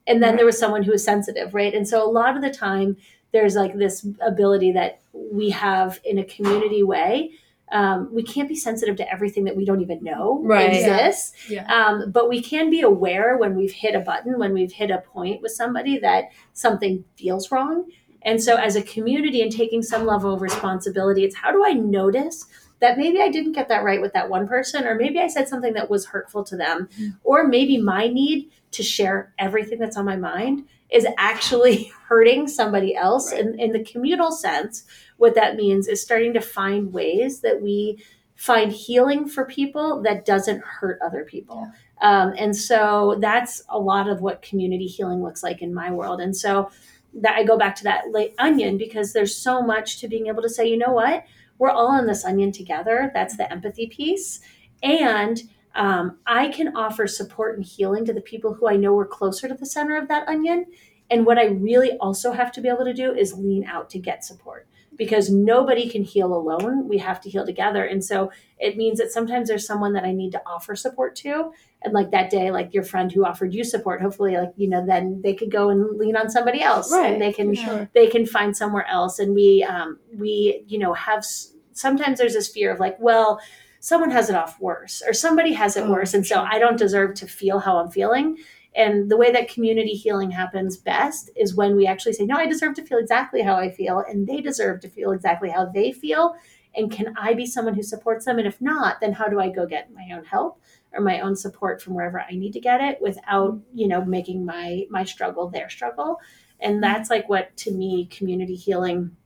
and 0.07 0.23
then 0.23 0.37
there 0.37 0.47
was 0.47 0.59
someone 0.59 0.83
who 0.83 0.93
was 0.93 1.03
sensitive, 1.03 1.55
right? 1.55 1.75
And 1.75 1.89
so 1.89 2.07
a 2.07 2.11
lot 2.11 2.37
of 2.37 2.43
the 2.43 2.51
time 2.51 2.97
there's 3.33 3.57
like 3.57 3.77
this 3.77 4.07
ability 4.21 4.73
that 4.73 5.01
we 5.13 5.51
have 5.51 6.01
in 6.05 6.19
a 6.19 6.25
community 6.25 6.83
way. 6.83 7.33
Um, 7.73 8.09
we 8.13 8.23
can't 8.23 8.49
be 8.49 8.55
sensitive 8.55 8.97
to 8.97 9.13
everything 9.13 9.45
that 9.45 9.57
we 9.57 9.65
don't 9.65 9.81
even 9.81 10.03
know 10.03 10.41
Right. 10.45 10.73
exists. 10.73 11.33
Yeah. 11.51 11.65
Um, 11.73 12.13
but 12.13 12.29
we 12.29 12.41
can 12.41 12.71
be 12.71 12.81
aware 12.81 13.37
when 13.37 13.57
we've 13.57 13.73
hit 13.73 13.95
a 13.95 14.01
button, 14.01 14.39
when 14.39 14.53
we've 14.53 14.73
hit 14.73 14.91
a 14.91 14.99
point 14.99 15.43
with 15.43 15.53
somebody 15.53 15.99
that 15.99 16.27
something 16.53 17.05
feels 17.17 17.51
wrong. 17.51 17.87
And 18.23 18.43
so, 18.43 18.57
as 18.57 18.77
a 18.77 18.83
community 18.83 19.43
and 19.43 19.51
taking 19.53 19.83
some 19.83 20.05
level 20.07 20.33
of 20.35 20.43
responsibility, 20.43 21.25
it's 21.25 21.37
how 21.37 21.53
do 21.53 21.65
I 21.65 21.73
notice 21.73 22.47
that 22.81 22.99
maybe 22.99 23.21
I 23.21 23.29
didn't 23.31 23.53
get 23.53 23.69
that 23.69 23.85
right 23.85 24.01
with 24.01 24.13
that 24.13 24.29
one 24.29 24.47
person, 24.47 24.85
or 24.85 24.95
maybe 24.97 25.19
I 25.19 25.29
said 25.29 25.49
something 25.49 25.73
that 25.75 25.89
was 25.89 26.07
hurtful 26.07 26.45
to 26.45 26.57
them, 26.57 26.89
or 27.25 27.47
maybe 27.47 27.79
my 27.79 28.09
need 28.09 28.51
to 28.73 28.83
share 28.83 29.33
everything 29.39 29.79
that's 29.79 29.97
on 29.97 30.05
my 30.05 30.17
mind 30.17 30.65
is 30.91 31.07
actually 31.19 31.85
hurting 32.09 32.47
somebody 32.49 32.95
else. 32.95 33.33
Right. 33.33 33.41
And 33.41 33.61
in 33.61 33.73
the 33.73 33.83
communal 33.83 34.31
sense, 34.31 34.85
what 35.17 35.35
that 35.35 35.57
means 35.57 35.89
is 35.89 36.03
starting 36.03 36.33
to 36.35 36.41
find 36.41 36.93
ways 36.93 37.41
that 37.41 37.63
we 37.63 38.03
find 38.37 38.71
healing 38.71 39.27
for 39.27 39.47
people 39.47 40.03
that 40.03 40.27
doesn't 40.27 40.63
hurt 40.63 40.99
other 41.03 41.25
people. 41.25 41.71
Um, 42.03 42.35
and 42.37 42.55
so 42.55 43.17
that's 43.21 43.63
a 43.71 43.79
lot 43.79 44.09
of 44.09 44.21
what 44.21 44.43
community 44.43 44.87
healing 44.87 45.23
looks 45.23 45.43
like 45.43 45.63
in 45.63 45.73
my 45.73 45.91
world. 45.91 46.21
And 46.21 46.37
so 46.37 46.71
that 47.15 47.37
I 47.37 47.45
go 47.45 47.57
back 47.57 47.75
to 47.77 47.85
that 47.85 48.11
late 48.11 48.35
onion 48.39 48.77
because 48.77 49.15
there's 49.15 49.35
so 49.35 49.63
much 49.63 49.99
to 50.01 50.09
being 50.09 50.27
able 50.27 50.43
to 50.43 50.51
say, 50.51 50.69
you 50.69 50.77
know 50.77 50.93
what, 50.93 51.25
we're 51.59 51.71
all 51.71 51.99
in 51.99 52.07
this 52.07 52.27
onion 52.27 52.53
together. 52.53 53.11
That's 53.15 53.39
the 53.39 53.51
empathy 53.51 53.87
piece. 53.87 54.41
And 54.83 55.43
um, 55.75 56.19
I 56.27 56.49
can 56.49 56.77
offer 56.77 57.07
support 57.07 57.57
and 57.57 57.65
healing 57.65 58.05
to 58.05 58.13
the 58.13 58.21
people 58.21 58.53
who 58.53 58.69
I 58.69 58.77
know 58.77 58.99
are 58.99 59.07
closer 59.07 59.49
to 59.49 59.55
the 59.55 59.65
center 59.65 59.97
of 59.97 60.09
that 60.09 60.29
onion. 60.29 60.67
And 61.11 61.25
what 61.25 61.39
I 61.39 61.47
really 61.47 61.93
also 61.99 62.33
have 62.33 62.53
to 62.53 62.61
be 62.61 62.69
able 62.69 62.85
to 62.85 62.93
do 62.93 63.15
is 63.15 63.33
lean 63.33 63.65
out 63.65 63.89
to 63.91 63.99
get 63.99 64.25
support 64.25 64.67
because 64.97 65.31
nobody 65.31 65.89
can 65.89 66.03
heal 66.03 66.33
alone. 66.35 66.89
We 66.89 66.99
have 66.99 67.21
to 67.21 67.31
heal 67.31 67.45
together. 67.45 67.85
And 67.85 68.05
so 68.05 68.31
it 68.59 68.77
means 68.77 68.99
that 68.99 69.13
sometimes 69.13 69.49
there's 69.49 69.67
someone 69.67 69.93
that 69.93 70.05
I 70.05 70.13
need 70.13 70.33
to 70.33 70.43
offer 70.47 70.75
support 70.75 71.15
to. 71.17 71.53
And 71.83 71.93
like 71.93 72.11
that 72.13 72.31
day, 72.31 72.51
like 72.51 72.73
your 72.73 72.83
friend 72.83 73.13
who 73.13 73.25
offered 73.25 73.53
you 73.55 73.63
support, 73.63 74.01
hopefully, 74.01 74.37
like, 74.37 74.53
you 74.57 74.69
know, 74.69 74.85
then 74.85 75.21
they 75.23 75.35
could 75.35 75.51
go 75.51 75.69
and 75.69 75.99
lean 75.99 76.17
on 76.17 76.31
somebody 76.31 76.63
else 76.63 76.91
and 76.93 77.21
they 77.21 77.33
can, 77.33 77.55
Sure. 77.55 77.89
they 77.95 78.07
can 78.09 78.27
find 78.27 78.57
somewhere 78.57 78.87
else. 78.89 79.19
And 79.19 79.35
we, 79.35 79.63
um, 79.65 79.99
we, 80.17 80.65
you 80.67 80.79
know, 80.79 80.95
have, 80.95 81.19
s- 81.19 81.53
sometimes 81.73 82.19
there's 82.19 82.33
this 82.35 82.49
fear 82.49 82.73
of 82.73 82.81
like, 82.81 82.97
well, 82.99 83.39
someone 83.81 84.11
has 84.11 84.31
it 84.31 84.35
off 84.35 84.59
worse 84.61 85.03
or 85.07 85.13
somebody 85.13 85.53
has 85.53 85.77
it 85.77 85.85
Oh, 85.85 85.91
worse. 85.93 86.15
And 86.15 86.27
so. 86.27 86.41
I 86.41 86.59
don't 86.59 86.79
deserve 86.79 87.15
to 87.17 87.27
feel 87.27 87.59
how 87.61 87.77
I'm 87.77 87.91
feeling. 87.91 88.39
And 88.77 89.11
the 89.11 89.17
way 89.17 89.33
that 89.33 89.49
community 89.49 89.93
healing 89.93 90.31
happens 90.31 90.77
best 90.77 91.31
is 91.35 91.57
when 91.57 91.77
we 91.77 91.87
actually 91.87 92.13
say, 92.13 92.27
No, 92.27 92.37
I 92.37 92.47
deserve 92.47 92.75
to 92.75 92.85
feel 92.85 92.99
exactly 92.99 93.43
how 93.43 93.57
I 93.57 93.71
feel, 93.71 94.05
and 94.09 94.27
they 94.27 94.41
deserve 94.41 94.81
to 94.81 94.89
feel 94.89 95.13
exactly 95.13 95.51
how 95.51 95.67
they 95.67 95.93
feel. 95.93 96.37
And 96.75 96.91
can 96.91 97.15
I 97.17 97.33
be 97.33 97.47
someone 97.47 97.75
who 97.75 97.83
supports 97.83 98.27
them? 98.27 98.39
And 98.39 98.47
if 98.47 98.61
not, 98.61 99.01
then 99.01 99.15
how 99.15 99.29
do 99.29 99.41
I 99.41 99.49
go 99.49 99.65
get 99.65 99.95
my 99.95 100.15
own 100.15 100.27
help 100.27 100.61
or 100.93 101.01
my 101.01 101.21
own 101.21 101.35
support 101.35 101.81
from 101.81 101.95
wherever 101.95 102.21
I 102.21 102.33
need 102.33 102.53
to 102.53 102.61
get 102.61 102.83
it 102.83 102.99
without, 103.01 103.55
mm-hmm. 103.55 103.79
you 103.79 103.89
know, 103.89 104.05
making 104.05 104.45
my 104.45 104.85
my 104.91 105.05
struggle 105.05 105.49
their 105.49 105.71
struggle? 105.71 106.21
And 106.61 106.75
mm-hmm. 106.75 106.81
that's 106.83 107.11
like 107.11 107.29
what 107.29 107.57
to 107.59 107.73
me 107.73 108.07
community 108.07 108.57
healing 108.57 109.17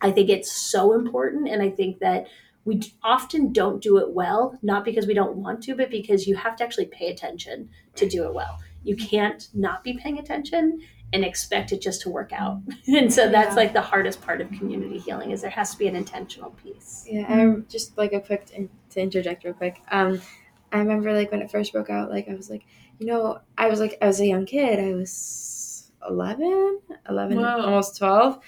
I 0.00 0.10
think 0.10 0.30
it's 0.30 0.52
so 0.52 0.94
important. 0.94 1.48
And 1.48 1.62
I 1.62 1.70
think 1.70 1.98
that 2.00 2.26
we 2.64 2.82
often 3.02 3.52
don't 3.52 3.82
do 3.82 3.98
it 3.98 4.12
well, 4.12 4.58
not 4.62 4.84
because 4.84 5.06
we 5.06 5.14
don't 5.14 5.36
want 5.36 5.62
to, 5.64 5.74
but 5.74 5.90
because 5.90 6.26
you 6.26 6.36
have 6.36 6.56
to 6.56 6.64
actually 6.64 6.86
pay 6.86 7.10
attention 7.10 7.70
to 7.96 8.08
do 8.08 8.24
it 8.24 8.34
well. 8.34 8.58
You 8.82 8.96
can't 8.96 9.48
not 9.54 9.84
be 9.84 9.92
paying 9.94 10.18
attention 10.18 10.80
and 11.12 11.24
expect 11.24 11.72
it 11.72 11.80
just 11.80 12.02
to 12.02 12.08
work 12.10 12.32
out. 12.32 12.60
And 12.86 13.12
so 13.12 13.28
that's 13.28 13.50
Yeah. 13.50 13.54
like 13.56 13.72
the 13.72 13.80
hardest 13.80 14.22
part 14.22 14.40
of 14.40 14.50
community 14.52 14.98
healing 14.98 15.32
is 15.32 15.42
there 15.42 15.50
has 15.50 15.72
to 15.72 15.78
be 15.78 15.88
an 15.88 15.96
intentional 15.96 16.50
piece. 16.50 17.04
Yeah, 17.08 17.26
I'm 17.28 17.66
just 17.68 17.98
like 17.98 18.12
a 18.12 18.20
quick 18.20 18.48
in, 18.54 18.68
to 18.90 19.00
interject 19.00 19.44
real 19.44 19.54
quick. 19.54 19.80
Um, 19.90 20.20
I 20.72 20.78
remember 20.78 21.12
like 21.12 21.30
when 21.32 21.42
it 21.42 21.50
first 21.50 21.72
broke 21.72 21.90
out, 21.90 22.10
like 22.10 22.28
I 22.28 22.34
was 22.34 22.48
like, 22.48 22.64
you 23.00 23.06
know, 23.06 23.40
I 23.58 23.66
was 23.68 23.80
like, 23.80 23.98
I 24.00 24.06
was 24.06 24.20
a 24.20 24.26
young 24.26 24.46
kid. 24.46 24.78
I 24.78 24.94
was 24.94 25.90
11, 26.08 26.80
11, 27.08 27.36
Whoa. 27.38 27.60
almost 27.62 27.98
12. 27.98 28.38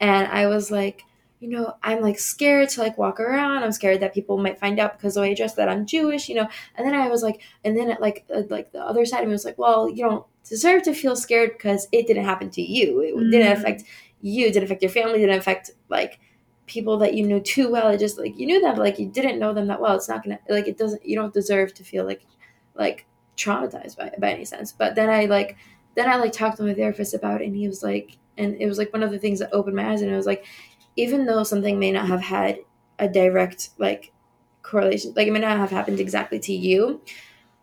And 0.00 0.28
I 0.28 0.46
was 0.46 0.70
like, 0.70 1.02
you 1.42 1.48
know, 1.48 1.74
I'm 1.82 2.00
like 2.00 2.18
scared 2.20 2.68
to 2.70 2.80
like 2.80 2.96
walk 2.96 3.18
around. 3.18 3.64
I'm 3.64 3.72
scared 3.72 3.98
that 4.00 4.14
people 4.14 4.38
might 4.38 4.60
find 4.60 4.78
out 4.78 4.96
because 4.96 5.14
the 5.14 5.20
way 5.22 5.32
I 5.32 5.34
dress 5.34 5.54
that 5.54 5.68
I'm 5.68 5.86
Jewish, 5.86 6.28
you 6.28 6.36
know. 6.36 6.48
And 6.76 6.86
then 6.86 6.94
I 6.94 7.08
was 7.08 7.22
like, 7.24 7.42
and 7.64 7.76
then 7.76 7.90
it, 7.90 8.00
like 8.00 8.24
uh, 8.34 8.42
like 8.48 8.70
the 8.70 8.80
other 8.80 9.04
side 9.04 9.22
of 9.22 9.26
me 9.26 9.32
was 9.32 9.44
like, 9.44 9.58
well, 9.58 9.88
you 9.90 10.04
don't 10.08 10.24
deserve 10.48 10.84
to 10.84 10.94
feel 10.94 11.16
scared 11.16 11.50
because 11.54 11.88
it 11.90 12.06
didn't 12.06 12.24
happen 12.24 12.48
to 12.50 12.62
you. 12.62 13.00
It 13.00 13.30
didn't 13.30 13.48
Mm. 13.56 13.58
affect 13.58 13.82
you. 14.20 14.46
It 14.46 14.52
didn't 14.52 14.66
affect 14.66 14.82
your 14.82 14.90
family. 14.92 15.14
It 15.18 15.26
didn't 15.26 15.40
affect 15.40 15.72
like 15.88 16.20
people 16.66 16.96
that 16.98 17.14
you 17.14 17.26
knew 17.26 17.40
too 17.40 17.68
well. 17.72 17.88
It 17.88 17.98
just 17.98 18.18
like 18.18 18.38
you 18.38 18.46
knew 18.46 18.60
them, 18.60 18.76
but 18.76 18.82
like 18.82 18.98
you 19.00 19.06
didn't 19.06 19.40
know 19.40 19.52
them 19.52 19.66
that 19.66 19.80
well. 19.80 19.96
It's 19.96 20.08
not 20.08 20.22
gonna 20.22 20.38
like 20.48 20.68
it 20.68 20.78
doesn't. 20.78 21.04
You 21.04 21.16
don't 21.16 21.34
deserve 21.34 21.74
to 21.74 21.82
feel 21.82 22.04
like 22.06 22.22
like 22.76 23.04
traumatized 23.36 23.96
by 23.96 24.12
by 24.18 24.30
any 24.32 24.44
sense. 24.44 24.70
But 24.70 24.94
then 24.94 25.10
I 25.10 25.24
like 25.26 25.56
then 25.96 26.08
I 26.08 26.16
like 26.16 26.32
talked 26.32 26.58
to 26.58 26.62
my 26.62 26.74
therapist 26.74 27.14
about 27.14 27.42
it, 27.42 27.46
and 27.46 27.56
he 27.56 27.66
was 27.66 27.82
like, 27.82 28.16
and 28.38 28.54
it 28.60 28.66
was 28.66 28.78
like 28.78 28.92
one 28.92 29.02
of 29.02 29.10
the 29.10 29.18
things 29.18 29.40
that 29.40 29.50
opened 29.52 29.76
my 29.76 29.90
eyes, 29.90 30.02
and 30.02 30.10
it 30.10 30.16
was 30.16 30.26
like, 30.26 30.44
even 30.96 31.26
though 31.26 31.42
something 31.42 31.78
may 31.78 31.92
not 31.92 32.06
have 32.06 32.20
had 32.20 32.60
a 32.98 33.08
direct 33.08 33.70
like 33.78 34.12
correlation, 34.62 35.12
like 35.16 35.26
it 35.26 35.32
may 35.32 35.40
not 35.40 35.56
have 35.56 35.70
happened 35.70 36.00
exactly 36.00 36.38
to 36.40 36.52
you. 36.52 37.00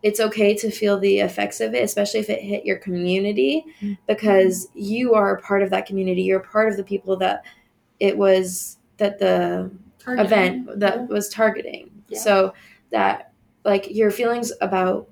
It's 0.02 0.18
okay 0.20 0.54
to 0.54 0.70
feel 0.70 0.98
the 0.98 1.18
effects 1.18 1.60
of 1.60 1.74
it, 1.74 1.84
especially 1.84 2.20
if 2.20 2.30
it 2.30 2.40
hit 2.42 2.64
your 2.64 2.78
community, 2.78 3.64
mm-hmm. 3.80 3.94
because 4.06 4.68
you 4.74 5.14
are 5.14 5.36
a 5.36 5.42
part 5.42 5.62
of 5.62 5.70
that 5.70 5.84
community. 5.84 6.22
You're 6.22 6.40
part 6.40 6.70
of 6.70 6.78
the 6.78 6.84
people 6.84 7.16
that 7.18 7.44
it 7.98 8.16
was 8.16 8.78
that 8.96 9.18
the 9.18 9.70
event 10.06 10.80
that 10.80 11.08
was 11.08 11.28
targeting. 11.28 11.90
Yeah. 12.08 12.18
So 12.18 12.54
that 12.90 13.32
like 13.64 13.90
your 13.90 14.10
feelings 14.10 14.52
about 14.60 15.08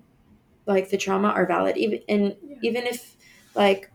like 0.67 0.91
the 0.91 0.97
trauma 0.97 1.29
are 1.29 1.47
valid 1.47 1.77
even 1.77 2.01
and 2.09 2.37
even 2.63 2.85
if 2.87 3.17
like 3.55 3.91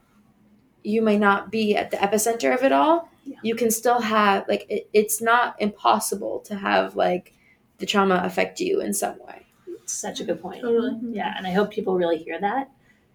you 0.83 1.01
may 1.01 1.17
not 1.17 1.51
be 1.51 1.75
at 1.75 1.91
the 1.91 1.97
epicenter 1.97 2.53
of 2.53 2.63
it 2.63 2.71
all, 2.71 3.09
Yeah. 3.25 3.37
you 3.41 3.55
can 3.55 3.71
still 3.71 4.01
have 4.01 4.45
like 4.47 4.65
it, 4.69 4.89
it's 4.93 5.21
not 5.21 5.55
impossible 5.61 6.39
to 6.41 6.55
have 6.55 6.95
like 6.95 7.33
the 7.77 7.85
trauma 7.85 8.21
affect 8.23 8.59
you 8.59 8.81
in 8.81 8.93
some 8.93 9.17
way. 9.19 9.45
Such 9.85 10.19
a 10.19 10.23
good 10.23 10.41
point. 10.41 10.61
Totally. 10.61 10.97
Yeah, 11.11 11.33
and 11.37 11.45
I 11.45 11.51
hope 11.51 11.71
people 11.71 11.95
really 11.95 12.17
hear 12.17 12.39
that 12.39 12.69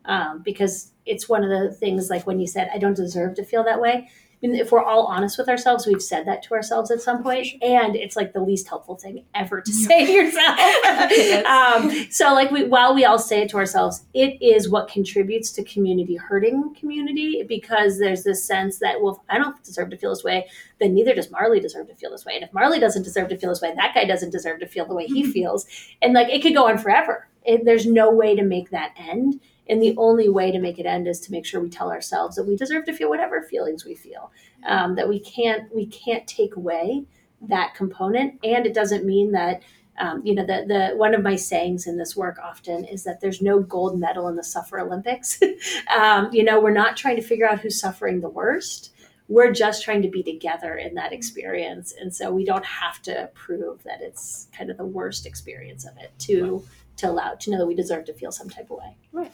um, 0.05 0.41
because 0.43 0.93
it's 1.07 1.29
one 1.29 1.45
of 1.45 1.51
the 1.51 1.75
things 1.75 2.11
like 2.11 2.27
when 2.27 2.41
you 2.41 2.47
said, 2.47 2.71
I 2.75 2.79
don't 2.79 2.97
deserve 2.97 3.35
to 3.37 3.45
feel 3.45 3.63
that 3.65 3.81
way. 3.81 4.09
I 4.43 4.47
mean, 4.47 4.57
if 4.57 4.71
we're 4.71 4.83
all 4.83 5.07
honest 5.07 5.37
with 5.37 5.49
ourselves, 5.49 5.85
we've 5.85 6.03
said 6.03 6.25
that 6.27 6.45
to 6.45 6.55
ourselves 6.55 6.93
at 6.93 7.03
some 7.03 7.25
point, 7.25 7.49
and 7.61 7.97
it's 7.97 8.15
like 8.15 8.33
the 8.33 8.41
least 8.41 8.69
helpful 8.69 8.95
thing 8.95 9.25
ever 9.35 9.61
to 9.61 9.73
say 9.73 10.07
to 10.07 10.13
yourself. 10.13 10.59
Um, 11.49 11.91
so, 12.11 12.33
like, 12.35 12.51
we, 12.51 12.65
while 12.65 12.95
we 12.95 13.05
all 13.05 13.19
say 13.19 13.43
it 13.43 13.51
to 13.51 13.57
ourselves, 13.57 14.05
it 14.15 14.41
is 14.41 14.69
what 14.69 14.89
contributes 14.89 15.51
to 15.53 15.65
community 15.65 16.17
hurting 16.17 16.75
community 16.75 17.43
because 17.43 17.99
there's 17.99 18.23
this 18.23 18.45
sense 18.45 18.79
that, 18.79 19.01
well, 19.01 19.15
if 19.15 19.19
I 19.29 19.39
don't 19.39 19.63
deserve 19.65 19.91
to 19.91 19.97
feel 19.97 20.11
this 20.11 20.25
way, 20.25 20.47
then 20.79 20.95
neither 20.95 21.15
does 21.15 21.31
Marley 21.31 21.61
deserve 21.61 21.89
to 21.89 21.95
feel 21.95 22.11
this 22.11 22.25
way. 22.25 22.35
And 22.35 22.45
if 22.45 22.53
Marley 22.53 22.79
doesn't 22.79 23.03
deserve 23.03 23.29
to 23.29 23.39
feel 23.39 23.51
this 23.51 23.61
way, 23.61 23.75
that 23.75 23.95
guy 23.95 24.05
doesn't 24.05 24.31
deserve 24.31 24.61
to 24.61 24.67
feel 24.67 24.87
the 24.87 24.95
way 24.95 25.07
he 25.07 25.25
feels. 25.25 25.67
And 26.03 26.13
like 26.15 26.29
it 26.29 26.43
could 26.43 26.55
go 26.55 26.69
on 26.69 26.79
forever. 26.79 27.29
It, 27.45 27.65
there's 27.65 27.87
no 27.87 28.11
way 28.11 28.37
to 28.37 28.43
make 28.43 28.71
that 28.71 28.93
end. 28.97 29.41
And 29.69 29.83
the 29.83 29.95
only 29.97 30.29
way 30.29 30.51
to 30.51 30.59
make 30.59 30.79
it 30.79 30.87
end 30.87 31.07
is 31.07 31.21
to 31.21 31.33
make 31.33 31.45
sure 31.45 31.61
we 31.61 31.69
tell 31.69 31.91
ourselves 31.91 32.37
that 32.37 32.45
we 32.45 32.57
deserve 32.57 32.85
to 32.87 32.93
feel 32.93 33.09
whatever 33.09 33.43
feelings 33.43 33.85
we 33.85 33.95
feel. 33.95 34.33
Um, 34.67 34.95
that 34.97 35.09
we 35.09 35.21
can't 35.21 35.73
we 35.75 35.87
can't 35.87 36.27
take 36.27 36.57
away 36.57 37.05
that 37.43 37.75
component. 37.75 38.41
And 38.43 38.67
it 38.67 38.75
doesn't 38.75 39.05
mean 39.05 39.33
that 39.33 39.63
um, 39.99 40.23
you 40.25 40.35
know 40.35 40.47
the 40.47 40.65
the 40.67 40.97
one 40.97 41.15
of 41.15 41.23
my 41.23 41.37
sayings 41.37 41.87
in 41.87 41.99
this 41.99 42.17
work 42.17 42.39
often 42.43 42.85
is 42.85 43.05
that 43.05 43.21
there's 43.21 43.43
no 43.43 43.61
gold 43.61 43.99
medal 43.99 44.29
in 44.29 44.37
the 44.37 44.45
Suffer 44.45 44.81
Olympics. 44.81 45.41
um, 45.97 46.29
you 46.33 46.43
know, 46.43 46.61
we're 46.61 46.71
not 46.71 46.97
trying 46.97 47.17
to 47.17 47.23
figure 47.23 47.49
out 47.49 47.61
who's 47.61 47.81
suffering 47.81 48.21
the 48.21 48.29
worst 48.29 48.93
we're 49.29 49.53
just 49.53 49.85
trying 49.85 50.03
to 50.03 50.09
be 50.09 50.23
together 50.23 50.77
in 50.77 50.95
that 50.95 51.13
experience 51.13 51.95
and 52.01 52.15
so 52.15 52.33
we 52.33 52.45
don't 52.45 52.65
have 52.65 53.01
to 53.03 53.29
prove 53.35 53.83
that 53.85 54.01
it's 54.01 54.49
kind 54.57 54.71
of 54.71 54.77
the 54.77 54.85
worst 54.85 55.27
experience 55.27 55.85
of 55.85 55.97
it 55.99 56.11
to 56.19 56.65
to 56.99 57.09
allow 57.09 57.35
to 57.35 57.51
know 57.51 57.59
that 57.59 57.67
we 57.67 57.75
deserve 57.75 58.05
to 58.05 58.13
feel 58.13 58.31
some 58.31 58.49
type 58.49 58.71
of 58.71 58.79
way 58.79 58.97
Right. 59.13 59.33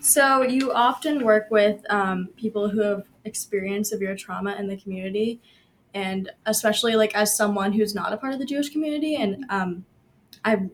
So 0.00 0.42
you 0.42 0.70
often 0.70 1.24
work 1.24 1.46
with 1.50 1.80
um, 1.88 2.28
people 2.36 2.68
who 2.68 2.80
have 2.82 3.04
experienced 3.24 3.90
severe 3.90 4.14
trauma 4.14 4.54
in 4.56 4.68
the 4.68 4.76
community, 4.76 5.40
and 5.94 6.30
especially 6.44 6.94
like 6.94 7.14
as 7.14 7.34
someone 7.34 7.72
who's 7.72 7.94
not 7.94 8.12
a 8.12 8.18
part 8.18 8.34
of 8.34 8.38
the 8.38 8.44
Jewish 8.44 8.68
community, 8.68 9.16
and 9.16 9.46
um, 9.48 9.86
I 10.44 10.68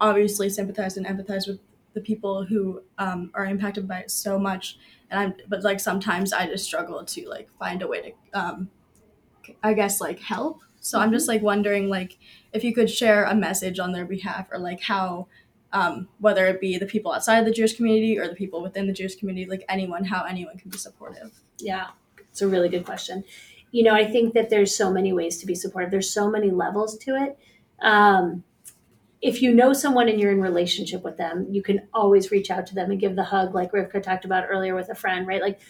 obviously 0.00 0.48
sympathize 0.48 0.96
and 0.96 1.04
empathize 1.06 1.48
with 1.48 1.58
the 1.94 2.00
people 2.00 2.44
who 2.44 2.82
um, 2.98 3.32
are 3.34 3.46
impacted 3.46 3.88
by 3.88 3.98
it 3.98 4.12
so 4.12 4.38
much. 4.38 4.78
And 5.10 5.18
I'm, 5.18 5.34
but 5.48 5.64
like 5.64 5.80
sometimes 5.80 6.32
I 6.32 6.46
just 6.46 6.64
struggle 6.64 7.04
to 7.04 7.28
like 7.28 7.48
find 7.58 7.82
a 7.82 7.88
way 7.88 8.14
to, 8.32 8.40
um, 8.40 8.70
I 9.62 9.74
guess 9.74 10.00
like 10.00 10.20
help. 10.20 10.60
So 10.78 11.00
I'm 11.00 11.10
just 11.10 11.26
like 11.26 11.42
wondering 11.42 11.88
like 11.88 12.16
if 12.52 12.62
you 12.62 12.72
could 12.72 12.88
share 12.88 13.24
a 13.24 13.34
message 13.34 13.80
on 13.80 13.90
their 13.90 14.04
behalf 14.04 14.46
or 14.52 14.60
like 14.60 14.82
how 14.82 15.26
um, 15.72 16.08
whether 16.18 16.46
it 16.46 16.60
be 16.60 16.78
the 16.78 16.86
people 16.86 17.12
outside 17.12 17.44
the 17.44 17.50
Jewish 17.50 17.76
community 17.76 18.18
or 18.18 18.28
the 18.28 18.34
people 18.34 18.62
within 18.62 18.86
the 18.86 18.92
Jewish 18.92 19.16
community, 19.16 19.48
like 19.48 19.64
anyone, 19.68 20.04
how 20.04 20.24
anyone 20.24 20.56
can 20.58 20.70
be 20.70 20.78
supportive. 20.78 21.32
yeah. 21.58 21.88
It's 22.30 22.42
a 22.42 22.48
really 22.48 22.68
good 22.68 22.84
question. 22.84 23.24
You 23.70 23.82
know 23.82 23.94
i 23.94 24.04
think 24.10 24.34
that 24.34 24.48
there's 24.48 24.74
so 24.74 24.90
many 24.90 25.12
ways 25.12 25.38
to 25.38 25.46
be 25.46 25.54
supportive. 25.54 25.90
There's 25.90 26.10
so 26.10 26.30
many 26.30 26.50
levels 26.50 26.96
to 26.98 27.16
it. 27.16 27.38
Um, 27.80 28.44
if 29.20 29.42
you 29.42 29.52
know 29.52 29.72
someone 29.72 30.08
and 30.08 30.20
you're 30.20 30.30
in 30.30 30.40
relationship 30.40 31.02
with 31.02 31.16
them 31.16 31.46
you 31.50 31.62
can 31.62 31.88
always 31.92 32.30
reach 32.30 32.50
out 32.50 32.66
to 32.68 32.74
them 32.74 32.90
and 32.90 33.00
give 33.00 33.16
the 33.16 33.24
hug 33.24 33.54
like 33.54 33.72
rivka 33.72 34.00
talked 34.02 34.24
about 34.24 34.44
earlier 34.48 34.74
with 34.74 34.88
a 34.88 34.94
friend 34.94 35.26
right? 35.26 35.42
Like 35.42 35.60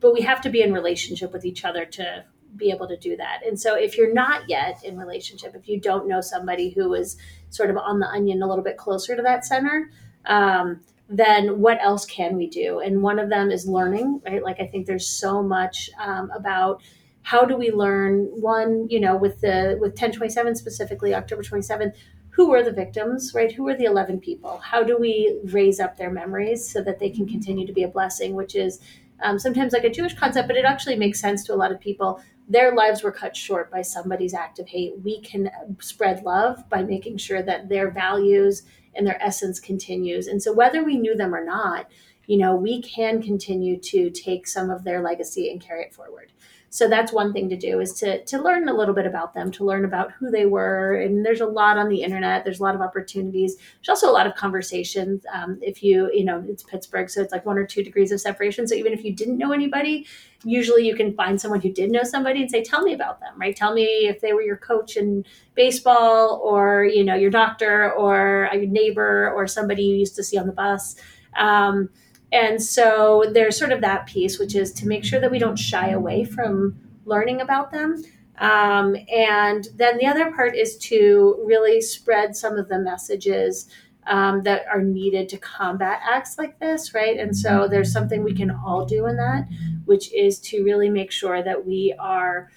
but 0.00 0.12
we 0.12 0.22
have 0.22 0.40
to 0.42 0.50
be 0.50 0.62
in 0.62 0.72
relationship 0.72 1.32
with 1.32 1.44
each 1.44 1.64
other 1.64 1.84
to 1.84 2.24
be 2.58 2.70
able 2.70 2.88
to 2.88 2.96
do 2.96 3.16
that. 3.16 3.40
And 3.46 3.58
so 3.58 3.74
if 3.74 3.96
you're 3.96 4.12
not 4.12 4.48
yet 4.48 4.82
in 4.84 4.98
relationship, 4.98 5.54
if 5.54 5.68
you 5.68 5.80
don't 5.80 6.08
know 6.08 6.20
somebody 6.20 6.70
who 6.70 6.94
is 6.94 7.16
sort 7.50 7.70
of 7.70 7.76
on 7.76 8.00
the 8.00 8.08
onion 8.08 8.42
a 8.42 8.48
little 8.48 8.64
bit 8.64 8.76
closer 8.76 9.16
to 9.16 9.22
that 9.22 9.44
center, 9.44 9.90
um, 10.26 10.80
then 11.08 11.60
what 11.60 11.78
else 11.80 12.04
can 12.04 12.36
we 12.36 12.48
do? 12.48 12.80
And 12.80 13.02
one 13.02 13.18
of 13.18 13.30
them 13.30 13.50
is 13.50 13.66
learning, 13.66 14.20
right? 14.26 14.42
Like 14.42 14.60
I 14.60 14.66
think 14.66 14.86
there's 14.86 15.06
so 15.06 15.42
much 15.42 15.88
um, 15.98 16.30
about 16.34 16.82
how 17.22 17.44
do 17.44 17.56
we 17.56 17.70
learn 17.70 18.24
one, 18.40 18.88
you 18.90 19.00
know, 19.00 19.16
with 19.16 19.40
the 19.40 19.76
with 19.80 19.92
1027 19.92 20.54
specifically, 20.54 21.14
October 21.14 21.42
27th, 21.42 21.94
who 22.30 22.50
were 22.50 22.62
the 22.62 22.72
victims, 22.72 23.32
right? 23.34 23.52
Who 23.52 23.64
were 23.64 23.74
the 23.74 23.84
11 23.84 24.20
people? 24.20 24.58
How 24.58 24.82
do 24.82 24.96
we 24.96 25.40
raise 25.44 25.80
up 25.80 25.96
their 25.96 26.10
memories 26.10 26.66
so 26.66 26.82
that 26.82 26.98
they 26.98 27.10
can 27.10 27.26
continue 27.26 27.66
to 27.66 27.72
be 27.72 27.82
a 27.82 27.88
blessing, 27.88 28.34
which 28.34 28.54
is 28.54 28.80
um, 29.22 29.38
sometimes 29.38 29.72
like 29.72 29.84
a 29.84 29.90
Jewish 29.90 30.14
concept, 30.14 30.46
but 30.46 30.56
it 30.56 30.64
actually 30.64 30.96
makes 30.96 31.20
sense 31.20 31.42
to 31.44 31.54
a 31.54 31.56
lot 31.56 31.72
of 31.72 31.80
people. 31.80 32.22
Their 32.48 32.74
lives 32.74 33.02
were 33.02 33.12
cut 33.12 33.36
short 33.36 33.70
by 33.70 33.82
somebody's 33.82 34.32
act 34.32 34.58
of 34.58 34.68
hate. 34.68 34.94
We 35.02 35.20
can 35.20 35.50
spread 35.80 36.24
love 36.24 36.68
by 36.70 36.82
making 36.82 37.18
sure 37.18 37.42
that 37.42 37.68
their 37.68 37.90
values 37.90 38.62
and 38.94 39.06
their 39.06 39.22
essence 39.22 39.60
continues. 39.60 40.26
And 40.26 40.42
so, 40.42 40.52
whether 40.52 40.82
we 40.82 40.96
knew 40.96 41.14
them 41.14 41.34
or 41.34 41.44
not, 41.44 41.90
you 42.26 42.38
know, 42.38 42.56
we 42.56 42.82
can 42.82 43.22
continue 43.22 43.78
to 43.78 44.10
take 44.10 44.46
some 44.46 44.70
of 44.70 44.84
their 44.84 45.02
legacy 45.02 45.50
and 45.50 45.60
carry 45.60 45.82
it 45.82 45.94
forward. 45.94 46.32
So 46.70 46.86
that's 46.86 47.12
one 47.12 47.32
thing 47.32 47.48
to 47.48 47.56
do 47.56 47.80
is 47.80 47.94
to 47.94 48.22
to 48.24 48.42
learn 48.42 48.68
a 48.68 48.74
little 48.74 48.94
bit 48.94 49.06
about 49.06 49.32
them, 49.32 49.50
to 49.52 49.64
learn 49.64 49.84
about 49.84 50.12
who 50.12 50.30
they 50.30 50.44
were. 50.44 50.94
And 50.94 51.24
there's 51.24 51.40
a 51.40 51.46
lot 51.46 51.78
on 51.78 51.88
the 51.88 52.02
internet. 52.02 52.44
There's 52.44 52.60
a 52.60 52.62
lot 52.62 52.74
of 52.74 52.82
opportunities. 52.82 53.56
There's 53.56 53.88
also 53.88 54.10
a 54.10 54.12
lot 54.12 54.26
of 54.26 54.34
conversations. 54.34 55.24
Um, 55.32 55.58
if 55.62 55.82
you 55.82 56.10
you 56.12 56.24
know 56.24 56.44
it's 56.46 56.62
Pittsburgh, 56.62 57.08
so 57.08 57.22
it's 57.22 57.32
like 57.32 57.46
one 57.46 57.56
or 57.56 57.66
two 57.66 57.82
degrees 57.82 58.12
of 58.12 58.20
separation. 58.20 58.68
So 58.68 58.74
even 58.74 58.92
if 58.92 59.02
you 59.02 59.14
didn't 59.14 59.38
know 59.38 59.52
anybody, 59.52 60.06
usually 60.44 60.86
you 60.86 60.94
can 60.94 61.14
find 61.14 61.40
someone 61.40 61.62
who 61.62 61.72
did 61.72 61.90
know 61.90 62.02
somebody 62.02 62.42
and 62.42 62.50
say, 62.50 62.62
"Tell 62.62 62.82
me 62.82 62.92
about 62.92 63.20
them." 63.20 63.32
Right? 63.38 63.56
Tell 63.56 63.72
me 63.72 63.84
if 63.84 64.20
they 64.20 64.34
were 64.34 64.42
your 64.42 64.58
coach 64.58 64.96
in 64.98 65.24
baseball, 65.54 66.40
or 66.44 66.84
you 66.84 67.02
know 67.02 67.14
your 67.14 67.30
doctor, 67.30 67.92
or 67.92 68.50
your 68.52 68.66
neighbor, 68.66 69.32
or 69.34 69.46
somebody 69.46 69.84
you 69.84 69.96
used 69.96 70.16
to 70.16 70.22
see 70.22 70.36
on 70.36 70.46
the 70.46 70.52
bus. 70.52 70.96
Um, 71.36 71.88
and 72.32 72.62
so 72.62 73.24
there's 73.32 73.56
sort 73.56 73.72
of 73.72 73.80
that 73.80 74.06
piece, 74.06 74.38
which 74.38 74.54
is 74.54 74.72
to 74.74 74.86
make 74.86 75.04
sure 75.04 75.20
that 75.20 75.30
we 75.30 75.38
don't 75.38 75.58
shy 75.58 75.90
away 75.90 76.24
from 76.24 76.78
learning 77.04 77.40
about 77.40 77.70
them. 77.70 78.02
Um, 78.38 78.96
and 79.12 79.66
then 79.74 79.98
the 79.98 80.06
other 80.06 80.30
part 80.32 80.56
is 80.56 80.76
to 80.78 81.42
really 81.44 81.80
spread 81.80 82.36
some 82.36 82.56
of 82.56 82.68
the 82.68 82.78
messages 82.78 83.68
um, 84.06 84.42
that 84.42 84.64
are 84.72 84.82
needed 84.82 85.28
to 85.30 85.38
combat 85.38 86.00
acts 86.08 86.38
like 86.38 86.58
this, 86.60 86.94
right? 86.94 87.18
And 87.18 87.36
so 87.36 87.68
there's 87.68 87.92
something 87.92 88.22
we 88.22 88.34
can 88.34 88.50
all 88.50 88.86
do 88.86 89.06
in 89.06 89.16
that, 89.16 89.48
which 89.84 90.12
is 90.12 90.38
to 90.40 90.62
really 90.64 90.88
make 90.88 91.10
sure 91.10 91.42
that 91.42 91.66
we 91.66 91.94
are 91.98 92.50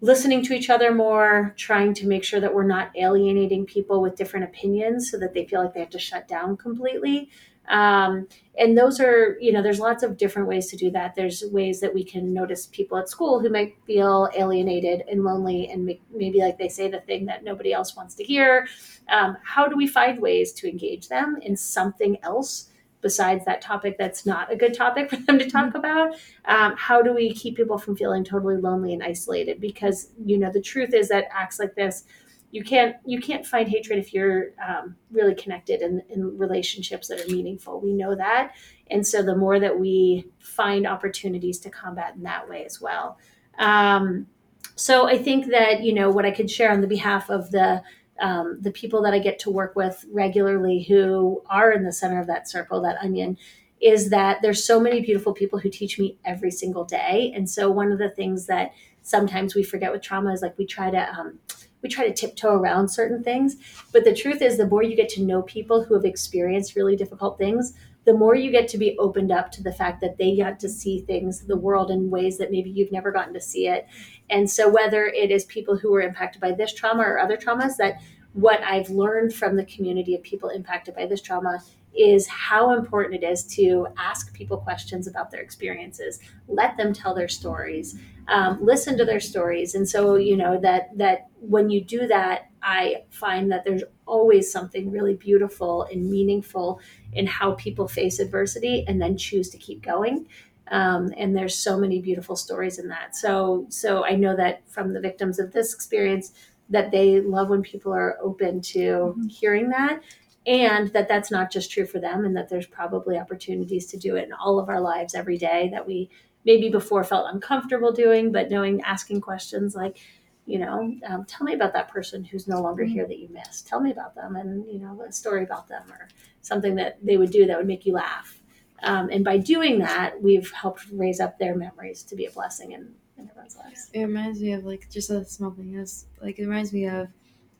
listening 0.00 0.42
to 0.44 0.54
each 0.54 0.70
other 0.70 0.94
more, 0.94 1.52
trying 1.56 1.92
to 1.92 2.06
make 2.06 2.24
sure 2.24 2.40
that 2.40 2.54
we're 2.54 2.62
not 2.62 2.90
alienating 2.96 3.66
people 3.66 4.00
with 4.00 4.16
different 4.16 4.44
opinions 4.44 5.10
so 5.10 5.18
that 5.18 5.34
they 5.34 5.44
feel 5.44 5.62
like 5.62 5.74
they 5.74 5.80
have 5.80 5.90
to 5.90 5.98
shut 5.98 6.28
down 6.28 6.56
completely. 6.56 7.30
Um, 7.68 8.28
and 8.58 8.76
those 8.76 8.98
are, 8.98 9.36
you 9.40 9.52
know, 9.52 9.62
there's 9.62 9.78
lots 9.78 10.02
of 10.02 10.16
different 10.16 10.48
ways 10.48 10.66
to 10.68 10.76
do 10.76 10.90
that. 10.90 11.14
There's 11.14 11.44
ways 11.52 11.80
that 11.80 11.94
we 11.94 12.02
can 12.02 12.34
notice 12.34 12.66
people 12.66 12.98
at 12.98 13.08
school 13.08 13.40
who 13.40 13.50
might 13.50 13.76
feel 13.86 14.28
alienated 14.36 15.04
and 15.08 15.22
lonely 15.22 15.68
and 15.70 15.84
make, 15.84 16.02
maybe 16.12 16.40
like 16.40 16.58
they 16.58 16.68
say 16.68 16.88
the 16.88 17.00
thing 17.00 17.26
that 17.26 17.44
nobody 17.44 17.72
else 17.72 17.94
wants 17.94 18.14
to 18.16 18.24
hear. 18.24 18.66
Um, 19.08 19.36
how 19.44 19.68
do 19.68 19.76
we 19.76 19.86
find 19.86 20.20
ways 20.20 20.52
to 20.54 20.68
engage 20.68 21.08
them 21.08 21.38
in 21.42 21.56
something 21.56 22.18
else? 22.22 22.70
besides 23.00 23.44
that 23.44 23.60
topic 23.60 23.96
that's 23.96 24.26
not 24.26 24.52
a 24.52 24.56
good 24.56 24.74
topic 24.74 25.10
for 25.10 25.16
them 25.16 25.38
to 25.38 25.48
talk 25.48 25.74
about 25.74 26.14
um, 26.46 26.74
how 26.76 27.00
do 27.00 27.14
we 27.14 27.32
keep 27.32 27.56
people 27.56 27.78
from 27.78 27.96
feeling 27.96 28.24
totally 28.24 28.56
lonely 28.56 28.92
and 28.92 29.02
isolated 29.02 29.60
because 29.60 30.10
you 30.24 30.36
know 30.36 30.50
the 30.50 30.60
truth 30.60 30.92
is 30.92 31.08
that 31.08 31.26
acts 31.30 31.58
like 31.58 31.74
this 31.74 32.04
you 32.50 32.64
can't 32.64 32.96
you 33.04 33.20
can't 33.20 33.46
find 33.46 33.68
hatred 33.68 33.98
if 33.98 34.14
you're 34.14 34.50
um, 34.66 34.96
really 35.10 35.34
connected 35.34 35.82
in, 35.82 36.02
in 36.08 36.36
relationships 36.38 37.08
that 37.08 37.20
are 37.20 37.32
meaningful. 37.32 37.80
We 37.80 37.92
know 37.92 38.14
that. 38.14 38.52
And 38.90 39.06
so 39.06 39.22
the 39.22 39.36
more 39.36 39.60
that 39.60 39.78
we 39.78 40.30
find 40.38 40.86
opportunities 40.86 41.58
to 41.60 41.70
combat 41.70 42.14
in 42.16 42.22
that 42.22 42.48
way 42.48 42.64
as 42.64 42.80
well. 42.80 43.18
Um, 43.58 44.26
so 44.74 45.08
i 45.08 45.18
think 45.18 45.46
that 45.46 45.82
you 45.82 45.92
know 45.92 46.08
what 46.08 46.24
i 46.24 46.30
could 46.30 46.48
share 46.48 46.70
on 46.70 46.80
the 46.80 46.86
behalf 46.86 47.30
of 47.30 47.50
the 47.50 47.82
um, 48.20 48.58
the 48.60 48.70
people 48.70 49.02
that 49.02 49.12
i 49.12 49.18
get 49.18 49.38
to 49.40 49.50
work 49.50 49.74
with 49.74 50.04
regularly 50.12 50.82
who 50.84 51.42
are 51.50 51.72
in 51.72 51.84
the 51.84 51.92
center 51.92 52.20
of 52.20 52.28
that 52.28 52.48
circle 52.48 52.80
that 52.80 52.96
onion 53.02 53.36
is 53.80 54.10
that 54.10 54.42
there's 54.42 54.64
so 54.64 54.80
many 54.80 55.00
beautiful 55.00 55.32
people 55.32 55.58
who 55.58 55.70
teach 55.70 55.98
me 55.98 56.18
every 56.24 56.50
single 56.50 56.84
day. 56.84 57.32
And 57.34 57.48
so 57.48 57.70
one 57.70 57.92
of 57.92 57.98
the 57.98 58.10
things 58.10 58.46
that 58.46 58.72
sometimes 59.02 59.54
we 59.54 59.62
forget 59.62 59.92
with 59.92 60.02
trauma 60.02 60.32
is 60.32 60.42
like 60.42 60.58
we 60.58 60.66
try 60.66 60.90
to 60.90 61.18
um, 61.18 61.38
we 61.82 61.88
try 61.88 62.06
to 62.06 62.12
tiptoe 62.12 62.54
around 62.54 62.88
certain 62.88 63.22
things. 63.22 63.56
But 63.92 64.04
the 64.04 64.14
truth 64.14 64.42
is, 64.42 64.56
the 64.56 64.66
more 64.66 64.82
you 64.82 64.96
get 64.96 65.08
to 65.10 65.22
know 65.22 65.42
people 65.42 65.84
who 65.84 65.94
have 65.94 66.04
experienced 66.04 66.76
really 66.76 66.96
difficult 66.96 67.38
things, 67.38 67.74
the 68.04 68.14
more 68.14 68.34
you 68.34 68.50
get 68.50 68.68
to 68.68 68.78
be 68.78 68.96
opened 68.98 69.30
up 69.30 69.52
to 69.52 69.62
the 69.62 69.72
fact 69.72 70.00
that 70.00 70.16
they 70.16 70.36
got 70.36 70.58
to 70.60 70.68
see 70.68 71.00
things, 71.00 71.46
the 71.46 71.56
world 71.56 71.90
in 71.90 72.10
ways 72.10 72.38
that 72.38 72.50
maybe 72.50 72.70
you've 72.70 72.92
never 72.92 73.12
gotten 73.12 73.34
to 73.34 73.40
see 73.40 73.66
it. 73.66 73.86
And 74.30 74.50
so, 74.50 74.68
whether 74.68 75.06
it 75.06 75.30
is 75.30 75.44
people 75.44 75.76
who 75.76 75.92
were 75.92 76.00
impacted 76.00 76.40
by 76.40 76.52
this 76.52 76.72
trauma 76.72 77.02
or 77.02 77.18
other 77.18 77.36
traumas, 77.36 77.76
that 77.76 78.00
what 78.32 78.62
I've 78.62 78.90
learned 78.90 79.34
from 79.34 79.56
the 79.56 79.64
community 79.64 80.14
of 80.14 80.22
people 80.22 80.48
impacted 80.48 80.94
by 80.94 81.06
this 81.06 81.20
trauma 81.20 81.60
is 81.96 82.26
how 82.28 82.72
important 82.72 83.22
it 83.22 83.26
is 83.26 83.44
to 83.44 83.88
ask 83.96 84.32
people 84.32 84.58
questions 84.58 85.06
about 85.06 85.30
their 85.30 85.40
experiences 85.40 86.20
let 86.46 86.76
them 86.76 86.92
tell 86.92 87.14
their 87.14 87.28
stories 87.28 87.98
um, 88.28 88.58
listen 88.62 88.96
to 88.98 89.04
their 89.04 89.20
stories. 89.20 89.74
And 89.74 89.88
so 89.88 90.16
you 90.16 90.36
know 90.36 90.60
that 90.60 90.96
that 90.96 91.26
when 91.40 91.70
you 91.70 91.82
do 91.82 92.06
that 92.08 92.50
i 92.62 92.96
find 93.10 93.52
that 93.52 93.64
there's 93.64 93.84
always 94.04 94.50
something 94.50 94.90
really 94.90 95.14
beautiful 95.14 95.84
and 95.84 96.10
meaningful 96.10 96.80
in 97.12 97.26
how 97.26 97.52
people 97.52 97.86
face 97.86 98.18
adversity 98.18 98.84
and 98.88 99.00
then 99.00 99.16
choose 99.16 99.48
to 99.50 99.58
keep 99.58 99.80
going. 99.82 100.26
Um, 100.70 101.14
and 101.16 101.36
there's 101.36 101.56
so 101.56 101.78
many 101.78 102.00
beautiful 102.00 102.36
stories 102.36 102.78
in 102.78 102.88
that. 102.88 103.16
So 103.16 103.66
so 103.68 104.04
i 104.04 104.14
know 104.14 104.36
that 104.36 104.68
from 104.68 104.92
the 104.92 105.00
victims 105.00 105.38
of 105.38 105.52
this 105.52 105.74
experience 105.74 106.32
that 106.70 106.90
they 106.90 107.20
love 107.20 107.48
when 107.48 107.62
people 107.62 107.92
are 107.92 108.18
open 108.22 108.60
to 108.60 108.78
mm-hmm. 108.78 109.26
hearing 109.28 109.70
that 109.70 110.02
and 110.46 110.92
that 110.92 111.08
that's 111.08 111.30
not 111.30 111.50
just 111.50 111.70
true 111.70 111.86
for 111.86 111.98
them 111.98 112.24
and 112.24 112.36
that 112.36 112.48
there's 112.48 112.66
probably 112.66 113.18
opportunities 113.18 113.86
to 113.86 113.96
do 113.96 114.16
it 114.16 114.24
in 114.24 114.32
all 114.32 114.58
of 114.58 114.68
our 114.68 114.80
lives 114.80 115.14
every 115.14 115.36
day 115.36 115.68
that 115.72 115.86
we 115.86 116.10
maybe 116.48 116.70
before 116.70 117.04
felt 117.04 117.26
uncomfortable 117.30 117.92
doing 117.92 118.32
but 118.32 118.50
knowing 118.50 118.80
asking 118.80 119.20
questions 119.20 119.76
like 119.76 119.98
you 120.46 120.58
know 120.58 120.94
um, 121.06 121.26
tell 121.26 121.44
me 121.44 121.52
about 121.52 121.74
that 121.74 121.90
person 121.90 122.24
who's 122.24 122.48
no 122.48 122.62
longer 122.62 122.84
mm-hmm. 122.84 122.94
here 122.94 123.06
that 123.06 123.18
you 123.18 123.28
miss. 123.30 123.60
Tell 123.60 123.80
me 123.80 123.90
about 123.92 124.14
them 124.14 124.34
and 124.34 124.66
you 124.66 124.80
know 124.80 124.98
a 125.06 125.12
story 125.12 125.44
about 125.44 125.68
them 125.68 125.84
or 125.92 126.08
something 126.40 126.74
that 126.76 126.96
they 127.04 127.18
would 127.18 127.30
do 127.30 127.44
that 127.46 127.58
would 127.58 127.66
make 127.66 127.84
you 127.84 127.92
laugh. 127.92 128.40
Um, 128.82 129.10
and 129.10 129.22
by 129.22 129.36
doing 129.36 129.78
that 129.80 130.22
we've 130.22 130.50
helped 130.50 130.86
raise 130.90 131.20
up 131.20 131.38
their 131.38 131.54
memories 131.54 132.02
to 132.04 132.16
be 132.16 132.24
a 132.24 132.30
blessing 132.30 132.72
in, 132.72 132.94
in 133.18 133.28
everyone's 133.28 133.56
lives. 133.58 133.90
It 133.92 134.04
reminds 134.04 134.40
me 134.40 134.54
of 134.54 134.64
like 134.64 134.88
just 134.90 135.10
a 135.10 135.22
small 135.26 135.50
thing 135.50 135.74
is 135.74 136.06
like 136.22 136.38
it 136.38 136.46
reminds 136.46 136.72
me 136.72 136.86
of 136.88 137.08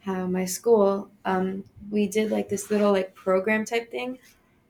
how 0.00 0.26
my 0.26 0.46
school 0.46 1.10
um, 1.26 1.62
we 1.90 2.08
did 2.08 2.30
like 2.30 2.48
this 2.48 2.70
little 2.70 2.92
like 2.92 3.14
program 3.14 3.66
type 3.66 3.90
thing 3.90 4.18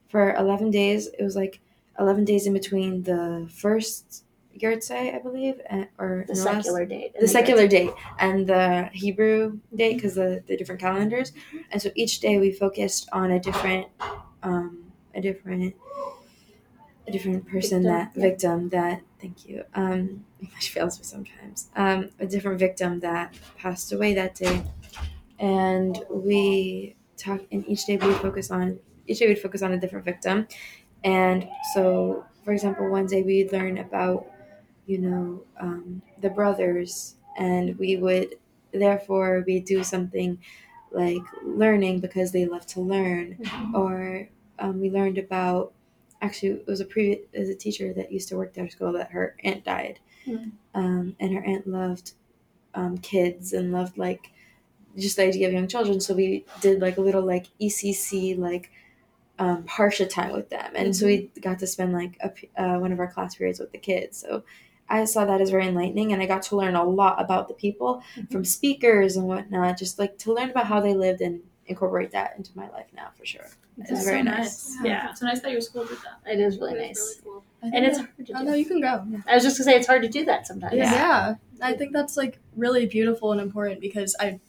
for 0.09 0.35
11 0.35 0.73
days. 0.73 1.07
It 1.07 1.23
was 1.23 1.37
like 1.37 1.61
11 1.99 2.25
days 2.25 2.47
in 2.47 2.53
between 2.53 3.03
the 3.03 3.49
first 3.53 4.25
yahrzeit 4.59 5.15
i 5.15 5.19
believe 5.19 5.61
and, 5.71 5.87
or 5.99 6.25
the 6.27 6.35
secular 6.35 6.81
last, 6.81 6.89
date 6.89 7.15
the, 7.15 7.21
the 7.21 7.29
secular 7.29 7.67
date 7.67 7.91
and 8.19 8.47
the 8.47 8.89
hebrew 8.93 9.59
date 9.75 9.95
because 9.95 10.15
the, 10.15 10.43
the 10.47 10.57
different 10.57 10.81
calendars. 10.81 11.33
And 11.71 11.81
so 11.81 11.91
each 11.95 12.21
day 12.21 12.39
we 12.39 12.53
focused 12.53 13.09
on 13.13 13.31
a 13.31 13.41
different 13.41 13.87
um, 14.43 14.93
a 15.15 15.21
different 15.21 15.75
a 17.07 17.11
different 17.11 17.47
person 17.47 17.83
victim, 17.83 17.85
that 17.85 18.13
yeah. 18.15 18.23
victim 18.23 18.69
that 18.69 19.03
thank 19.21 19.49
you 19.49 19.65
um 19.75 20.25
she 20.61 20.71
fails 20.71 20.99
me 20.99 21.05
sometimes 21.05 21.69
um 21.75 22.11
a 22.21 22.27
different 22.27 22.59
victim 22.59 23.01
that 23.01 23.35
passed 23.57 23.93
away 23.93 24.15
that 24.15 24.35
day. 24.35 24.63
And 25.39 25.99
we 26.11 26.97
talk 27.17 27.41
and 27.53 27.67
each 27.69 27.87
day 27.87 27.97
we 27.97 28.13
focus 28.15 28.51
on 28.51 28.79
each 29.07 29.21
day 29.21 29.29
we'd 29.29 29.39
focus 29.39 29.63
on 29.63 29.73
a 29.73 29.81
different 29.81 30.05
victim 30.05 30.47
and 31.05 31.49
so 31.75 32.25
for 32.45 32.53
example 32.53 32.89
one 32.91 33.07
day 33.07 33.23
we'd 33.23 33.53
learn 33.53 33.79
about 33.79 34.27
you 34.87 34.99
know 34.99 35.43
um, 35.61 36.03
the 36.21 36.31
brothers 36.31 37.17
and 37.39 37.79
we 37.79 37.97
would 37.97 38.37
therefore 38.73 39.45
we 39.47 39.61
do 39.61 39.83
something 39.83 40.39
like 40.91 41.23
learning 41.43 42.01
because 42.01 42.33
they 42.33 42.47
love 42.47 42.67
to 42.67 42.81
learn 42.81 43.37
mm-hmm. 43.41 43.75
or 43.75 44.29
um, 44.59 44.81
we 44.81 44.91
learned 44.91 45.19
about 45.19 45.73
actually 46.21 46.49
it 46.49 46.67
was 46.67 46.81
a 46.81 46.85
previous 46.85 47.21
as 47.35 47.49
a 47.49 47.55
teacher 47.55 47.93
that 47.93 48.11
used 48.11 48.29
to 48.29 48.37
work 48.37 48.55
there 48.55 48.65
at 48.65 48.69
our 48.69 48.71
school 48.71 48.93
that 48.93 49.11
her 49.11 49.37
aunt 49.45 49.65
died 49.65 49.99
mm-hmm. 50.27 50.49
um, 50.75 51.15
and 51.21 51.35
her 51.35 51.45
aunt 51.45 51.67
loved 51.67 52.13
um, 52.75 52.99
kids 52.99 53.53
and 53.53 53.73
loved 53.73 53.99
like 53.99 54.33
just 54.97 55.17
the 55.17 55.25
idea 55.25 55.47
of 55.47 55.53
young 55.53 55.69
children. 55.69 56.01
So 56.01 56.15
we 56.15 56.45
did 56.61 56.81
like 56.81 56.97
a 56.97 57.01
little 57.01 57.23
like 57.23 57.47
ECC 57.61 58.39
like 58.39 58.71
um, 59.39 59.63
Parsha 59.65 60.09
time 60.09 60.33
with 60.33 60.51
them, 60.51 60.73
and 60.75 60.95
so 60.95 61.07
we 61.07 61.31
got 61.41 61.59
to 61.61 61.67
spend 61.67 61.93
like 61.93 62.17
a, 62.21 62.29
p- 62.31 62.51
uh, 62.57 62.77
one 62.79 62.93
of 62.93 62.99
our 63.01 63.07
class 63.11 63.37
periods 63.37 63.61
with 63.61 63.73
the 63.73 63.79
kids. 63.79 64.19
So 64.19 64.43
I 64.89 65.05
saw 65.05 65.25
that 65.27 65.41
as 65.41 65.51
very 65.51 65.67
enlightening, 65.67 66.13
and 66.13 66.23
I 66.23 66.27
got 66.27 66.43
to 66.45 66.57
learn 66.57 66.75
a 66.75 66.85
lot 66.85 67.21
about 67.21 67.49
the 67.49 67.55
people 67.55 68.03
from 68.31 68.45
speakers 68.45 69.17
and 69.17 69.27
whatnot. 69.27 69.79
Just 69.79 69.99
like 69.99 70.19
to 70.19 70.33
learn 70.33 70.51
about 70.51 70.67
how 70.67 70.81
they 70.81 70.95
lived 70.95 71.21
and 71.21 71.41
incorporate 71.67 72.11
that 72.13 72.35
into 72.37 72.51
my 72.57 72.69
life 72.71 72.87
now 72.95 73.09
for 73.17 73.27
sure. 73.27 73.47
It's 73.77 74.05
very 74.05 74.21
so 74.21 74.31
nice. 74.31 74.77
Yeah. 74.83 75.11
It's 75.11 75.21
so 75.21 75.27
nice 75.27 75.41
that 75.41 75.53
your 75.53 75.61
school 75.61 75.85
did 75.85 75.99
that. 75.99 76.33
It 76.33 76.41
is 76.41 76.59
really 76.59 76.73
It 76.81 76.91
is 76.91 76.99
nice. 76.99 76.99
really 76.99 77.21
cool. 77.23 77.45
And 77.63 77.85
it's 77.85 77.99
hard 77.99 78.27
to 78.27 78.33
oh 78.35 78.39
do. 78.39 78.45
no, 78.45 78.55
you 78.55 78.65
can 78.65 78.81
go. 78.81 79.07
I 79.27 79.35
was 79.35 79.45
just 79.45 79.59
gonna 79.59 79.65
say 79.71 79.77
it's 79.77 79.87
hard 79.87 80.03
to 80.03 80.09
do 80.09 80.25
that 80.25 80.47
sometimes. 80.47 80.75
Yeah. 80.75 81.35
I 81.61 81.75
think 81.75 81.93
that's 81.93 82.17
like 82.17 82.39
really 82.57 82.87
beautiful 82.87 83.31
and 83.33 83.41
important 83.41 83.81
because 83.81 84.17
I 84.19 84.41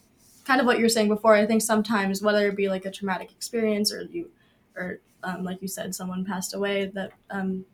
kind 0.45 0.59
of 0.61 0.65
what 0.65 0.77
you 0.77 0.83
were 0.83 0.89
saying 0.89 1.09
before, 1.09 1.35
I 1.35 1.45
think 1.45 1.61
sometimes 1.61 2.23
whether 2.23 2.47
it 2.47 2.55
be 2.55 2.69
like 2.69 2.85
a 2.85 2.91
traumatic 2.91 3.31
experience 3.31 3.93
or 3.93 4.01
you 4.03 4.31
or 4.79 4.99
um, 5.23 5.43
like 5.43 5.61
you 5.61 5.67
said, 5.67 5.93
someone 5.93 6.23
passed 6.25 6.53
away 6.53 6.91
that 6.95 7.11
um, 7.29 7.65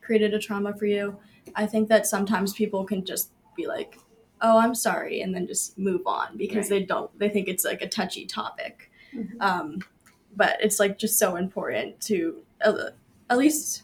created 0.00 0.32
a 0.34 0.38
trauma 0.38 0.74
for 0.74 0.86
you, 0.86 1.16
I 1.54 1.66
think 1.66 1.88
that 1.88 2.06
sometimes 2.06 2.52
people 2.54 2.84
can 2.84 3.04
just 3.04 3.30
be 3.56 3.66
like, 3.66 3.98
Oh, 4.42 4.58
I'm 4.58 4.74
sorry, 4.74 5.22
and 5.22 5.34
then 5.34 5.46
just 5.46 5.78
move 5.78 6.02
on 6.06 6.36
because 6.36 6.68
they 6.68 6.82
don't 6.82 7.10
they 7.18 7.30
think 7.30 7.48
it's 7.48 7.64
like 7.64 7.80
a 7.82 7.88
touchy 7.88 8.26
topic. 8.26 8.90
Mhm. 9.14 9.40
Um, 9.40 9.78
but 10.36 10.58
it's 10.60 10.78
like 10.78 10.98
just 10.98 11.18
so 11.18 11.36
important 11.36 12.00
to 12.02 12.42
uh, 12.62 12.90
at 13.30 13.38
least 13.38 13.82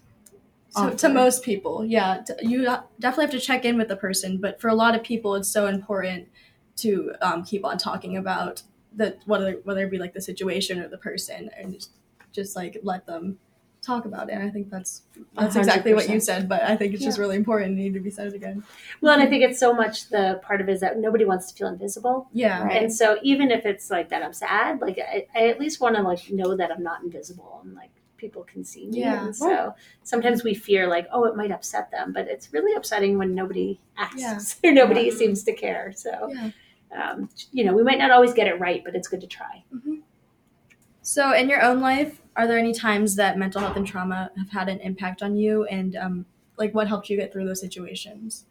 so, 0.68 0.90
to 0.90 1.08
most 1.10 1.42
people, 1.42 1.84
yeah, 1.84 2.22
t- 2.26 2.46
you 2.46 2.64
definitely 2.98 3.24
have 3.24 3.30
to 3.32 3.40
check 3.40 3.66
in 3.66 3.76
with 3.76 3.88
the 3.88 3.96
person. 3.96 4.38
But 4.38 4.58
for 4.58 4.68
a 4.68 4.74
lot 4.74 4.94
of 4.94 5.02
people, 5.02 5.34
it's 5.34 5.50
so 5.50 5.66
important 5.66 6.28
to 6.76 7.12
um, 7.20 7.44
keep 7.44 7.64
on 7.64 7.76
talking 7.76 8.16
about 8.16 8.62
the 8.94 9.18
whether 9.26 9.60
whether 9.64 9.84
it 9.84 9.90
be 9.90 9.98
like 9.98 10.14
the 10.14 10.20
situation 10.20 10.80
or 10.80 10.88
the 10.88 10.98
person, 10.98 11.50
and 11.58 11.74
just, 11.74 11.90
just 12.32 12.56
like 12.56 12.78
let 12.82 13.06
them 13.06 13.38
talk 13.82 14.04
about 14.04 14.28
it. 14.30 14.34
And 14.34 14.42
I 14.44 14.48
think 14.48 14.70
that's 14.70 15.02
that's 15.34 15.56
exactly 15.56 15.92
what 15.92 16.08
you 16.08 16.20
said. 16.20 16.48
But 16.48 16.62
I 16.62 16.76
think 16.76 16.94
it's 16.94 17.02
just 17.02 17.18
really 17.18 17.34
important. 17.36 17.72
It 17.72 17.82
need 17.82 17.94
to 17.94 18.00
be 18.00 18.10
said 18.10 18.32
again. 18.32 18.62
Well, 19.00 19.12
and 19.12 19.22
I 19.22 19.26
think 19.26 19.42
it's 19.42 19.58
so 19.58 19.74
much 19.74 20.08
the 20.08 20.40
part 20.42 20.60
of 20.60 20.68
it 20.68 20.72
is 20.72 20.80
that 20.80 20.98
nobody 20.98 21.24
wants 21.24 21.50
to 21.50 21.54
feel 21.58 21.68
invisible. 21.68 22.28
Yeah, 22.32 22.62
Right. 22.64 22.80
And 22.82 22.92
so 22.92 23.18
even 23.22 23.50
if 23.50 23.66
it's 23.66 23.90
like 23.90 24.08
that 24.10 24.22
I'm 24.22 24.32
sad, 24.32 24.80
like 24.80 24.98
I, 24.98 25.26
I 25.34 25.48
at 25.48 25.58
least 25.58 25.80
want 25.80 25.96
to 25.96 26.02
like 26.02 26.30
know 26.30 26.56
that 26.56 26.70
I'm 26.70 26.82
not 26.82 27.02
invisible 27.02 27.60
and 27.64 27.74
like 27.74 27.90
people 28.18 28.44
can 28.44 28.64
see 28.64 28.86
me. 28.86 29.00
Yeah. 29.00 29.24
And 29.26 29.34
so 29.34 29.74
sometimes 30.04 30.44
we 30.44 30.54
fear 30.54 30.86
like, 30.86 31.08
oh, 31.10 31.24
it 31.24 31.34
might 31.34 31.50
upset 31.50 31.90
them, 31.90 32.12
but 32.12 32.28
it's 32.28 32.52
really 32.52 32.72
upsetting 32.76 33.18
when 33.18 33.34
nobody 33.34 33.80
asks 33.98 34.60
or 34.64 34.70
nobody 34.70 35.06
Yeah. 35.08 35.14
seems 35.16 35.42
to 35.42 35.52
care. 35.52 35.92
So, 35.96 36.32
yeah. 36.32 36.50
um, 36.96 37.28
you 37.50 37.64
know, 37.64 37.74
we 37.74 37.82
might 37.82 37.98
not 37.98 38.12
always 38.12 38.32
get 38.32 38.46
it 38.46 38.60
right, 38.60 38.80
but 38.84 38.94
it's 38.94 39.08
good 39.08 39.22
to 39.22 39.26
try. 39.26 39.64
So, 41.02 41.32
in 41.34 41.48
your 41.48 41.62
own 41.62 41.80
life, 41.80 42.20
are 42.36 42.46
there 42.46 42.58
any 42.58 42.72
times 42.72 43.16
that 43.16 43.36
mental 43.36 43.60
health 43.60 43.76
and 43.76 43.86
trauma 43.86 44.30
have 44.38 44.50
had 44.50 44.68
an 44.68 44.80
impact 44.80 45.22
on 45.22 45.36
you, 45.36 45.64
and 45.64 45.96
um, 45.96 46.26
like 46.56 46.74
what 46.74 46.88
helped 46.88 47.10
you 47.10 47.16
get 47.16 47.32
through 47.32 47.46
those 47.46 47.60
situations? 47.60 48.46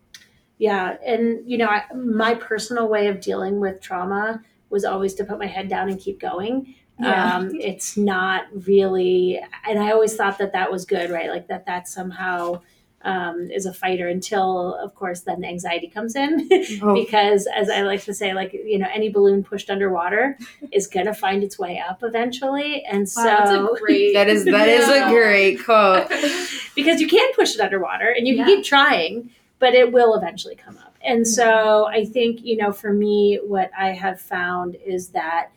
Yeah, 0.57 0.97
and 1.05 1.49
you 1.49 1.57
know, 1.57 1.67
I, 1.67 1.83
my 1.95 2.35
personal 2.35 2.87
way 2.87 3.07
of 3.07 3.21
dealing 3.21 3.59
with 3.59 3.81
trauma 3.81 4.43
was 4.69 4.85
always 4.85 5.13
to 5.15 5.23
put 5.23 5.39
my 5.39 5.47
head 5.47 5.69
down 5.69 5.89
and 5.89 5.99
keep 5.99 6.19
going. 6.19 6.75
Yeah. 6.99 7.37
Um, 7.37 7.51
it's 7.59 7.97
not 7.97 8.43
really, 8.67 9.41
and 9.67 9.79
I 9.79 9.91
always 9.91 10.15
thought 10.15 10.37
that 10.37 10.53
that 10.53 10.71
was 10.71 10.85
good, 10.85 11.09
right? 11.09 11.29
Like 11.29 11.47
that 11.47 11.65
that 11.65 11.87
somehow 11.87 12.61
um, 13.03 13.49
is 13.51 13.65
a 13.65 13.73
fighter 13.73 14.07
until, 14.07 14.75
of 14.75 14.93
course, 14.95 15.21
then 15.21 15.41
the 15.41 15.47
anxiety 15.47 15.87
comes 15.87 16.15
in. 16.15 16.47
Oh. 16.83 16.93
because, 16.93 17.47
as 17.53 17.69
I 17.69 17.81
like 17.81 18.03
to 18.05 18.13
say, 18.13 18.33
like 18.33 18.53
you 18.53 18.77
know, 18.79 18.87
any 18.93 19.09
balloon 19.09 19.43
pushed 19.43 19.69
underwater 19.69 20.37
is 20.71 20.87
gonna 20.87 21.13
find 21.13 21.43
its 21.43 21.59
way 21.59 21.79
up 21.87 22.01
eventually, 22.03 22.83
and 22.85 23.07
so 23.09 23.23
Wow, 23.23 23.37
that's 23.45 23.51
a 23.51 23.79
great. 23.81 24.13
That 24.13 24.29
is 24.29 24.45
that 24.45 24.67
is 24.69 24.87
Yeah. 24.87 25.07
a 25.09 25.11
great 25.11 25.63
quote. 25.63 26.07
because 26.75 27.01
you 27.01 27.07
can 27.07 27.33
push 27.33 27.55
it 27.55 27.61
underwater 27.61 28.09
and 28.17 28.27
you 28.27 28.35
can 28.37 28.45
keep 28.45 28.63
trying, 28.63 29.29
but 29.59 29.73
it 29.73 29.91
will 29.91 30.15
eventually 30.15 30.55
come 30.55 30.77
up. 30.77 30.95
And 31.03 31.27
so 31.27 31.85
I 31.87 32.05
think, 32.05 32.43
you 32.43 32.57
know, 32.57 32.71
for 32.71 32.93
me, 32.93 33.39
what 33.43 33.71
I 33.77 33.89
have 33.93 34.21
found 34.21 34.75
is 34.85 35.09
that 35.09 35.49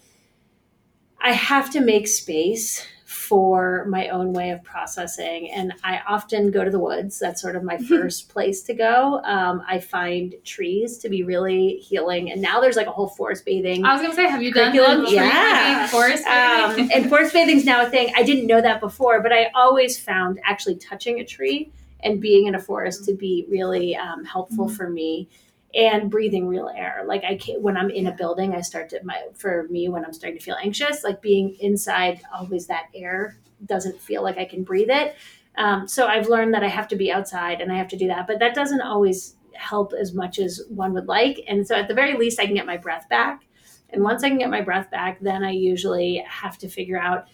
I 1.21 1.33
have 1.33 1.71
to 1.73 1.81
make 1.81 2.09
space 2.09 2.87
for 3.15 3.87
my 3.89 4.09
own 4.09 4.33
way 4.33 4.51
of 4.51 4.63
processing. 4.65 5.51
And 5.53 5.73
I 5.85 6.01
often 6.09 6.51
go 6.51 6.65
to 6.65 6.71
the 6.71 6.81
woods. 6.81 7.19
That's 7.21 7.41
sort 7.41 7.55
of 7.55 7.63
my 7.63 7.79
first 7.89 8.29
place 8.29 8.63
to 8.65 8.75
go. 8.75 9.23
Um, 9.25 9.63
I 9.69 9.79
find 9.79 10.35
trees 10.45 10.99
to 10.99 11.09
be 11.09 11.23
really 11.23 11.77
healing. 11.77 12.33
And 12.33 12.43
now 12.43 12.61
there's 12.61 12.77
like 12.77 12.89
a 12.89 12.93
whole 12.93 13.09
forest 13.09 13.45
bathing 13.45 13.85
I 13.85 13.93
was 13.93 14.03
gonna 14.03 14.15
say, 14.15 14.29
have 14.29 14.43
you 14.43 14.53
done 14.53 14.73
Curriculum? 14.73 15.07
tree 15.07 15.15
Yeah. 15.15 15.75
bathing, 15.87 15.89
forest 15.89 16.27
um, 16.27 16.77
bathing? 16.77 16.93
and 16.93 17.09
forest 17.09 17.33
bathing 17.33 17.57
is 17.59 17.65
now 17.65 17.87
a 17.87 17.89
thing. 17.89 18.13
I 18.17 18.25
didn't 18.25 18.47
know 18.47 18.61
that 18.61 18.81
before, 18.81 19.23
but 19.23 19.33
I 19.33 19.51
always 19.55 19.99
found 19.99 20.41
actually 20.45 20.77
touching 20.77 21.21
a 21.21 21.25
tree 21.25 21.71
and 22.01 22.21
being 22.21 22.47
in 22.47 22.55
a 22.55 22.61
forest 22.61 23.05
to 23.07 23.15
be 23.15 23.47
really 23.49 23.97
um, 23.97 24.25
helpful 24.25 24.69
for 24.69 24.91
me. 24.91 25.29
And 25.75 26.09
breathing 26.11 26.47
real 26.47 26.71
air, 26.75 27.03
like 27.07 27.25
I 27.25 27.37
can 27.37 27.61
when 27.61 27.77
I'm 27.77 27.91
in 27.91 28.07
a 28.07 28.13
building, 28.13 28.55
I 28.55 28.61
start 28.61 28.91
to 28.91 29.01
my 29.03 29.27
for 29.35 29.67
me 29.71 29.89
when 29.89 30.05
I'm 30.05 30.13
starting 30.13 30.39
to 30.39 30.45
feel 30.45 30.57
anxious, 30.63 31.03
like 31.03 31.21
being 31.21 31.57
inside, 31.59 32.21
always 32.33 32.69
that 32.69 32.87
air 32.95 33.39
doesn't 33.67 34.01
feel 34.01 34.23
like 34.23 34.39
I 34.39 34.45
can 34.45 34.63
breathe 34.63 34.91
it. 34.91 35.17
Um, 35.57 35.89
so 35.89 36.07
I've 36.07 36.29
learned 36.29 36.55
that 36.55 36.65
I 36.65 36.69
have 36.69 36.89
to 36.89 36.97
be 36.97 37.13
outside 37.13 37.61
and 37.61 37.73
I 37.73 37.77
have 37.77 37.89
to 37.89 37.97
do 37.97 38.09
that, 38.09 38.27
but 38.27 38.39
that 38.41 38.55
doesn't 38.55 38.81
always 38.81 39.37
help 39.55 39.93
as 39.93 40.13
much 40.13 40.39
as 40.39 40.63
one 40.69 40.93
would 40.95 41.07
like. 41.07 41.41
And 41.47 41.67
so 41.67 41.75
at 41.75 41.89
the 41.89 41.95
very 41.95 42.17
least, 42.17 42.41
I 42.41 42.47
can 42.47 42.55
get 42.55 42.67
my 42.67 42.77
breath 42.77 43.09
back. 43.09 43.45
And 43.91 44.03
once 44.03 44.25
I 44.25 44.29
can 44.29 44.39
get 44.39 44.51
my 44.51 44.61
breath 44.61 44.91
back, 44.91 45.21
then 45.21 45.45
I 45.45 45.51
usually 45.51 46.25
have 46.27 46.59
to 46.59 46.69
figure 46.69 46.99
out 46.99 47.27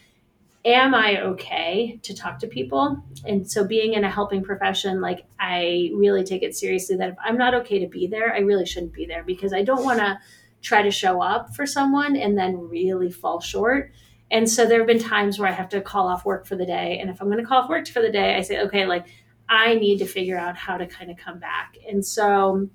am 0.65 0.95
I 0.95 1.21
okay 1.23 1.99
to 2.03 2.15
talk 2.15 2.39
to 2.41 2.47
people? 2.47 3.03
And 3.25 3.51
so 3.51 3.67
being 3.67 3.95
in 3.95 4.05
a 4.05 4.11
helping 4.11 4.43
profession, 4.43 5.01
like 5.01 5.25
I 5.39 5.91
really 5.95 6.25
take 6.25 6.43
it 6.43 6.55
seriously 6.55 6.97
that 6.97 7.11
if 7.11 7.17
I'm 7.25 7.39
not 7.39 7.55
okay 7.55 7.79
to 7.79 7.89
be 7.89 8.07
there, 8.07 8.35
I 8.35 8.41
really 8.41 8.67
shouldn't 8.67 8.93
be 8.93 9.07
there 9.07 9.25
because 9.25 9.53
I 9.53 9.63
don't 9.63 9.85
want 9.85 10.01
to 10.01 10.19
try 10.63 10.83
to 10.83 10.91
show 10.91 11.23
up 11.23 11.55
for 11.55 11.65
someone 11.65 12.17
and 12.17 12.37
then 12.37 12.69
really 12.69 13.11
fall 13.11 13.41
short. 13.41 13.93
And 14.31 14.49
so 14.49 14.67
there 14.67 14.79
have 14.79 14.87
been 14.87 14.99
times 14.99 15.39
where 15.39 15.49
I 15.49 15.53
have 15.53 15.71
to 15.71 15.81
call 15.81 16.07
off 16.07 16.25
work 16.25 16.47
for 16.47 16.57
the 16.57 16.67
day. 16.67 16.99
And 17.01 17.11
if 17.11 17.21
I'm 17.21 17.29
going 17.29 17.43
to 17.43 17.49
call 17.49 17.63
off 17.63 17.71
work 17.71 17.89
for 17.89 18.03
the 18.03 18.13
day, 18.13 18.37
I 18.37 18.43
say, 18.43 18.61
okay, 18.61 18.87
like 18.87 19.07
I 19.49 19.75
need 19.75 19.99
to 19.99 20.07
figure 20.07 20.39
out 20.39 20.57
how 20.57 20.77
to 20.77 20.87
kind 20.87 21.11
of 21.11 21.17
come 21.17 21.39
back. 21.39 21.77
And 21.89 22.05
so 22.05 22.69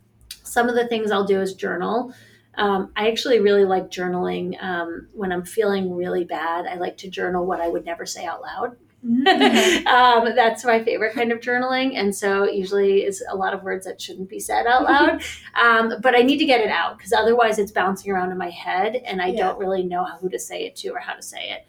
some 0.43 0.67
of 0.67 0.75
the 0.75 0.87
things 0.87 1.11
I'll 1.11 1.25
do 1.25 1.39
is 1.39 1.53
journal. 1.53 2.13
Um, 2.57 2.91
I 2.95 3.09
actually 3.09 3.39
really 3.39 3.65
like 3.65 3.89
journaling 3.91 4.61
um, 4.63 5.07
when 5.13 5.31
I'm 5.31 5.43
feeling 5.43 5.93
really 5.95 6.23
bad. 6.23 6.65
I 6.65 6.75
like 6.75 6.97
to 6.97 7.09
journal 7.09 7.45
what 7.45 7.59
I 7.61 7.67
would 7.67 7.85
never 7.85 8.05
say 8.05 8.25
out 8.25 8.41
loud. 8.41 8.77
um, 9.05 10.35
that's 10.35 10.65
my 10.65 10.83
favorite 10.83 11.13
kind 11.13 11.31
of 11.31 11.39
journaling, 11.39 11.95
and 11.95 12.15
so 12.15 12.45
usually 12.45 13.03
is 13.03 13.23
a 13.29 13.35
lot 13.35 13.53
of 13.53 13.61
words 13.61 13.85
that 13.85 14.01
shouldn't 14.01 14.29
be 14.29 14.39
said 14.39 14.65
out 14.65 14.83
loud. 14.83 15.21
um, 15.61 15.93
but 16.01 16.15
I 16.15 16.21
need 16.21 16.37
to 16.39 16.45
get 16.45 16.59
it 16.61 16.69
out 16.69 16.97
because 16.97 17.13
otherwise 17.13 17.59
it's 17.59 17.71
bouncing 17.71 18.11
around 18.11 18.31
in 18.31 18.37
my 18.37 18.49
head, 18.49 18.95
and 18.95 19.21
I 19.21 19.27
Yeah. 19.27 19.41
don't 19.47 19.59
really 19.59 19.83
know 19.83 20.05
who 20.19 20.29
to 20.29 20.39
say 20.39 20.65
it 20.65 20.75
to 20.77 20.89
or 20.89 20.99
how 20.99 21.13
to 21.13 21.21
say 21.21 21.51
it. 21.51 21.67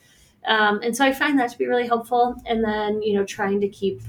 Um, 0.49 0.81
and 0.83 0.97
so 0.97 1.05
I 1.05 1.13
find 1.13 1.39
that 1.39 1.51
to 1.51 1.59
be 1.59 1.67
really 1.67 1.87
helpful. 1.87 2.37
And 2.47 2.65
then 2.65 3.03
you 3.03 3.13
know, 3.15 3.25
trying 3.25 3.61
to 3.61 3.69
keep 3.69 4.01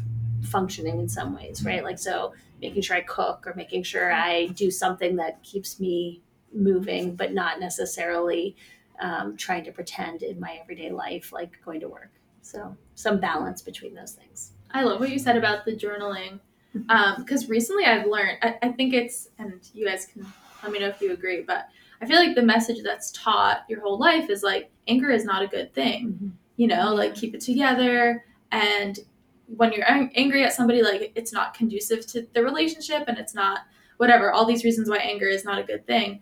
functioning 0.43 0.99
in 0.99 1.09
some 1.09 1.35
ways, 1.35 1.65
right? 1.65 1.83
Like 1.83 1.99
so, 1.99 2.33
making 2.61 2.81
sure 2.81 2.95
I 2.95 3.01
cook 3.01 3.45
or 3.45 3.53
making 3.55 3.83
sure 3.83 4.11
I 4.11 4.47
do 4.47 4.71
something 4.71 5.17
that 5.17 5.43
keeps 5.43 5.79
me 5.81 6.21
moving, 6.53 7.15
but 7.15 7.33
not 7.33 7.59
necessarily 7.59 8.55
um, 8.99 9.37
trying 9.37 9.63
to 9.65 9.71
pretend 9.71 10.23
in 10.23 10.39
my 10.39 10.59
everyday 10.61 10.91
life, 10.91 11.31
like 11.31 11.59
going 11.63 11.79
to 11.81 11.87
work. 11.87 12.11
So 12.41 12.75
some 12.95 13.19
balance 13.19 13.61
between 13.61 13.93
those 13.93 14.13
things. 14.13 14.53
I 14.71 14.83
love 14.83 14.99
what 14.99 15.09
you 15.09 15.19
said 15.19 15.37
about 15.37 15.65
the 15.65 15.75
journaling. 15.75 16.39
Mm-hmm. 16.75 16.89
Um, 16.89 17.15
because 17.23 17.49
recently 17.49 17.85
I've 17.85 18.07
learned, 18.07 18.37
I, 18.41 18.57
I 18.61 18.69
think 18.69 18.93
it's, 18.93 19.29
and 19.39 19.59
you 19.73 19.85
guys 19.85 20.07
can 20.11 20.25
let 20.63 20.71
me 20.71 20.79
know 20.79 20.87
if 20.87 21.01
you 21.01 21.13
agree, 21.13 21.41
but 21.41 21.67
I 22.01 22.05
feel 22.05 22.17
like 22.17 22.35
the 22.35 22.43
message 22.43 22.83
that's 22.83 23.11
taught 23.11 23.63
your 23.69 23.81
whole 23.81 23.97
life 23.97 24.29
is 24.29 24.43
like 24.43 24.69
anger 24.87 25.09
is 25.09 25.25
not 25.25 25.41
a 25.41 25.47
good 25.47 25.73
thing. 25.73 26.07
Mm-hmm. 26.07 26.27
You 26.57 26.67
know, 26.67 26.93
like 26.93 27.15
keep 27.15 27.35
it 27.35 27.41
together. 27.41 28.23
And 28.51 28.99
when 29.47 29.71
you're 29.71 29.85
angry 29.87 30.43
at 30.43 30.53
somebody, 30.53 30.83
like 30.83 31.11
it's 31.15 31.33
not 31.33 31.53
conducive 31.53 32.05
to 32.07 32.27
the 32.33 32.43
relationship 32.43 33.05
and 33.07 33.17
it's 33.17 33.33
not 33.33 33.61
whatever, 33.97 34.31
all 34.31 34.45
these 34.45 34.63
reasons 34.63 34.89
why 34.89 34.97
anger 34.97 35.27
is 35.27 35.45
not 35.45 35.59
a 35.59 35.63
good 35.63 35.85
thing. 35.87 36.21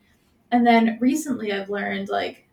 And 0.51 0.65
then 0.65 0.97
recently 1.01 1.51
I've 1.51 1.69
learned 1.69 2.09
like 2.09 2.47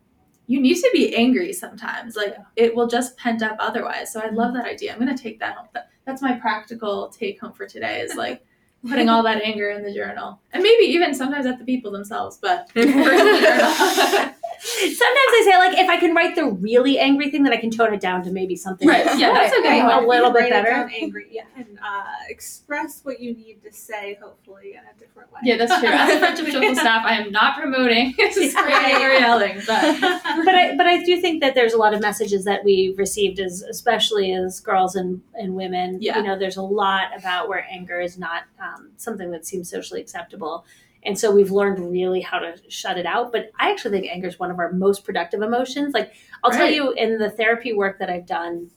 you 0.47 0.59
need 0.59 0.75
to 0.75 0.89
be 0.93 1.15
angry 1.15 1.53
sometimes. 1.53 2.15
Like 2.15 2.35
it 2.55 2.75
will 2.75 2.87
just 2.87 3.17
pent 3.17 3.41
up 3.41 3.57
otherwise. 3.59 4.11
So 4.11 4.19
I 4.19 4.29
love 4.29 4.53
that 4.55 4.65
idea. 4.65 4.93
I'm 4.93 4.99
gonna 4.99 5.17
take 5.17 5.39
that 5.39 5.55
home. 5.55 5.67
That's 6.05 6.21
my 6.21 6.33
practical 6.33 7.09
take 7.09 7.39
home 7.39 7.53
for 7.53 7.65
today 7.65 8.01
is 8.01 8.15
like 8.15 8.43
putting 8.87 9.07
all 9.07 9.23
that 9.23 9.41
anger 9.41 9.69
in 9.69 9.83
the 9.83 9.93
journal. 9.93 10.41
And 10.51 10.61
maybe 10.61 10.83
even 10.85 11.15
sometimes 11.15 11.45
at 11.45 11.59
the 11.59 11.65
people 11.65 11.91
themselves, 11.91 12.37
but 12.41 12.69
first 14.63 14.83
in 14.83 14.89
the 14.89 14.95
journal. 14.95 14.97
Sometimes 14.97 15.31
I 15.33 15.41
say 15.45 15.57
like 15.57 15.77
if 15.77 15.89
I 15.89 15.97
can 15.97 16.15
write 16.15 16.35
the 16.35 16.45
really 16.45 16.99
angry 16.99 17.29
thing, 17.29 17.43
then 17.43 17.53
I 17.53 17.57
can 17.57 17.71
tone 17.71 17.93
it 17.93 17.99
down 18.01 18.23
to 18.23 18.31
maybe 18.31 18.55
something 18.55 18.87
Right, 18.87 19.05
that's 19.05 19.19
yeah, 19.19 19.33
that's 19.33 19.53
a 19.53 19.61
good 19.61 20.03
a 20.03 20.07
little 20.07 20.31
bit 20.31 20.49
better. 20.49 20.89
angry. 20.93 21.27
Yeah. 21.31 21.43
And 21.55 21.79
uh, 21.83 22.03
express 22.29 23.01
what 23.03 23.19
you 23.19 23.33
need 23.33 23.61
to 23.63 23.71
say, 23.71 24.17
hopefully, 24.21 24.73
in 24.73 24.79
a 24.79 24.99
different 24.99 25.31
way. 25.31 25.39
Yeah, 25.43 25.57
that's 25.57 25.79
true. 25.79 25.89
As 25.89 26.15
a 26.15 26.19
friendship 26.19 26.47
circle 26.47 26.75
staff, 26.75 27.05
I 27.05 27.19
am 27.19 27.31
not 27.31 27.57
promoting 27.59 28.13
screaming 28.31 28.95
or 29.01 29.11
yelling, 29.13 29.55
but 29.67 29.99
but 30.01 30.55
I 30.55 30.75
but 30.77 30.87
I 30.87 31.03
do 31.03 31.19
think 31.19 31.41
that 31.41 31.55
there's 31.55 31.73
a 31.73 31.77
lot 31.77 31.93
of 31.93 32.01
messages 32.01 32.45
that 32.45 32.63
we 32.63 32.93
received 32.97 33.39
as 33.39 33.61
especially 33.63 34.33
as 34.33 34.59
girls 34.59 34.95
and, 34.95 35.21
and 35.35 35.55
women. 35.55 35.97
Yeah. 36.01 36.17
You 36.17 36.23
know, 36.23 36.37
there's 36.37 36.57
a 36.57 36.61
lot 36.61 37.07
about 37.17 37.49
where 37.49 37.65
anger 37.69 37.99
is 37.99 38.17
not 38.17 38.43
um, 38.61 38.91
something 38.97 39.31
that 39.31 39.45
seems 39.45 39.69
socially 39.69 40.01
acceptable. 40.01 40.65
And 41.05 41.17
so 41.19 41.31
we've 41.31 41.51
learned 41.51 41.91
really 41.91 42.21
how 42.21 42.39
to 42.39 42.55
shut 42.69 42.97
it 42.97 43.05
out. 43.05 43.31
But 43.31 43.51
I 43.59 43.71
actually 43.71 43.99
think 43.99 44.11
anger 44.11 44.27
is 44.27 44.39
one 44.39 44.51
of 44.51 44.59
our 44.59 44.71
most 44.71 45.03
productive 45.03 45.41
emotions. 45.41 45.93
Like 45.93 46.13
I'll 46.43 46.51
tell 46.51 46.69
you 46.69 46.91
in 46.93 47.17
the 47.17 47.29
therapy 47.29 47.73
work 47.73 47.99
that 47.99 48.09
I've 48.09 48.25
done, 48.25 48.69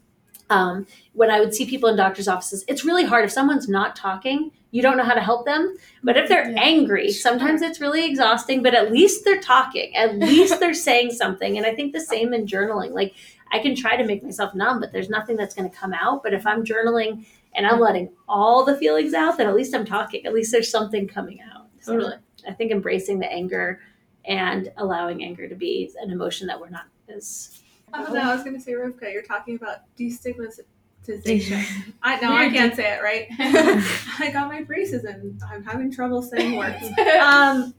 um, 0.50 0.86
when 1.12 1.30
I 1.30 1.40
would 1.40 1.54
see 1.54 1.66
people 1.66 1.88
in 1.88 1.96
doctors' 1.96 2.28
offices, 2.28 2.64
it's 2.68 2.84
really 2.84 3.04
hard. 3.04 3.24
If 3.24 3.32
someone's 3.32 3.68
not 3.68 3.96
talking, 3.96 4.52
you 4.70 4.82
don't 4.82 4.96
know 4.96 5.02
how 5.04 5.14
to 5.14 5.20
help 5.20 5.44
them. 5.44 5.76
But 6.04 6.16
if 6.16 6.28
they're 6.28 6.48
Yeah. 6.50 6.60
angry, 6.60 7.10
sometimes 7.10 7.62
it's 7.62 7.80
really 7.80 8.04
exhausting, 8.04 8.62
but 8.62 8.74
at 8.74 8.92
least 8.92 9.24
they're 9.24 9.40
talking. 9.40 9.94
At 9.96 10.18
least 10.18 10.60
they're 10.60 10.74
saying 10.74 11.12
something. 11.12 11.56
And 11.56 11.66
I 11.66 11.74
think 11.74 11.92
the 11.92 12.00
same 12.00 12.32
in 12.32 12.46
journaling. 12.46 12.92
Like 12.92 13.14
I 13.52 13.58
can 13.58 13.74
try 13.74 13.96
to 13.96 14.04
make 14.04 14.22
myself 14.22 14.54
numb, 14.54 14.80
but 14.80 14.92
there's 14.92 15.08
nothing 15.08 15.36
that's 15.36 15.54
going 15.54 15.68
to 15.70 15.76
come 15.76 15.92
out. 15.92 16.22
But 16.22 16.34
if 16.34 16.46
I'm 16.46 16.64
journaling 16.64 17.26
and 17.54 17.66
I'm 17.66 17.80
letting 17.80 18.10
all 18.28 18.64
the 18.64 18.76
feelings 18.76 19.14
out, 19.14 19.38
then 19.38 19.46
at 19.48 19.54
least 19.54 19.74
I'm 19.74 19.84
talking. 19.86 20.26
At 20.26 20.34
least 20.34 20.52
there's 20.52 20.70
something 20.70 21.08
coming 21.08 21.40
out. 21.40 21.55
So 21.86 21.92
Totally. 21.92 22.16
I 22.48 22.52
think 22.52 22.72
embracing 22.72 23.20
the 23.20 23.30
anger 23.30 23.80
and 24.24 24.72
allowing 24.76 25.22
anger 25.22 25.48
to 25.48 25.54
be 25.54 25.88
an 26.02 26.10
emotion 26.10 26.48
that 26.48 26.60
we're 26.60 26.68
not 26.68 26.86
as 27.08 27.60
Oh 27.94 28.12
no, 28.12 28.22
I 28.22 28.34
was 28.34 28.42
gonna 28.42 28.58
say 28.58 28.72
Rivka, 28.72 29.12
you're 29.12 29.22
talking 29.22 29.54
about 29.54 29.82
destigmatization. 29.96 31.64
I 32.02 32.18
know 32.18 32.34
I 32.34 32.50
can't 32.50 32.74
say 32.74 32.92
it 32.92 33.04
right. 33.04 33.28
I 34.18 34.32
got 34.32 34.48
my 34.48 34.64
braces 34.64 35.04
and 35.04 35.40
I'm 35.48 35.62
having 35.62 35.92
trouble 35.92 36.22
saying 36.22 36.56
words. 36.56 36.84
Um, 37.22 37.72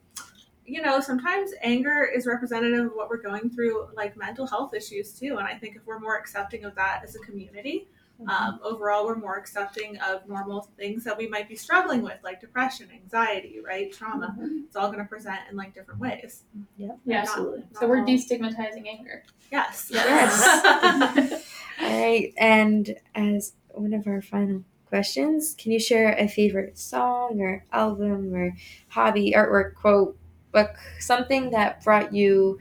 you 0.66 0.82
know, 0.82 1.02
sometimes 1.02 1.52
anger 1.62 2.06
is 2.06 2.26
representative 2.26 2.86
of 2.86 2.92
what 2.94 3.10
we're 3.10 3.22
going 3.22 3.50
through, 3.50 3.90
like 3.94 4.16
mental 4.16 4.48
health 4.48 4.74
issues 4.74 5.12
too. 5.12 5.36
And 5.38 5.46
I 5.46 5.56
think 5.56 5.76
if 5.76 5.86
we're 5.86 6.00
more 6.00 6.16
accepting 6.16 6.64
of 6.64 6.76
that 6.76 7.02
as 7.04 7.18
a 7.18 7.20
community, 7.20 7.90
um, 8.28 8.60
overall, 8.64 9.06
we're 9.06 9.16
more 9.16 9.38
accepting 9.38 9.98
of 10.00 10.28
normal 10.28 10.70
things 10.78 11.04
that 11.04 11.18
we 11.18 11.28
might 11.28 11.48
be 11.48 11.56
struggling 11.56 12.02
with, 12.02 12.18
like 12.24 12.42
depression, 12.42 12.88
anxiety, 12.92 13.60
right, 13.64 13.92
trauma. 13.94 14.36
It's 14.66 14.76
all 14.76 14.88
going 14.88 15.00
to 15.00 15.06
present 15.06 15.40
in 15.52 15.56
like 15.58 15.74
different 15.76 16.00
ways. 16.00 16.44
yeah, 16.78 16.94
Yeah. 17.06 17.20
absolutely. 17.22 17.60
Not 17.72 17.80
so 17.80 17.88
we're 17.88 18.00
all- 18.00 18.06
destigmatizing 18.08 18.88
anger. 18.88 19.24
Yes. 19.52 19.90
Yes. 19.94 21.44
All 21.80 21.88
right, 22.02 22.34
and 22.38 22.96
as 23.14 23.54
one 23.70 23.94
of 23.94 24.08
our 24.08 24.22
final 24.22 24.64
questions, 24.88 25.54
can 25.58 25.72
you 25.72 25.80
share 25.80 26.14
a 26.18 26.28
favorite 26.28 26.78
song 26.80 27.40
or 27.40 27.64
album 27.72 28.34
or 28.34 28.56
hobby, 28.90 29.34
artwork, 29.38 29.76
quote, 29.76 30.18
book, 30.52 30.72
something 31.00 31.52
that 31.52 31.84
brought 31.84 32.14
you 32.14 32.58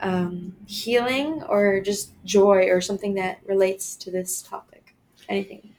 um, 0.00 0.56
healing 0.66 1.42
or 1.48 1.80
just 1.80 2.10
joy 2.24 2.66
or 2.68 2.80
something 2.80 3.14
that 3.14 3.38
relates 3.46 3.94
to 3.96 4.10
this 4.10 4.42
topic? 4.42 4.85
Anything? 5.28 5.70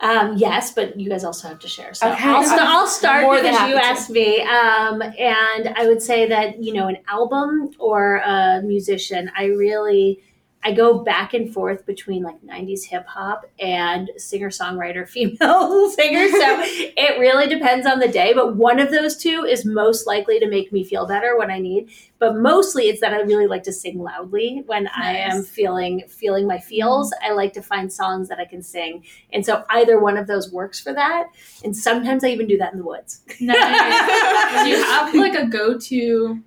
Um, 0.00 0.36
yes, 0.36 0.72
but 0.72 0.98
you 0.98 1.10
guys 1.10 1.24
also 1.24 1.48
have 1.48 1.58
to 1.58 1.68
share. 1.68 1.92
So 1.92 2.10
Okay. 2.12 2.22
I'll, 2.28 2.44
st- 2.44 2.60
I'll 2.60 2.86
start 2.86 3.42
because 3.42 3.68
you 3.68 3.74
to. 3.74 3.84
asked 3.84 4.10
me. 4.10 4.40
Um, 4.42 5.02
and 5.02 5.74
I 5.76 5.86
would 5.88 6.00
say 6.00 6.28
that, 6.28 6.62
you 6.62 6.72
know, 6.72 6.86
an 6.86 6.98
album 7.08 7.70
or 7.80 8.16
a 8.18 8.62
musician, 8.62 9.28
I 9.36 9.46
really, 9.46 10.22
I 10.64 10.72
go 10.72 10.98
back 10.98 11.34
and 11.34 11.52
forth 11.52 11.86
between 11.86 12.24
like 12.24 12.42
90s 12.42 12.84
hip 12.84 13.06
hop 13.06 13.48
and 13.60 14.10
singer 14.16 14.50
songwriter 14.50 15.08
female 15.08 15.90
singers. 15.96 16.32
So 16.32 16.38
it 16.62 17.18
really 17.18 17.46
depends 17.46 17.86
on 17.86 18.00
the 18.00 18.08
day. 18.08 18.32
But 18.34 18.56
one 18.56 18.80
of 18.80 18.90
those 18.90 19.16
two 19.16 19.44
is 19.44 19.64
most 19.64 20.06
likely 20.06 20.40
to 20.40 20.48
make 20.48 20.72
me 20.72 20.84
feel 20.84 21.06
better 21.06 21.38
when 21.38 21.50
I 21.50 21.58
need. 21.60 21.90
But 22.18 22.36
mostly 22.36 22.88
it's 22.88 23.00
that 23.00 23.12
I 23.12 23.20
really 23.20 23.46
like 23.46 23.62
to 23.64 23.72
sing 23.72 24.02
loudly 24.02 24.64
when 24.66 24.88
I 24.88 25.16
am 25.16 25.44
feeling 25.44 26.02
feeling 26.08 26.46
my 26.48 26.58
feels. 26.58 27.14
I 27.22 27.32
like 27.32 27.52
to 27.52 27.62
find 27.62 27.92
songs 27.92 28.28
that 28.28 28.40
I 28.40 28.44
can 28.44 28.62
sing. 28.62 29.04
And 29.32 29.46
so 29.46 29.64
either 29.70 30.00
one 30.00 30.16
of 30.16 30.26
those 30.26 30.52
works 30.52 30.80
for 30.80 30.92
that. 30.92 31.28
And 31.62 31.76
sometimes 31.76 32.24
I 32.24 32.28
even 32.28 32.48
do 32.48 32.58
that 32.58 32.72
in 32.72 32.80
the 32.80 32.84
woods. 32.84 33.20
Nice. 33.40 34.64
Do 34.64 34.70
you 34.70 34.82
have 34.82 35.14
like 35.14 35.34
a 35.34 35.46
go-to 35.46 36.42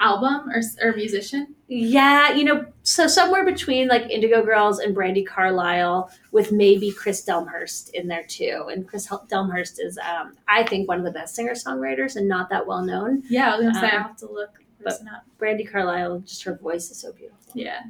album 0.00 0.48
or 0.50 0.60
or 0.82 0.94
musician? 0.94 1.54
Yeah, 1.66 2.32
you 2.32 2.44
know, 2.44 2.64
so 2.82 3.06
somewhere 3.06 3.44
between 3.44 3.88
like 3.88 4.08
Indigo 4.10 4.42
Girls 4.42 4.78
and 4.78 4.96
Brandi 4.96 5.26
Carlile, 5.26 6.10
with 6.32 6.50
maybe 6.52 6.90
Chris 6.92 7.24
Delmhorst 7.26 7.90
in 7.90 8.08
there 8.08 8.24
too. 8.24 8.68
And 8.72 8.88
Chris 8.88 9.06
Delmhorst 9.08 9.76
is, 9.78 9.98
um, 9.98 10.34
I 10.48 10.62
think, 10.62 10.88
one 10.88 10.98
of 10.98 11.04
the 11.04 11.10
best 11.10 11.34
singer 11.34 11.52
songwriters 11.52 12.16
and 12.16 12.26
not 12.28 12.48
that 12.50 12.66
well 12.66 12.82
known. 12.82 13.22
Yeah, 13.28 13.52
I 13.52 13.56
was 13.58 13.66
gonna 13.66 13.80
say 13.80 13.86
I 13.94 13.96
Um, 13.96 14.02
have 14.04 14.16
to 14.18 14.26
look 14.32 14.50
up. 14.86 15.00
Brandi 15.38 15.70
Carlile, 15.70 16.20
just 16.20 16.42
her 16.44 16.54
voice 16.56 16.90
is 16.90 16.98
so 16.98 17.12
beautiful. 17.12 17.52
Yeah. 17.54 17.80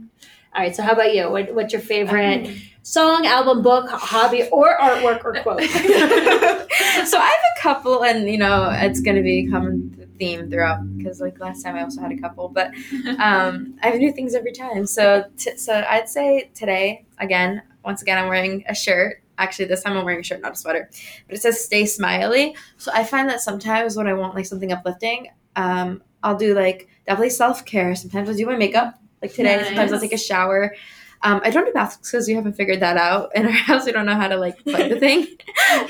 All 0.55 0.63
right, 0.63 0.75
so 0.75 0.83
how 0.83 0.93
about 0.93 1.15
you? 1.15 1.31
What, 1.31 1.55
what's 1.55 1.73
your 1.75 1.83
favorite 1.83 2.49
song, 2.83 3.27
album, 3.27 3.63
book, 3.63 3.89
hobby, 3.91 4.49
or 4.51 4.77
artwork 4.79 5.23
or 5.25 5.35
quote? 5.43 5.61
so 7.07 7.19
I 7.19 7.29
have 7.29 7.45
a 7.57 7.61
couple, 7.61 8.03
and 8.05 8.29
you 8.29 8.39
know 8.39 8.71
it's 8.73 9.01
gonna 9.01 9.23
be 9.23 9.47
a 9.47 9.51
common 9.51 9.95
theme 10.19 10.51
throughout 10.51 10.81
because 10.97 11.21
like 11.21 11.39
last 11.41 11.62
time 11.62 11.77
I 11.77 11.83
also 11.83 12.01
had 12.01 12.12
a 12.12 12.16
couple, 12.19 12.49
but 12.49 12.69
um, 13.19 13.79
I 13.83 13.89
have 13.89 13.97
new 13.97 14.12
things 14.12 14.35
every 14.35 14.53
time. 14.53 14.87
So 14.87 15.25
t- 15.37 15.57
so 15.57 15.85
I'd 15.89 16.09
say 16.09 16.51
today 16.55 17.05
again, 17.19 17.62
once 17.85 18.03
again, 18.03 18.19
I'm 18.19 18.29
wearing 18.29 18.64
a 18.69 18.75
shirt. 18.75 19.23
Actually, 19.39 19.66
this 19.66 19.83
time 19.85 19.97
I'm 19.97 20.05
wearing 20.05 20.21
a 20.21 20.25
shirt, 20.25 20.41
not 20.41 20.53
a 20.53 20.57
sweater, 20.57 20.91
but 21.27 21.37
it 21.37 21.41
says 21.41 21.64
"Stay 21.64 21.87
Smiley." 21.87 22.57
So 22.77 22.91
I 22.93 23.05
find 23.05 23.29
that 23.31 23.41
sometimes 23.41 23.97
when 23.97 24.07
I 24.09 24.14
want 24.14 24.35
like 24.35 24.47
something 24.47 24.73
uplifting, 24.73 25.29
um, 25.57 26.03
I'll 26.23 26.37
do 26.37 26.55
like 26.55 26.89
definitely 27.07 27.31
self 27.31 27.64
care. 27.64 27.95
Sometimes 27.95 28.29
I'll 28.29 28.35
do 28.35 28.47
my 28.47 28.57
makeup. 28.57 28.99
Like 29.23 29.33
today, 29.33 29.57
sometimes 29.64 29.93
I'll 29.93 30.01
take 30.01 30.12
a 30.12 30.19
shower. 30.19 30.75
Um, 31.23 31.41
I 31.43 31.51
don't 31.51 31.64
do 31.64 31.73
baths 31.73 31.97
because 31.97 32.29
we 32.29 32.35
haven't 32.35 32.53
figured 32.53 32.81
that 32.81 32.97
out 32.97 33.35
in 33.35 33.47
our 33.47 33.53
house. 33.69 33.87
We 33.87 33.93
don't 33.93 34.07
know 34.07 34.14
how 34.14 34.29
to 34.29 34.37
like 34.37 34.62
plug 34.62 34.89
the 34.89 35.01
thing, 35.01 35.27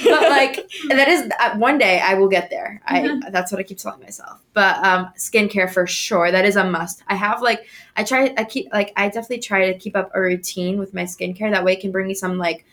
but 0.05 0.23
like 0.23 0.69
that 0.89 1.09
is 1.09 1.31
uh, 1.39 1.57
one 1.57 1.79
day 1.79 2.01
I 2.01 2.15
will 2.15 2.29
get 2.29 2.51
there. 2.51 2.81
I 2.87 3.21
that's 3.31 3.53
what 3.53 3.59
I 3.59 3.63
keep 3.63 3.79
telling 3.79 4.01
myself. 4.01 4.41
But 4.55 4.83
um, 4.85 5.11
skincare 5.17 5.71
for 5.71 5.87
sure, 5.87 6.31
that 6.31 6.45
is 6.45 6.57
a 6.57 6.65
must. 6.65 7.03
I 7.09 7.15
have 7.15 7.43
like 7.43 7.67
I 7.97 8.05
try 8.05 8.35
I 8.39 8.45
keep 8.45 8.73
like 8.73 8.93
I 8.97 9.09
definitely 9.09 9.41
try 9.41 9.71
to 9.71 9.79
keep 9.79 9.97
up 9.97 10.11
a 10.15 10.21
routine 10.21 10.79
with 10.79 10.95
my 10.95 11.05
skincare. 11.05 11.51
That 11.51 11.65
way, 11.65 11.75
it 11.75 11.81
can 11.81 11.93
bring 11.93 12.07
me 12.07 12.15
some 12.15 12.39
like 12.39 12.65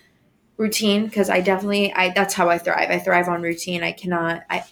routine 0.57 1.05
because 1.05 1.29
I 1.29 1.41
definitely 1.41 1.93
I 1.93 2.13
that's 2.13 2.33
how 2.33 2.49
I 2.49 2.57
thrive. 2.57 2.89
I 2.89 2.99
thrive 2.99 3.27
on 3.27 3.41
routine. 3.41 3.83
I 3.83 3.91
cannot 3.91 4.43
I 4.49 4.63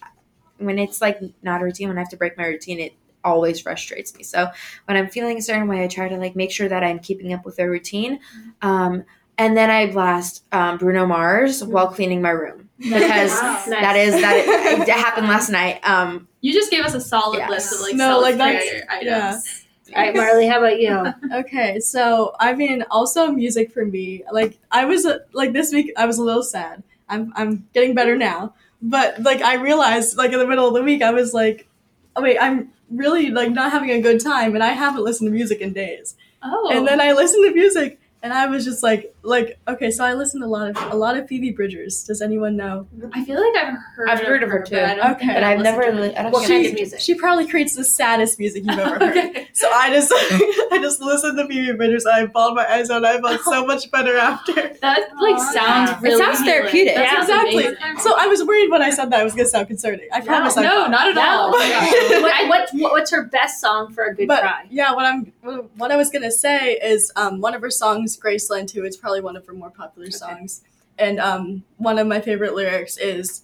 when 0.58 0.78
it's 0.78 1.00
like 1.00 1.20
not 1.42 1.60
a 1.60 1.64
routine 1.64 1.88
when 1.88 1.98
I 1.98 2.00
have 2.00 2.10
to 2.10 2.16
break 2.16 2.38
my 2.38 2.46
routine 2.46 2.80
it 2.80 2.94
always 3.24 3.60
frustrates 3.60 4.14
me. 4.16 4.22
So 4.22 4.48
when 4.86 4.96
I'm 4.96 5.08
feeling 5.08 5.38
a 5.38 5.42
certain 5.42 5.66
way, 5.68 5.82
I 5.82 5.88
try 5.88 6.08
to 6.08 6.16
like 6.16 6.36
make 6.36 6.50
sure 6.52 6.68
that 6.68 6.84
I'm 6.84 6.98
keeping 6.98 7.32
up 7.32 7.44
with 7.44 7.56
their 7.56 7.70
routine. 7.70 8.20
Um, 8.62 9.04
and 9.38 9.56
then 9.56 9.68
I 9.70 9.90
blast 9.90 10.44
um, 10.52 10.78
Bruno 10.78 11.06
Mars 11.06 11.64
while 11.64 11.88
cleaning 11.88 12.22
my 12.22 12.30
room 12.30 12.68
because 12.78 13.30
Wow. 13.32 13.62
that 13.68 13.96
is 13.96 14.14
that 14.20 14.36
it, 14.86 14.88
happened 14.88 15.26
last 15.26 15.50
night. 15.50 15.80
Um, 15.88 16.28
You 16.40 16.52
just 16.52 16.70
gave 16.70 16.84
us 16.84 16.94
a 16.94 17.00
solid 17.00 17.38
Yes. 17.38 17.50
list 17.50 17.74
of 17.74 17.80
like 17.80 17.94
No, 17.94 18.20
like, 18.20 18.36
self-care 18.36 18.84
that's- 18.88 18.88
items. 18.88 19.04
yeah. 19.06 19.96
All 19.96 20.02
right, 20.02 20.16
Marley, 20.16 20.46
how 20.46 20.58
about 20.58 20.80
you? 20.80 21.12
Okay, 21.40 21.78
so 21.78 22.34
I 22.40 22.54
mean, 22.54 22.84
also 22.90 23.28
music 23.28 23.70
for 23.72 23.84
me. 23.84 24.22
Like 24.32 24.58
I 24.70 24.86
was 24.86 25.04
uh, 25.04 25.18
like 25.32 25.52
this 25.52 25.72
week, 25.72 25.92
I 25.96 26.06
was 26.06 26.18
a 26.18 26.22
little 26.22 26.42
sad. 26.42 26.82
I'm 27.08 27.32
I'm 27.36 27.68
getting 27.74 27.94
better 27.94 28.16
now, 28.16 28.54
but 28.80 29.22
like 29.22 29.42
I 29.42 29.54
realized 29.56 30.16
like 30.16 30.32
in 30.32 30.38
the 30.38 30.46
middle 30.46 30.66
of 30.66 30.74
the 30.74 30.82
week, 30.82 31.02
I 31.02 31.10
was 31.10 31.34
like, 31.34 31.68
oh 32.16 32.22
wait, 32.22 32.38
I'm 32.38 32.72
really 32.90 33.30
like 33.30 33.50
not 33.50 33.72
having 33.72 33.90
a 33.90 34.00
good 34.00 34.20
time, 34.20 34.54
and 34.54 34.62
I 34.62 34.72
haven't 34.72 35.04
listened 35.04 35.28
to 35.28 35.32
music 35.32 35.60
in 35.60 35.72
days. 35.72 36.16
Oh. 36.42 36.70
And 36.72 36.86
then 36.86 37.00
I 37.00 37.12
listened 37.12 37.44
to 37.44 37.54
music, 37.54 38.00
and 38.22 38.32
I 38.32 38.46
was 38.46 38.64
just 38.64 38.82
like, 38.82 39.13
like 39.24 39.58
okay, 39.66 39.90
so 39.90 40.04
I 40.04 40.12
listened 40.12 40.42
to 40.42 40.46
a 40.46 40.48
lot 40.48 40.68
of 40.68 40.92
a 40.92 40.96
lot 40.96 41.16
of 41.16 41.26
Phoebe 41.26 41.50
Bridgers. 41.50 42.04
Does 42.04 42.20
anyone 42.20 42.56
know? 42.56 42.86
I 43.14 43.24
feel 43.24 43.40
like 43.40 43.56
I've 43.64 43.74
heard. 43.96 44.08
I've 44.10 44.20
heard 44.20 44.42
of 44.42 44.50
her, 44.50 44.58
but 44.60 44.68
too. 44.68 44.78
I 44.78 44.94
don't 44.94 45.10
Okay. 45.16 45.32
but 45.34 45.42
I've 45.42 45.60
never 45.60 45.82
to 45.82 45.92
her. 45.92 46.00
li- 46.00 46.14
I 46.16 46.22
don't 46.24 46.32
What 46.32 46.46
think 46.46 46.64
kind 46.66 46.74
music? 46.74 47.00
She 47.00 47.14
probably 47.14 47.46
creates 47.48 47.74
the 47.74 47.84
saddest 47.84 48.38
music 48.38 48.64
you've 48.66 48.78
ever 48.78 48.98
heard. 49.06 49.16
Okay. 49.16 49.48
So 49.54 49.70
I 49.72 49.90
just 49.90 50.12
I 50.72 50.78
just 50.80 51.00
listened 51.00 51.38
to 51.38 51.46
Phoebe 51.48 51.72
Bridgers. 51.76 52.04
And 52.04 52.14
I 52.14 52.26
bawled 52.26 52.54
my 52.54 52.66
eyes 52.70 52.90
out. 52.90 53.04
I 53.04 53.20
felt 53.20 53.40
so 53.42 53.64
much 53.66 53.90
better 53.90 54.16
after. 54.16 54.52
That 54.84 55.08
like 55.20 55.36
Aw, 55.36 55.52
sounds 55.52 55.90
yeah. 55.90 55.96
It 55.98 56.02
really. 56.02 56.18
sounds 56.22 56.40
therapeutic. 56.40 56.94
That 56.96 57.12
Yeah, 57.12 57.20
exactly. 57.22 57.64
amazing. 57.66 57.98
So 58.00 58.14
I 58.18 58.26
was 58.26 58.44
worried 58.44 58.70
when 58.70 58.82
I 58.82 58.90
said 58.90 59.10
that 59.10 59.20
I 59.20 59.24
was 59.24 59.34
gonna 59.34 59.48
sound 59.48 59.68
concerning. 59.68 60.08
I 60.12 60.20
promise. 60.20 60.56
I 60.58 60.62
no, 60.62 60.86
not 60.86 61.08
at 61.08 61.14
No. 61.14 61.22
all. 61.22 61.52
Oh 61.54 62.20
what, 62.22 62.48
what, 62.48 62.68
what, 62.74 62.92
what's 62.92 63.10
her 63.10 63.24
best 63.24 63.60
song 63.60 63.92
for 63.92 64.04
a 64.04 64.14
good 64.14 64.28
But 64.28 64.40
cry? 64.42 64.66
yeah, 64.70 64.92
what 64.94 65.06
I'm 65.06 65.32
what 65.76 65.90
I 65.90 65.96
was 65.96 66.10
gonna 66.10 66.30
say 66.30 66.72
is 66.74 67.10
um, 67.16 67.40
one 67.40 67.54
of 67.54 67.62
her 67.62 67.70
songs, 67.70 68.18
Graceland, 68.18 68.68
too. 68.68 68.84
It's 68.84 68.96
probably 68.96 69.13
one 69.20 69.36
of 69.36 69.46
her 69.46 69.52
more 69.52 69.70
popular 69.70 70.10
songs, 70.10 70.62
and 70.98 71.18
um, 71.20 71.64
one 71.76 71.98
of 71.98 72.06
my 72.06 72.20
favorite 72.20 72.54
lyrics 72.54 72.96
is 72.96 73.42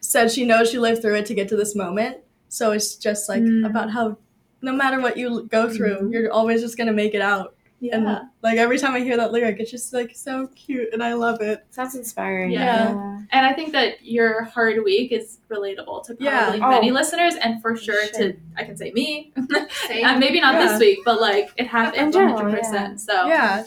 said 0.00 0.30
she 0.30 0.44
knows 0.44 0.70
she 0.70 0.78
lived 0.78 1.02
through 1.02 1.14
it 1.16 1.26
to 1.26 1.34
get 1.34 1.48
to 1.48 1.56
this 1.56 1.74
moment. 1.74 2.18
So 2.48 2.72
it's 2.72 2.96
just 2.96 3.28
like 3.28 3.42
Mm. 3.42 3.66
about 3.66 3.90
how 3.90 4.16
no 4.62 4.72
matter 4.72 5.00
what 5.00 5.16
you 5.16 5.46
go 5.50 5.68
through, 5.70 6.10
you're 6.12 6.30
always 6.32 6.60
just 6.60 6.76
gonna 6.76 6.92
make 6.92 7.14
it 7.14 7.22
out. 7.22 7.54
Yeah. 7.80 7.96
And 7.96 8.28
like 8.42 8.58
every 8.58 8.78
time 8.78 8.92
I 8.94 9.00
hear 9.00 9.16
that 9.16 9.32
lyric, 9.32 9.58
it's 9.58 9.70
just 9.70 9.92
like 9.94 10.14
so 10.14 10.48
cute 10.48 10.90
and 10.92 11.02
I 11.02 11.14
love 11.14 11.40
it. 11.40 11.64
Sounds 11.70 11.94
inspiring. 11.94 12.50
Yeah. 12.50 12.90
And 13.32 13.46
I 13.46 13.52
think 13.54 13.72
that 13.72 14.04
your 14.04 14.44
hard 14.44 14.84
week 14.84 15.12
is 15.12 15.38
relatable 15.50 16.04
to 16.04 16.14
probably 16.14 16.26
Yeah. 16.26 16.68
many 16.68 16.90
Oh. 16.90 16.94
listeners, 16.94 17.34
and 17.36 17.62
for 17.62 17.76
sure 17.76 18.04
Sure. 18.08 18.32
to 18.32 18.36
I 18.56 18.64
can 18.64 18.76
say 18.76 18.90
me. 18.92 19.32
Same. 19.88 20.04
Uh, 20.04 20.18
maybe 20.18 20.40
not 20.40 20.54
Yeah. 20.54 20.68
this 20.68 20.78
week, 20.80 20.98
but 21.04 21.20
like 21.20 21.50
it 21.56 21.66
happened 21.66 22.14
In 22.14 22.22
one 22.26 22.36
hundred 22.36 22.58
percent. 22.58 23.00
So 23.00 23.26
Yeah. 23.26 23.64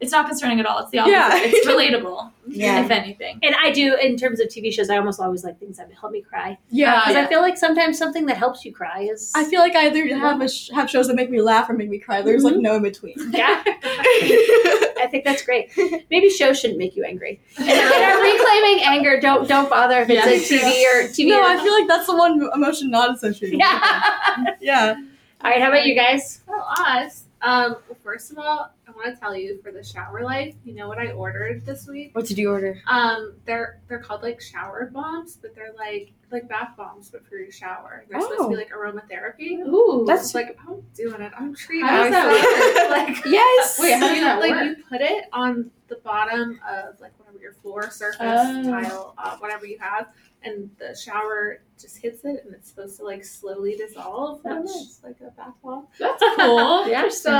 it's 0.00 0.12
not 0.12 0.26
concerning 0.26 0.60
at 0.60 0.66
all. 0.66 0.80
It's 0.80 0.90
the 0.90 0.98
opposite. 0.98 1.12
Yeah. 1.12 1.30
It's 1.42 1.66
relatable, 1.74 2.30
Yeah. 2.46 2.84
if 2.84 2.90
anything. 2.90 3.38
And 3.42 3.54
I 3.62 3.70
do, 3.70 3.96
in 3.96 4.16
terms 4.16 4.40
of 4.40 4.48
TV 4.48 4.72
shows, 4.72 4.90
I 4.90 4.96
almost 4.98 5.20
always 5.20 5.44
like 5.44 5.58
things 5.58 5.76
that 5.78 5.90
help 5.98 6.12
me 6.12 6.20
cry. 6.22 6.58
Yeah. 6.70 7.00
Because 7.00 7.14
yeah. 7.14 7.22
I 7.22 7.26
feel 7.26 7.40
like 7.40 7.56
sometimes 7.56 7.98
something 7.98 8.26
that 8.26 8.36
helps 8.36 8.64
you 8.64 8.72
cry 8.72 9.02
is. 9.10 9.32
I 9.34 9.44
feel 9.44 9.60
like 9.60 9.74
I 9.74 9.86
either 9.86 10.06
have 10.16 10.40
a 10.40 10.48
sh- 10.48 10.70
have 10.74 10.90
shows 10.90 11.06
that 11.08 11.16
make 11.16 11.30
me 11.30 11.40
laugh 11.40 11.68
or 11.70 11.74
make 11.74 11.88
me 11.88 11.98
cry. 11.98 12.22
There's 12.22 12.44
like 12.44 12.56
no 12.56 12.76
in 12.76 12.82
between. 12.82 13.14
yeah, 13.32 13.62
I 13.66 15.08
think 15.10 15.24
that's 15.24 15.42
great. 15.42 15.70
Maybe 16.10 16.28
shows 16.30 16.60
shouldn't 16.60 16.78
make 16.78 16.96
you 16.96 17.04
angry. 17.04 17.40
And 17.58 17.68
if 17.68 17.74
they're 17.90 18.16
reclaiming 18.22 18.84
anger, 18.84 19.20
don't 19.20 19.48
don't 19.48 19.68
bother 19.70 20.00
if 20.00 20.10
it's 20.10 20.50
a 20.50 20.54
TV 20.54 20.84
or 20.84 21.08
TV. 21.08 21.28
no, 21.28 21.40
or- 21.40 21.44
I 21.44 21.62
feel 21.62 21.72
like 21.72 21.88
that's 21.88 22.06
the 22.06 22.16
one 22.16 22.48
emotion 22.54 22.90
not 22.90 23.14
associated. 23.14 23.58
yeah. 23.58 24.00
it. 24.48 24.54
Yeah. 24.60 24.94
All 25.42 25.50
right, 25.50 25.60
how 25.60 25.68
about 25.68 25.84
you 25.84 25.94
guys? 25.94 26.40
Well, 26.46 26.66
us. 26.78 27.24
Um, 27.42 27.76
well, 27.88 27.98
first 28.02 28.30
of 28.32 28.38
all, 28.38 28.70
I 28.83 28.83
want 28.96 29.14
to 29.14 29.20
tell 29.20 29.36
you 29.36 29.60
for 29.62 29.70
the 29.72 29.82
shower 29.82 30.22
life. 30.22 30.54
You 30.64 30.74
know 30.74 30.88
what 30.88 30.98
I 30.98 31.10
ordered 31.12 31.64
this 31.66 31.86
week? 31.86 32.14
What 32.14 32.26
did 32.26 32.38
you 32.38 32.50
order? 32.50 32.80
Um, 32.86 33.34
they're 33.44 33.80
they're 33.88 33.98
called 33.98 34.22
like 34.22 34.40
shower 34.40 34.90
bombs, 34.92 35.36
but 35.40 35.54
they're 35.54 35.72
like 35.76 36.12
like 36.30 36.48
bath 36.48 36.70
bombs, 36.76 37.10
but 37.10 37.24
for 37.26 37.36
your 37.36 37.52
shower. 37.52 38.04
They're 38.08 38.20
supposed 38.20 38.42
to 38.42 38.48
be 38.48 38.54
Oh. 38.54 38.58
like 38.58 38.70
aromatherapy. 38.70 39.60
Ooh, 39.66 40.04
That's- 40.06 40.34
like 40.34 40.58
I'm 40.68 40.80
doing 40.94 41.20
it. 41.20 41.32
I'm 41.38 41.54
treating 41.54 41.86
How 41.86 42.02
does 42.04 42.12
that 42.12 42.90
myself. 42.90 42.90
like 43.24 43.24
Yes. 43.32 43.78
Wait, 43.80 43.92
how 43.94 44.00
does 44.08 44.16
you, 44.18 44.24
that 44.24 44.40
like 44.40 44.50
work? 44.52 44.64
you 44.64 44.76
put 44.88 45.00
it 45.00 45.24
on 45.32 45.70
the 45.88 45.96
bottom 45.96 46.58
of 46.68 46.98
like 47.00 47.12
whatever 47.18 47.38
your 47.38 47.52
floor 47.54 47.90
surface 47.90 48.18
Oh. 48.20 48.62
tile, 48.64 49.14
uh, 49.18 49.36
whatever 49.36 49.66
you 49.66 49.78
have, 49.78 50.08
and 50.42 50.70
the 50.78 50.96
shower 50.96 51.60
just 51.78 51.98
hits 51.98 52.24
it, 52.24 52.42
and 52.44 52.54
it's 52.54 52.68
supposed 52.70 52.96
to 52.96 53.04
like 53.04 53.22
slowly 53.24 53.76
dissolve, 53.76 54.40
Oh, 54.46 54.60
which 54.62 54.70
nice. 54.70 55.00
like 55.04 55.16
a 55.20 55.30
bath 55.32 55.54
bomb. 55.62 55.86
That's 56.00 56.22
cool. 56.36 56.88
Yeah. 56.88 57.08
So 57.10 57.30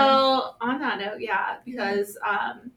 on 0.61 0.79
that 0.81 0.99
note, 1.01 1.21
yeah, 1.21 1.44
because 1.65 2.17
um, 2.27 2.71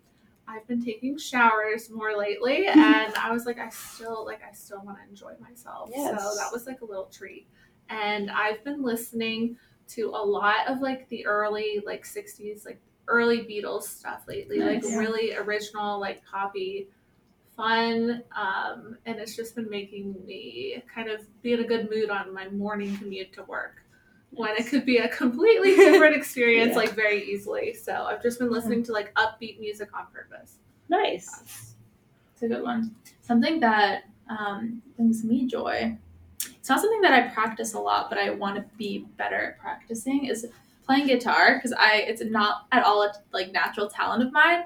I've 0.48 0.66
been 0.68 0.84
taking 0.84 1.18
showers 1.18 1.90
more 1.90 2.18
lately, 2.18 2.68
and 2.68 3.14
I 3.16 3.32
was 3.32 3.46
like, 3.46 3.60
I 3.60 3.70
still 3.70 4.26
like, 4.26 4.42
I 4.48 4.54
still 4.54 4.82
want 4.84 4.98
to 4.98 5.10
enjoy 5.10 5.34
myself. 5.40 5.90
Yes. 5.94 6.22
So 6.22 6.36
that 6.36 6.52
was 6.52 6.66
like 6.66 6.82
a 6.82 6.86
little 6.86 7.06
treat, 7.06 7.48
and 7.90 8.32
I've 8.32 8.64
been 8.64 8.84
listening 8.84 9.58
to 9.90 10.10
a 10.10 10.24
lot 10.24 10.68
of 10.68 10.82
like 10.82 11.08
the 11.10 11.26
early 11.26 11.82
like 11.86 12.04
'60s 12.04 12.66
like 12.66 12.80
early 13.08 13.40
Beatles 13.40 13.84
stuff 13.84 14.24
lately, 14.28 14.60
Nice. 14.60 14.86
like 14.86 15.00
really 15.00 15.36
original, 15.36 16.00
like 16.00 16.24
poppy. 16.26 16.90
Fun, 17.56 18.22
um, 18.38 19.00
and 19.08 19.18
it's 19.18 19.36
just 19.36 19.56
been 19.56 19.68
making 19.68 20.14
me 20.28 20.84
kind 20.94 21.10
of 21.10 21.22
be 21.42 21.54
in 21.54 21.62
a 21.62 21.64
good 21.64 21.90
mood 21.90 22.12
on 22.12 22.32
my 22.32 22.48
morning 22.50 22.96
commute 22.98 23.34
to 23.34 23.42
work 23.46 23.82
when 24.32 24.56
it 24.58 24.68
could 24.68 24.86
be 24.86 24.98
a 24.98 25.08
completely 25.16 25.76
different 25.76 26.16
experience 26.16 26.72
Yeah. 26.72 26.78
like 26.78 26.92
very 26.94 27.24
easily. 27.24 27.74
So 27.74 27.94
I've 27.94 28.22
just 28.22 28.40
been 28.40 28.52
listening 28.52 28.84
to 28.84 28.92
like 28.92 29.14
upbeat 29.16 29.60
music 29.60 29.90
on 29.98 30.06
purpose. 30.14 30.58
nice. 30.90 31.74
It's 32.34 32.44
a 32.44 32.48
good 32.48 32.62
one. 32.62 32.94
Something 33.22 33.60
that 33.62 34.04
um, 34.30 34.82
brings 34.96 35.24
me 35.24 35.48
joy. 35.48 35.98
It's 36.46 36.70
not 36.70 36.80
something 36.82 37.02
that 37.02 37.14
I 37.14 37.30
practice 37.34 37.74
a 37.74 37.80
lot, 37.80 38.10
but 38.10 38.20
I 38.20 38.30
want 38.30 38.58
to 38.58 38.66
be 38.78 39.08
better 39.18 39.36
at 39.54 39.60
practicing. 39.60 40.26
Is 40.26 40.46
playing 40.86 41.08
guitar 41.08 41.56
because 41.56 41.74
I 41.74 42.04
it's 42.08 42.22
not 42.24 42.68
at 42.72 42.84
all 42.86 43.02
a 43.02 43.12
like 43.34 43.52
natural 43.52 43.90
talent 43.90 44.22
of 44.24 44.32
mine. 44.34 44.66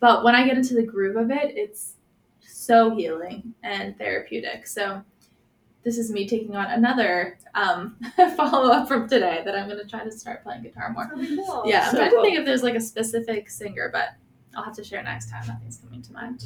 But 0.00 0.24
when 0.24 0.34
I 0.34 0.44
get 0.44 0.56
into 0.56 0.74
the 0.74 0.82
groove 0.82 1.14
of 1.16 1.30
it, 1.30 1.56
it's 1.56 1.94
so 2.40 2.90
healing 2.96 3.54
and 3.62 3.96
therapeutic. 3.98 4.66
So 4.66 5.02
this 5.84 5.98
is 5.98 6.10
me 6.12 6.28
taking 6.28 6.54
on 6.56 6.66
another 6.70 7.38
um, 7.54 7.96
follow 8.36 8.72
up 8.72 8.86
from 8.88 9.08
today 9.08 9.42
that 9.44 9.56
I'm 9.56 9.66
going 9.68 9.80
to 9.80 9.88
try 9.88 10.04
to 10.04 10.12
start 10.12 10.42
playing 10.44 10.62
guitar 10.62 10.92
more. 10.92 11.10
Yeah, 11.66 11.86
I'm 11.86 11.90
So 11.90 11.96
trying 11.98 12.10
to 12.10 12.22
think 12.22 12.38
if 12.38 12.44
there's 12.44 12.62
like 12.62 12.74
a 12.76 12.80
specific 12.80 13.50
singer, 13.50 13.88
but 13.92 14.10
I'll 14.56 14.62
have 14.64 14.74
to 14.76 14.84
share 14.84 15.02
next 15.02 15.30
time. 15.30 15.44
Nothing's 15.46 15.78
coming 15.78 16.02
to 16.02 16.12
mind. 16.12 16.44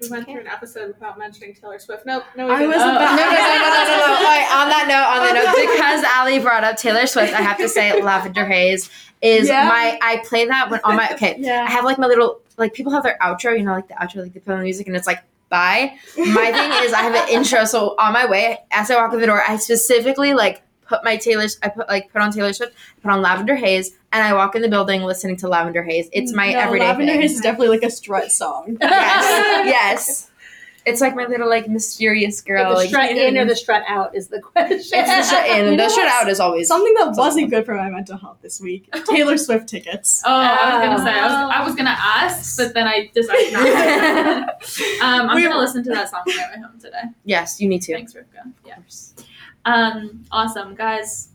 We 0.00 0.08
went 0.10 0.26
through 0.26 0.40
an 0.40 0.46
episode 0.46 0.88
without 0.88 1.18
mentioning 1.18 1.54
Taylor 1.54 1.78
Swift. 1.80 2.06
Nope, 2.06 2.22
no, 2.36 2.46
we 2.46 2.52
I 2.52 2.58
didn't. 2.58 2.68
was 2.70 2.78
Oh. 2.80 2.90
about 2.90 3.16
No, 3.16 3.24
no, 3.24 3.30
no, 3.30 3.38
no, 3.40 3.68
no, 3.68 3.84
no, 3.88 4.06
no. 4.06 4.14
All 4.14 4.22
right, 4.22 4.48
on 4.52 4.68
that 4.68 4.86
note, 4.86 5.08
on 5.10 5.26
that 5.26 5.34
note, 5.34 5.72
because 5.72 6.04
Allie 6.04 6.38
brought 6.38 6.62
up 6.62 6.76
Taylor 6.76 7.06
Swift, 7.08 7.32
I 7.34 7.40
have 7.42 7.56
to 7.58 7.68
say 7.68 8.00
Lavender 8.02 8.44
Haze 8.46 8.90
is 9.22 9.48
Yeah. 9.48 9.66
my. 9.68 9.98
I 10.00 10.22
play 10.24 10.46
that 10.46 10.70
when 10.70 10.80
on 10.84 10.94
my. 10.96 11.08
Okay, 11.14 11.34
I 11.50 11.68
have 11.68 11.84
like 11.84 11.98
my 11.98 12.06
little 12.06 12.40
like 12.58 12.74
people 12.74 12.92
have 12.92 13.02
their 13.02 13.18
outro, 13.20 13.56
you 13.58 13.64
know, 13.64 13.72
like 13.72 13.88
the 13.88 13.94
outro, 13.94 14.22
like 14.22 14.34
they 14.34 14.38
put 14.40 14.52
on 14.52 14.58
the 14.58 14.64
music, 14.64 14.86
and 14.86 14.94
it's 14.94 15.06
like 15.08 15.18
bye. 15.48 15.96
My 16.16 16.52
thing 16.52 16.84
is 16.84 16.92
I 16.92 17.02
have 17.02 17.14
an 17.14 17.28
intro, 17.28 17.64
so 17.64 17.94
on 17.98 18.12
my 18.12 18.26
way 18.26 18.58
as 18.70 18.90
I 18.90 18.96
walk 18.96 19.12
in 19.12 19.20
the 19.20 19.26
door, 19.26 19.42
I 19.46 19.56
specifically 19.56 20.34
like 20.34 20.62
put 20.86 21.04
my 21.04 21.16
Taylor 21.16 21.46
I 21.62 21.68
put 21.68 21.88
like 21.88 22.12
put 22.12 22.22
on 22.22 22.32
Taylor 22.32 22.52
Swift, 22.52 22.74
put 23.02 23.10
on 23.10 23.22
Lavender 23.22 23.56
Haze, 23.56 23.92
and 24.12 24.22
I 24.22 24.32
walk 24.34 24.54
in 24.56 24.62
the 24.62 24.68
building 24.68 25.02
listening 25.02 25.36
to 25.38 25.48
Lavender 25.48 25.82
Haze. 25.82 26.08
It's 26.12 26.32
my 26.32 26.52
no, 26.52 26.58
everyday 26.58 26.86
Lavender 26.86 27.12
thing. 27.12 27.20
Haze 27.20 27.32
is 27.34 27.40
definitely 27.40 27.68
like 27.68 27.82
a 27.82 27.90
strut 27.90 28.32
song. 28.32 28.78
yes, 28.80 29.66
yes. 29.66 30.30
It's 30.88 31.00
like 31.00 31.14
my 31.14 31.26
little 31.26 31.48
like 31.48 31.68
mysterious 31.68 32.40
girl. 32.40 32.64
Like 32.64 32.70
the 32.70 32.74
like, 32.76 32.88
strut 32.88 33.10
in 33.10 33.36
or 33.36 33.44
the 33.44 33.54
strut 33.56 33.82
out 33.86 34.14
is 34.16 34.28
the 34.28 34.40
question. 34.52 34.76
It's 34.78 34.90
the 34.90 35.22
shut 35.22 35.46
in. 35.48 35.64
You 35.66 35.70
the 35.72 35.76
know 35.76 35.88
shut 35.88 35.98
what's- 35.98 36.12
out 36.22 36.28
is 36.28 36.40
always 36.40 36.68
Something 36.68 36.94
that 36.94 37.14
wasn't 37.16 37.50
good 37.50 37.64
for 37.66 37.74
my 37.74 37.88
mental 37.90 38.16
health 38.16 38.38
this 38.42 38.60
week. 38.60 38.88
Taylor 39.08 39.36
Swift 39.46 39.68
tickets. 39.68 40.22
Oh, 40.24 40.30
I 40.32 40.78
was 40.78 40.86
gonna 40.86 41.00
Oh. 41.00 41.04
say 41.04 41.18
I 41.20 41.26
was, 41.44 41.54
I 41.56 41.64
was 41.64 41.74
gonna 41.74 41.96
ask, 41.96 42.56
but 42.56 42.74
then 42.74 42.86
I 42.86 43.10
decided 43.14 43.52
not 43.52 44.60
to. 44.62 44.98
um, 45.02 45.30
I'm 45.30 45.36
We- 45.36 45.42
gonna 45.42 45.58
listen 45.58 45.84
to 45.84 45.90
that 45.90 46.08
song 46.10 46.22
on 46.28 46.36
my 46.36 46.42
way 46.56 46.62
home 46.62 46.80
today. 46.80 47.02
Yes, 47.24 47.60
you 47.60 47.68
need 47.68 47.82
to. 47.82 47.92
Thanks, 47.94 48.14
Rivka. 48.14 48.50
Yeah. 48.66 48.76
Um, 49.64 50.24
awesome, 50.32 50.74
guys. 50.74 51.28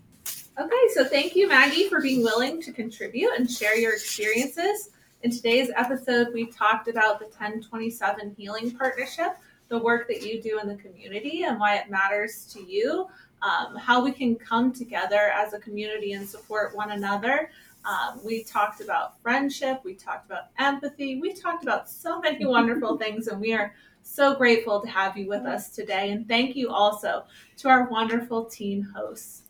Okay, 0.60 0.88
so 0.94 1.04
thank 1.04 1.36
you, 1.36 1.48
Maggie, 1.48 1.90
for 1.90 2.00
being 2.02 2.22
willing 2.24 2.62
to 2.62 2.72
contribute 2.72 3.32
and 3.38 3.50
share 3.50 3.78
your 3.78 3.94
experiences. 3.94 4.90
In 5.24 5.32
today's 5.32 5.72
episode, 5.78 6.34
we 6.34 6.48
talked 6.48 6.90
about 6.90 7.18
the 7.18 7.28
1027 7.28 8.36
Healing 8.38 8.72
Partnership, 8.72 9.38
the 9.70 9.78
work 9.78 10.06
that 10.10 10.22
you 10.22 10.42
do 10.42 10.60
in 10.60 10.68
the 10.68 10.76
community 10.76 11.44
and 11.44 11.58
why 11.62 11.78
it 11.78 11.90
matters 11.90 12.46
to 12.54 12.62
you, 12.62 13.08
um, 13.42 13.78
how 13.78 14.04
we 14.04 14.12
can 14.12 14.36
come 14.36 14.74
together 14.74 15.32
as 15.34 15.54
a 15.54 15.60
community 15.60 16.12
and 16.12 16.28
support 16.28 16.76
one 16.76 16.92
another. 16.92 17.52
Um, 17.86 18.20
we 18.26 18.44
talked 18.44 18.82
about 18.82 19.18
friendship, 19.22 19.80
we 19.86 19.94
talked 19.94 20.26
about 20.26 20.48
empathy, 20.60 21.22
we 21.22 21.32
talked 21.32 21.64
about 21.64 21.90
so 21.90 22.20
many 22.20 22.46
wonderful 22.58 22.98
things, 22.98 23.28
and 23.30 23.40
we 23.40 23.54
are 23.54 23.74
so 24.02 24.36
grateful 24.36 24.82
to 24.82 24.90
have 24.90 25.16
you 25.16 25.30
with 25.30 25.46
us 25.46 25.70
today. 25.70 26.12
And 26.12 26.28
thank 26.28 26.54
you 26.58 26.70
also 26.70 27.24
to 27.60 27.70
our 27.70 27.88
wonderful 27.88 28.44
teen 28.44 28.82
hosts. 28.94 29.43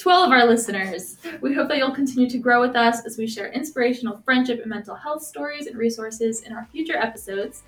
To 0.00 0.08
all 0.08 0.24
of 0.24 0.32
our 0.32 0.46
listeners, 0.46 1.18
we 1.42 1.52
hope 1.52 1.68
that 1.68 1.76
you'll 1.76 1.90
continue 1.90 2.26
to 2.30 2.38
grow 2.38 2.62
with 2.62 2.74
us 2.74 3.04
as 3.04 3.18
we 3.18 3.26
share 3.26 3.52
inspirational 3.52 4.16
friendship 4.24 4.60
and 4.62 4.70
mental 4.70 4.94
health 4.94 5.22
stories 5.22 5.66
and 5.66 5.76
resources 5.76 6.40
in 6.44 6.54
our 6.54 6.66
future 6.72 6.96
episodes. 6.96 7.64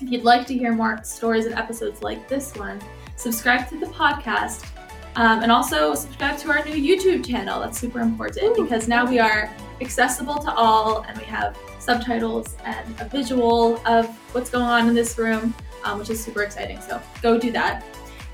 If 0.00 0.08
you'd 0.08 0.22
like 0.22 0.46
to 0.46 0.54
hear 0.54 0.72
more 0.72 1.02
stories 1.02 1.46
and 1.46 1.54
episodes 1.56 2.00
like 2.00 2.28
this 2.28 2.54
one, 2.54 2.80
subscribe 3.16 3.68
to 3.70 3.80
the 3.80 3.86
podcast 3.86 4.64
um, 5.16 5.42
and 5.42 5.50
also 5.50 5.96
subscribe 5.96 6.38
to 6.38 6.50
our 6.52 6.64
new 6.64 6.76
YouTube 6.76 7.26
channel. 7.26 7.58
That's 7.58 7.80
super 7.80 7.98
important 7.98 8.54
because 8.54 8.86
now 8.86 9.04
we 9.04 9.18
are 9.18 9.50
accessible 9.80 10.38
to 10.38 10.54
all 10.54 11.02
and 11.08 11.18
we 11.18 11.24
have 11.24 11.58
subtitles 11.80 12.54
and 12.64 13.00
a 13.00 13.08
visual 13.08 13.84
of 13.84 14.06
what's 14.32 14.48
going 14.48 14.62
on 14.64 14.88
in 14.88 14.94
this 14.94 15.18
room, 15.18 15.52
um, 15.82 15.98
which 15.98 16.10
is 16.10 16.24
super 16.24 16.44
exciting. 16.44 16.80
So 16.80 17.02
go 17.20 17.36
do 17.36 17.50
that. 17.50 17.84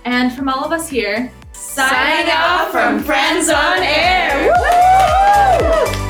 And 0.04 0.30
from 0.30 0.50
all 0.50 0.62
of 0.62 0.72
us 0.72 0.90
here, 0.90 1.32
Signing 1.52 2.32
off 2.32 2.70
from 2.70 3.02
Friends 3.02 3.48
on 3.48 3.78
Air. 3.82 4.52
Woo! 4.52 6.09